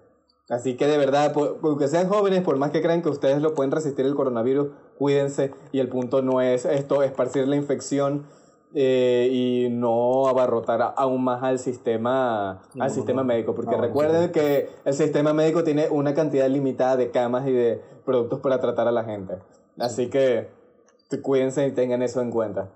Así 0.49 0.77
que 0.77 0.87
de 0.87 0.97
verdad, 0.97 1.33
aunque 1.61 1.89
sean 1.89 2.07
jóvenes, 2.07 2.41
por 2.41 2.57
más 2.57 2.71
que 2.71 2.81
crean 2.81 3.01
que 3.01 3.09
ustedes 3.09 3.41
lo 3.41 3.53
pueden 3.53 3.71
resistir 3.71 4.05
el 4.05 4.15
coronavirus, 4.15 4.69
cuídense. 4.97 5.51
Y 5.73 5.79
el 5.79 5.89
punto 5.89 6.21
no 6.21 6.39
es 6.41 6.63
esto, 6.63 7.03
esparcir 7.03 7.47
la 7.49 7.57
infección 7.57 8.25
eh, 8.79 9.27
y 9.31 9.69
no 9.71 10.27
abarrotar 10.27 10.93
aún 10.95 11.23
más 11.23 11.41
al 11.41 11.57
sistema, 11.57 12.61
No, 12.75 12.83
al 12.83 12.89
no, 12.89 12.93
sistema 12.93 13.21
no. 13.23 13.27
médico. 13.27 13.55
Porque 13.55 13.73
Ah, 13.73 13.77
bueno, 13.79 13.87
recuerden 13.87 14.31
que 14.31 14.69
el 14.85 14.93
sistema 14.93 15.33
médico 15.33 15.63
tiene 15.63 15.89
una 15.89 16.13
cantidad 16.13 16.47
limitada 16.47 16.95
de 16.95 17.09
camas 17.09 17.47
y 17.47 17.53
de 17.53 17.81
productos 18.05 18.39
para 18.41 18.59
tratar 18.59 18.87
a 18.87 18.91
la 18.91 19.03
gente. 19.03 19.33
Así 19.79 20.11
que 20.11 20.49
cuídense 21.23 21.65
y 21.65 21.71
tengan 21.73 22.03
eso 22.03 22.21
en 22.21 22.29
cuenta. 22.29 22.71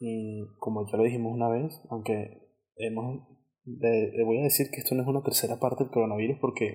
Y 0.00 0.44
como 0.58 0.84
ya 0.90 0.98
lo 0.98 1.04
dijimos 1.04 1.32
una 1.32 1.48
vez, 1.48 1.80
aunque 1.90 2.42
hemos. 2.76 3.26
Le, 3.64 4.12
le 4.12 4.24
voy 4.24 4.40
a 4.40 4.42
decir 4.42 4.66
que 4.70 4.80
esto 4.80 4.94
no 4.94 5.00
es 5.00 5.08
una 5.08 5.22
tercera 5.22 5.58
parte 5.58 5.84
del 5.84 5.92
coronavirus 5.92 6.36
porque 6.38 6.74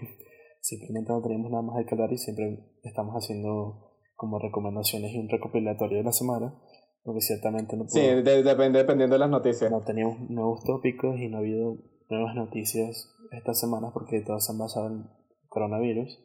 simplemente 0.62 1.12
no 1.14 1.22
tenemos 1.22 1.52
nada 1.52 1.62
más 1.62 1.78
de 1.78 1.86
que 1.86 1.94
hablar 1.94 2.12
y 2.12 2.18
siempre 2.18 2.66
estamos 2.82 3.14
haciendo 3.14 3.92
como 4.16 4.40
recomendaciones 4.40 5.12
y 5.14 5.20
un 5.20 5.30
recopilatorio 5.30 6.00
de 6.00 6.04
la 6.04 6.12
semana, 6.12 6.56
porque 7.04 7.22
ciertamente 7.22 7.76
no, 7.78 7.88
Sí, 7.88 8.00
de- 8.02 8.44
depende, 8.44 8.80
dependiendo 8.80 9.16
de 9.16 9.20
las 9.20 9.30
noticias. 9.30 9.72
no 9.72 9.84
teníamos 9.84 10.30
nuevos 10.30 10.64
tópicos 10.64 11.18
y 11.20 11.28
no 11.30 11.38
ha 11.38 11.40
habido 11.40 11.78
nuevas 12.10 12.36
noticias 12.36 13.16
estas 13.32 13.60
semanas 13.60 13.92
porque 13.94 14.22
todas 14.22 14.46
se 14.46 14.52
han 14.52 14.58
basado 14.58 14.88
en 14.88 15.04
coronavirus. 15.48 16.20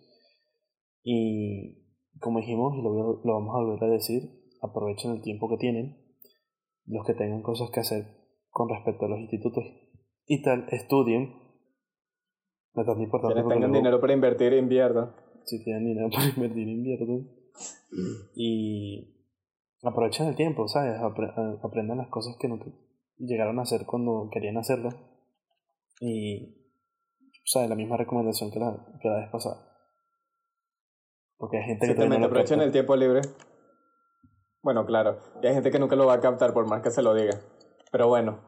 Y 1.03 1.85
como 2.21 2.41
dijimos, 2.41 2.75
y 2.79 2.83
lo, 2.83 3.21
lo 3.25 3.33
vamos 3.35 3.55
a 3.55 3.59
volver 3.65 3.85
a 3.91 3.93
decir, 3.93 4.23
aprovechen 4.63 5.13
el 5.13 5.23
tiempo 5.23 5.49
que 5.49 5.59
tienen. 5.59 5.97
Los 6.87 7.07
que 7.07 7.15
tengan 7.15 7.43
cosas 7.43 7.71
que 7.71 7.81
hacer 7.81 8.05
con 8.51 8.69
respecto 8.69 9.07
a 9.07 9.09
los 9.09 9.19
institutos 9.21 9.65
y 10.27 10.43
tal, 10.43 10.67
estudien. 10.71 11.33
Bastante 12.75 13.05
importante. 13.05 13.35
Quienes 13.35 13.49
tengan 13.49 13.71
luego, 13.71 13.83
dinero 13.83 14.01
para 14.01 14.13
invertir, 14.13 14.53
inviertan. 14.53 15.15
Si 15.45 15.63
tienen 15.65 15.85
dinero 15.87 16.09
para 16.11 16.27
invertir, 16.29 16.69
invierten. 16.69 17.31
Y 18.35 19.14
aprovechen 19.85 20.27
el 20.29 20.37
tiempo, 20.37 20.67
¿sabes? 20.69 20.99
Apre- 21.01 21.59
aprendan 21.63 21.99
las 21.99 22.09
cosas 22.09 22.37
que 22.39 22.49
no 22.49 22.59
llegaron 23.19 23.59
a 23.59 23.63
hacer 23.63 23.87
cuando 23.87 24.29
querían 24.33 24.57
hacerlas. 24.57 24.97
Y, 26.01 26.57
¿sabes? 27.45 27.69
La 27.69 27.77
misma 27.77 27.97
recomendación 27.97 28.51
que 28.51 28.59
la, 28.59 28.75
que 29.01 29.09
la 29.09 29.17
vez 29.21 29.31
pasada. 29.31 29.71
Porque 31.37 31.59
hay 31.59 31.65
gente 31.65 31.87
que 31.87 31.93
Exactamente, 31.93 32.21
no 32.21 32.27
aprovechen 32.27 32.61
el 32.61 32.73
tiempo 32.73 32.97
libre. 32.97 33.21
Bueno, 34.63 34.87
claro, 34.87 35.19
y 35.43 35.47
hay 35.47 35.55
gente 35.55 35.71
que 35.71 35.79
nunca 35.79 35.95
lo 35.97 36.07
va 36.07 36.15
a 36.15 36.21
captar 36.21 36.55
por 36.55 36.67
más 36.67 36.81
que 36.83 36.91
se 36.91 37.03
lo 37.03 37.15
diga. 37.15 37.39
Pero 37.93 38.09
bueno, 38.09 38.41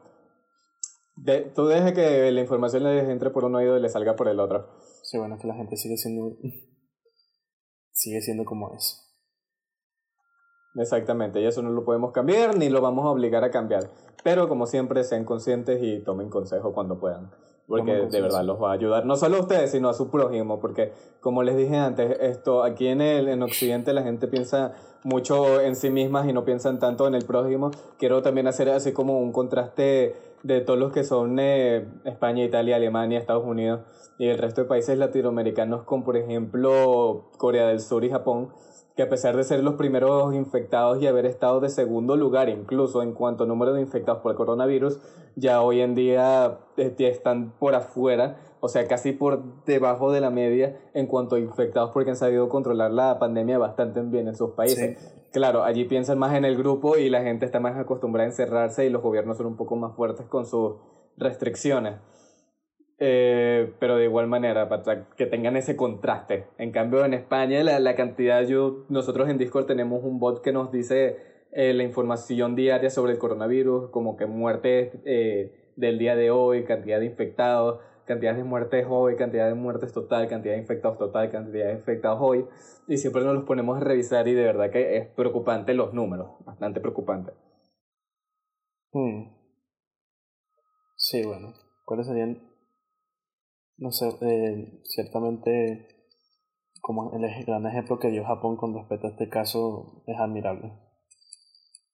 de- 1.16 1.42
tú 1.54 1.66
deja 1.66 1.92
que 1.92 2.30
la 2.32 2.40
información 2.40 2.84
le 2.84 3.00
entre 3.12 3.30
por 3.30 3.44
un 3.44 3.54
oído 3.54 3.76
y 3.76 3.82
le 3.82 3.88
salga 3.90 4.16
por 4.16 4.28
el 4.28 4.40
otro. 4.40 4.78
Sí, 5.02 5.18
bueno, 5.18 5.34
es 5.34 5.42
que 5.42 5.46
la 5.48 5.54
gente 5.56 5.76
sigue 5.76 5.96
siendo... 5.98 6.36
sigue 7.92 8.20
siendo 8.22 8.44
como 8.44 8.74
es. 8.74 9.05
Exactamente, 10.76 11.40
y 11.40 11.46
eso 11.46 11.62
no 11.62 11.70
lo 11.70 11.84
podemos 11.84 12.12
cambiar 12.12 12.56
ni 12.56 12.68
lo 12.68 12.80
vamos 12.80 13.06
a 13.06 13.08
obligar 13.08 13.44
a 13.44 13.50
cambiar. 13.50 13.88
Pero 14.22 14.48
como 14.48 14.66
siempre, 14.66 15.04
sean 15.04 15.24
conscientes 15.24 15.82
y 15.82 16.00
tomen 16.00 16.28
consejo 16.28 16.72
cuando 16.72 16.98
puedan. 16.98 17.30
Porque 17.68 17.92
de 17.92 18.20
verdad 18.20 18.44
los 18.44 18.62
va 18.62 18.70
a 18.70 18.74
ayudar, 18.74 19.06
no 19.06 19.16
solo 19.16 19.38
a 19.38 19.40
ustedes, 19.40 19.72
sino 19.72 19.88
a 19.88 19.94
su 19.94 20.08
prójimo. 20.08 20.60
Porque 20.60 20.92
como 21.20 21.42
les 21.42 21.56
dije 21.56 21.76
antes, 21.76 22.16
esto 22.20 22.62
aquí 22.62 22.86
en 22.86 23.00
el 23.00 23.28
en 23.28 23.42
Occidente 23.42 23.92
la 23.92 24.02
gente 24.02 24.28
piensa 24.28 24.74
mucho 25.02 25.60
en 25.60 25.74
sí 25.74 25.90
mismas 25.90 26.28
y 26.28 26.32
no 26.32 26.44
piensan 26.44 26.78
tanto 26.78 27.08
en 27.08 27.16
el 27.16 27.24
prójimo. 27.24 27.72
Quiero 27.98 28.22
también 28.22 28.46
hacer 28.46 28.68
así 28.68 28.92
como 28.92 29.18
un 29.18 29.32
contraste 29.32 30.14
de 30.44 30.60
todos 30.60 30.78
los 30.78 30.92
que 30.92 31.02
son 31.02 31.38
eh, 31.40 31.88
España, 32.04 32.44
Italia, 32.44 32.76
Alemania, 32.76 33.18
Estados 33.18 33.44
Unidos 33.44 33.80
y 34.18 34.28
el 34.28 34.38
resto 34.38 34.62
de 34.62 34.68
países 34.68 34.96
latinoamericanos, 34.96 35.82
como 35.82 36.04
por 36.04 36.16
ejemplo 36.16 37.30
Corea 37.36 37.66
del 37.66 37.80
Sur 37.80 38.04
y 38.04 38.10
Japón, 38.10 38.50
que 38.96 39.02
a 39.02 39.08
pesar 39.10 39.36
de 39.36 39.44
ser 39.44 39.62
los 39.62 39.74
primeros 39.74 40.34
infectados 40.34 41.02
y 41.02 41.06
haber 41.06 41.26
estado 41.26 41.60
de 41.60 41.68
segundo 41.68 42.16
lugar 42.16 42.48
incluso 42.48 43.02
en 43.02 43.12
cuanto 43.12 43.44
a 43.44 43.46
número 43.46 43.74
de 43.74 43.82
infectados 43.82 44.22
por 44.22 44.32
el 44.32 44.38
coronavirus, 44.38 44.98
ya 45.36 45.60
hoy 45.60 45.82
en 45.82 45.94
día 45.94 46.58
eh, 46.78 46.94
están 46.98 47.52
por 47.58 47.74
afuera, 47.74 48.38
o 48.60 48.68
sea, 48.68 48.88
casi 48.88 49.12
por 49.12 49.64
debajo 49.66 50.12
de 50.12 50.22
la 50.22 50.30
media 50.30 50.80
en 50.94 51.06
cuanto 51.06 51.36
a 51.36 51.38
infectados 51.38 51.90
porque 51.90 52.10
han 52.10 52.16
sabido 52.16 52.48
controlar 52.48 52.90
la 52.90 53.18
pandemia 53.18 53.58
bastante 53.58 54.00
bien 54.00 54.28
en 54.28 54.34
sus 54.34 54.52
países. 54.52 54.98
Claro, 55.30 55.62
allí 55.62 55.84
piensan 55.84 56.18
más 56.18 56.34
en 56.34 56.46
el 56.46 56.56
grupo 56.56 56.96
y 56.96 57.10
la 57.10 57.22
gente 57.22 57.44
está 57.44 57.60
más 57.60 57.76
acostumbrada 57.76 58.24
a 58.24 58.30
encerrarse 58.30 58.86
y 58.86 58.90
los 58.90 59.02
gobiernos 59.02 59.36
son 59.36 59.46
un 59.46 59.56
poco 59.56 59.76
más 59.76 59.94
fuertes 59.94 60.24
con 60.24 60.46
sus 60.46 60.76
restricciones. 61.18 61.96
Eh, 62.98 63.74
pero 63.78 63.96
de 63.96 64.04
igual 64.04 64.26
manera, 64.26 64.68
para 64.68 65.08
que 65.16 65.26
tengan 65.26 65.56
ese 65.56 65.76
contraste. 65.76 66.46
En 66.58 66.72
cambio, 66.72 67.04
en 67.04 67.14
España, 67.14 67.62
la, 67.62 67.78
la 67.78 67.94
cantidad, 67.94 68.42
yo, 68.46 68.86
nosotros 68.88 69.28
en 69.28 69.38
Discord 69.38 69.66
tenemos 69.66 70.02
un 70.02 70.18
bot 70.18 70.42
que 70.42 70.52
nos 70.52 70.72
dice 70.72 71.16
eh, 71.52 71.72
la 71.74 71.84
información 71.84 72.54
diaria 72.54 72.90
sobre 72.90 73.12
el 73.12 73.18
coronavirus, 73.18 73.90
como 73.90 74.16
que 74.16 74.26
muertes 74.26 74.94
eh, 75.04 75.72
del 75.76 75.98
día 75.98 76.16
de 76.16 76.30
hoy, 76.30 76.64
cantidad 76.64 77.00
de 77.00 77.06
infectados, 77.06 77.80
cantidad 78.04 78.34
de 78.34 78.44
muertes 78.44 78.86
hoy, 78.88 79.16
cantidad 79.16 79.46
de 79.48 79.54
muertes 79.54 79.92
total, 79.92 80.28
cantidad 80.28 80.54
de 80.54 80.60
infectados 80.60 80.98
total, 80.98 81.30
cantidad 81.30 81.66
de 81.66 81.72
infectados 81.72 82.18
hoy. 82.20 82.46
Y 82.88 82.98
siempre 82.98 83.22
nos 83.24 83.34
los 83.34 83.44
ponemos 83.44 83.76
a 83.76 83.80
revisar 83.80 84.28
y 84.28 84.34
de 84.34 84.44
verdad 84.44 84.70
que 84.70 84.96
es 84.96 85.06
preocupante 85.08 85.74
los 85.74 85.92
números, 85.94 86.30
bastante 86.44 86.80
preocupante. 86.80 87.32
Hmm. 88.92 89.34
Sí, 90.96 91.24
bueno. 91.24 91.52
¿Cuáles 91.84 92.06
serían? 92.06 92.45
No 93.78 93.90
sé, 93.92 94.08
eh, 94.22 94.80
ciertamente, 94.84 95.86
como 96.80 97.12
el 97.14 97.44
gran 97.44 97.66
ejemplo 97.66 97.98
que 97.98 98.10
dio 98.10 98.24
Japón 98.24 98.56
con 98.56 98.74
respecto 98.74 99.06
a 99.06 99.10
este 99.10 99.28
caso 99.28 100.02
es 100.06 100.18
admirable. 100.18 100.72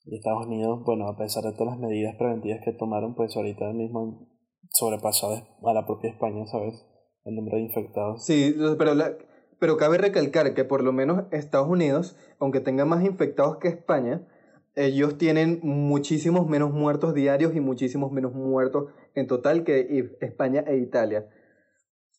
Y 0.04 0.16
Estados 0.16 0.46
Unidos, 0.46 0.82
bueno, 0.84 1.08
a 1.08 1.16
pesar 1.16 1.44
de 1.44 1.52
todas 1.52 1.74
las 1.74 1.78
medidas 1.80 2.14
preventivas 2.16 2.60
que 2.64 2.72
tomaron, 2.72 3.14
pues 3.14 3.36
ahorita 3.36 3.72
mismo 3.72 4.00
han 4.00 4.28
sobrepasado 4.70 5.34
a 5.64 5.72
la 5.72 5.86
propia 5.86 6.10
España, 6.10 6.46
¿sabes? 6.46 6.84
El 7.24 7.36
número 7.36 7.56
de 7.56 7.64
infectados. 7.64 8.24
Sí, 8.24 8.54
pero, 8.78 8.94
la- 8.94 9.16
pero 9.60 9.76
cabe 9.76 9.98
recalcar 9.98 10.54
que 10.54 10.64
por 10.64 10.82
lo 10.82 10.92
menos 10.92 11.24
Estados 11.30 11.68
Unidos, 11.68 12.16
aunque 12.40 12.60
tenga 12.60 12.84
más 12.84 13.04
infectados 13.04 13.58
que 13.58 13.68
España, 13.68 14.26
ellos 14.74 15.18
tienen 15.18 15.60
muchísimos 15.62 16.48
menos 16.48 16.72
muertos 16.72 17.14
diarios 17.14 17.54
y 17.54 17.60
muchísimos 17.60 18.10
menos 18.10 18.32
muertos 18.34 18.92
en 19.14 19.26
total 19.26 19.64
que 19.64 20.16
España 20.20 20.64
e 20.66 20.78
Italia. 20.78 21.28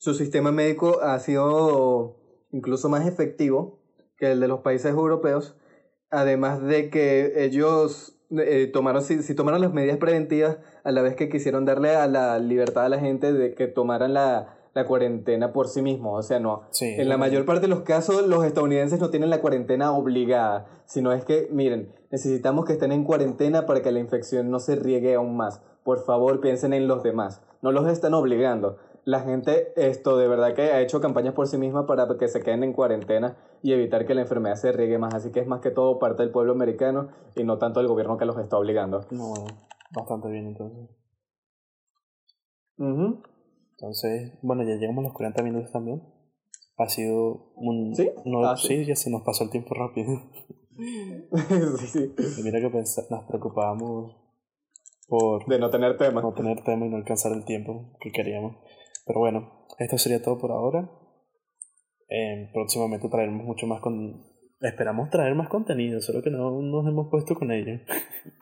Su 0.04 0.14
sistema 0.14 0.52
médico 0.52 1.00
ha 1.02 1.18
sido 1.20 2.18
incluso 2.52 2.90
más 2.90 3.08
efectivo 3.08 3.80
que 4.18 4.34
el 4.34 4.42
de 4.42 4.50
los 4.50 4.60
países 4.60 4.92
europeos, 4.92 5.56
además 6.12 6.62
de 6.62 6.90
que 6.90 7.46
ellos 7.46 8.20
eh, 8.32 8.70
tomaron, 8.74 9.02
si, 9.02 9.24
si, 9.24 9.34
tomaron 9.34 9.62
las 9.62 9.72
medidas 9.72 9.96
preventivas 10.00 10.58
a 10.84 10.92
la 10.92 11.04
vez 11.04 11.16
que 11.16 11.30
quisieron 11.30 11.64
darle 11.64 11.96
a 11.96 12.08
la 12.08 12.38
libertad 12.40 12.84
a 12.84 12.90
la 12.90 13.00
gente 13.00 13.32
de 13.32 13.56
que 13.56 13.68
tomaran 13.68 14.14
la, 14.14 14.58
la 14.74 14.86
cuarentena 14.86 15.54
por 15.54 15.70
sí 15.70 15.82
mismos. 15.82 16.20
O 16.20 16.28
sea, 16.28 16.42
no. 16.42 16.64
en 16.82 17.08
la 17.08 17.16
mayor 17.16 17.46
parte 17.46 17.62
de 17.62 17.70
los 17.70 17.84
casos, 17.84 18.28
los 18.28 18.44
estadounidenses 18.44 19.00
no 19.00 19.10
tienen 19.10 19.30
la 19.30 19.40
cuarentena 19.40 19.94
obligada, 19.94 20.84
sino 20.86 21.14
es 21.14 21.24
que, 21.24 21.48
miren, 21.50 21.94
necesitamos 22.12 22.66
que 22.66 22.74
estén 22.74 22.92
en 22.92 23.06
cuarentena 23.06 23.66
para 23.66 23.82
que 23.82 23.94
la 23.94 24.00
infección 24.00 24.52
no 24.52 24.60
se 24.60 24.76
riegue 24.76 25.16
aún 25.16 25.38
más. 25.38 25.62
Por 25.86 26.04
favor, 26.04 26.42
piensen 26.42 26.74
en 26.74 26.90
los 26.90 27.04
demás. 27.04 27.42
No 27.62 27.72
los 27.72 27.88
están 27.88 28.14
obligando. 28.14 28.80
La 29.06 29.22
gente, 29.22 29.74
esto 29.76 30.18
de 30.18 30.28
verdad 30.28 30.54
que 30.54 30.62
ha 30.62 30.82
hecho 30.82 31.02
campañas 31.02 31.34
por 31.34 31.48
sí 31.48 31.58
misma 31.58 31.86
para 31.86 32.08
que 32.18 32.28
se 32.28 32.42
queden 32.42 32.64
en 32.64 32.74
cuarentena 32.74 33.38
y 33.62 33.74
evitar 33.74 34.06
que 34.06 34.16
la 34.16 34.22
enfermedad 34.22 34.56
se 34.56 34.72
riegue 34.72 34.98
más. 34.98 35.14
Así 35.14 35.32
que 35.32 35.42
es 35.42 35.48
más 35.48 35.62
que 35.62 35.72
todo 35.72 36.00
parte 36.00 36.24
del 36.24 36.32
pueblo 36.32 36.54
americano 36.54 37.10
y 37.36 37.44
no 37.44 37.58
tanto 37.58 37.80
el 37.82 37.88
gobierno 37.88 38.18
que 38.18 38.26
los 38.26 38.38
está 38.38 38.58
obligando. 38.58 39.06
No, 39.12 39.34
bastante 39.94 40.30
bien 40.30 40.48
entonces. 40.48 40.90
mhm 42.78 43.34
entonces, 43.84 44.32
bueno, 44.42 44.64
ya 44.64 44.76
llegamos 44.76 45.04
a 45.04 45.08
los 45.08 45.14
40 45.14 45.44
minutos 45.44 45.72
también. 45.72 46.02
Ha 46.78 46.88
sido 46.88 47.52
un... 47.56 47.94
¿Sí? 47.94 48.10
No, 48.24 48.46
ah, 48.46 48.56
sí. 48.56 48.86
ya 48.86 48.96
se 48.96 49.12
nos 49.12 49.24
pasó 49.24 49.44
el 49.44 49.50
tiempo 49.50 49.76
rápido. 49.76 50.22
sí, 51.80 51.88
sí. 51.88 52.16
Y 52.40 52.44
mira 52.44 52.60
que 52.62 52.70
nos 52.78 53.26
preocupábamos 53.28 54.16
por... 55.08 55.46
De 55.48 55.60
no 55.60 55.70
tener 55.70 55.98
tema. 55.98 56.22
No 56.22 56.34
tener 56.34 56.64
tema 56.64 56.86
y 56.86 56.90
no 56.90 56.96
alcanzar 56.96 57.34
el 57.34 57.44
tiempo 57.44 57.92
que 58.00 58.12
queríamos. 58.12 58.56
Pero 59.06 59.20
bueno, 59.20 59.66
esto 59.80 59.98
sería 59.98 60.22
todo 60.22 60.38
por 60.38 60.52
ahora. 60.52 60.90
Eh, 62.10 62.50
próximamente 62.54 63.10
traeremos 63.10 63.46
mucho 63.46 63.68
más 63.68 63.82
con... 63.82 64.24
Esperamos 64.62 65.10
traer 65.10 65.36
más 65.36 65.50
contenido, 65.50 66.00
solo 66.02 66.22
que 66.22 66.30
no 66.30 66.62
nos 66.62 66.88
hemos 66.88 67.10
puesto 67.10 67.36
con 67.36 67.52
ello. 67.52 67.80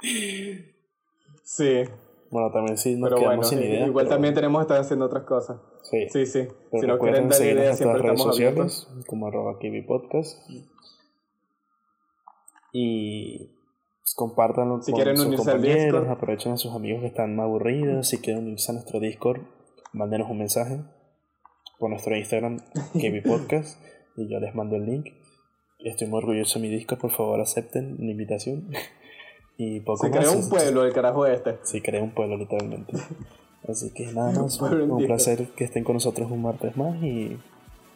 sí. 1.43 1.83
Bueno, 2.29 2.51
también 2.51 2.77
sí 2.77 2.95
nos 2.95 3.09
pero 3.09 3.21
quedamos 3.21 3.49
sin 3.49 3.59
ideas. 3.59 3.87
Igual 3.87 4.07
también 4.07 4.33
tenemos 4.33 4.59
que 4.59 4.63
estar 4.63 4.79
haciendo 4.79 5.05
otras 5.05 5.23
cosas. 5.23 5.59
Sí. 5.83 6.07
Sí, 6.09 6.25
sí. 6.25 6.47
si 6.79 6.87
no 6.87 6.99
quieren 6.99 7.27
dar 7.27 7.41
ideas, 7.41 7.77
siempre 7.77 7.99
estamos 7.99 8.21
sociales, 8.21 8.87
como 9.07 9.27
arroba 9.27 9.57
Podcast. 9.87 10.37
Y 12.71 13.49
compártanlo 14.15 14.81
si 14.81 14.91
con 14.91 14.99
quieren 14.99 15.17
sus 15.17 15.25
unirse 15.25 15.51
compañeros, 15.51 15.83
al 15.83 16.01
Discord. 16.01 16.09
aprovechen 16.09 16.51
a 16.53 16.57
sus 16.57 16.73
amigos 16.73 17.01
que 17.01 17.07
están 17.07 17.39
aburridos. 17.39 18.07
Si 18.07 18.19
quieren 18.19 18.43
unirse 18.43 18.71
a 18.71 18.75
nuestro 18.75 18.99
Discord, 18.99 19.41
mándenos 19.93 20.29
un 20.29 20.39
mensaje 20.39 20.81
por 21.79 21.89
nuestro 21.89 22.15
Instagram, 22.15 22.59
KB 22.93 23.23
Podcast, 23.27 23.79
y 24.15 24.29
yo 24.29 24.39
les 24.39 24.53
mando 24.55 24.75
el 24.75 24.85
link. 24.85 25.07
Estoy 25.79 26.07
muy 26.07 26.19
orgulloso 26.19 26.59
de 26.59 26.67
mi 26.67 26.73
Discord, 26.73 26.99
por 26.99 27.11
favor 27.11 27.41
acepten 27.41 27.97
la 27.99 28.11
invitación. 28.11 28.69
Y 29.57 29.79
poco 29.81 30.05
Se 30.05 30.11
creó 30.11 30.31
un 30.31 30.49
pueblo, 30.49 30.85
el 30.85 30.93
carajo 30.93 31.25
este. 31.25 31.57
Sí, 31.63 31.81
creó 31.81 32.03
un 32.03 32.11
pueblo, 32.11 32.37
literalmente. 32.37 32.93
Así 33.67 33.91
que 33.93 34.07
nada 34.07 34.31
más, 34.41 34.59
un, 34.61 35.05
placer 35.05 35.49
que 35.55 35.65
estén 35.65 35.83
con 35.83 35.95
nosotros 35.95 36.31
un 36.31 36.41
martes 36.41 36.75
más 36.77 36.95
y 37.03 37.37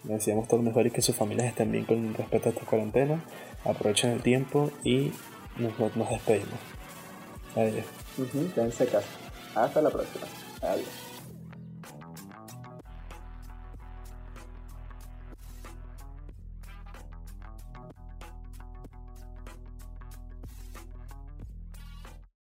les 0.03 0.17
deseamos 0.17 0.47
todo 0.47 0.57
lo 0.59 0.63
mejor 0.63 0.85
y 0.85 0.91
que 0.91 1.01
sus 1.01 1.15
familias 1.15 1.47
estén 1.47 1.71
bien 1.71 1.85
con 1.85 2.13
respecto 2.13 2.49
a 2.49 2.51
esta 2.51 2.65
cuarentena. 2.65 3.23
Aprovechen 3.63 4.11
el 4.11 4.21
tiempo 4.21 4.69
y 4.83 5.11
nos, 5.57 5.95
nos 5.95 6.09
despedimos. 6.09 6.59
Adiós. 7.55 7.85
Uh 8.17 8.23
-huh, 8.23 9.03
Hasta 9.55 9.81
la 9.81 9.89
próxima. 9.89 10.25
Adiós. 10.61 11.04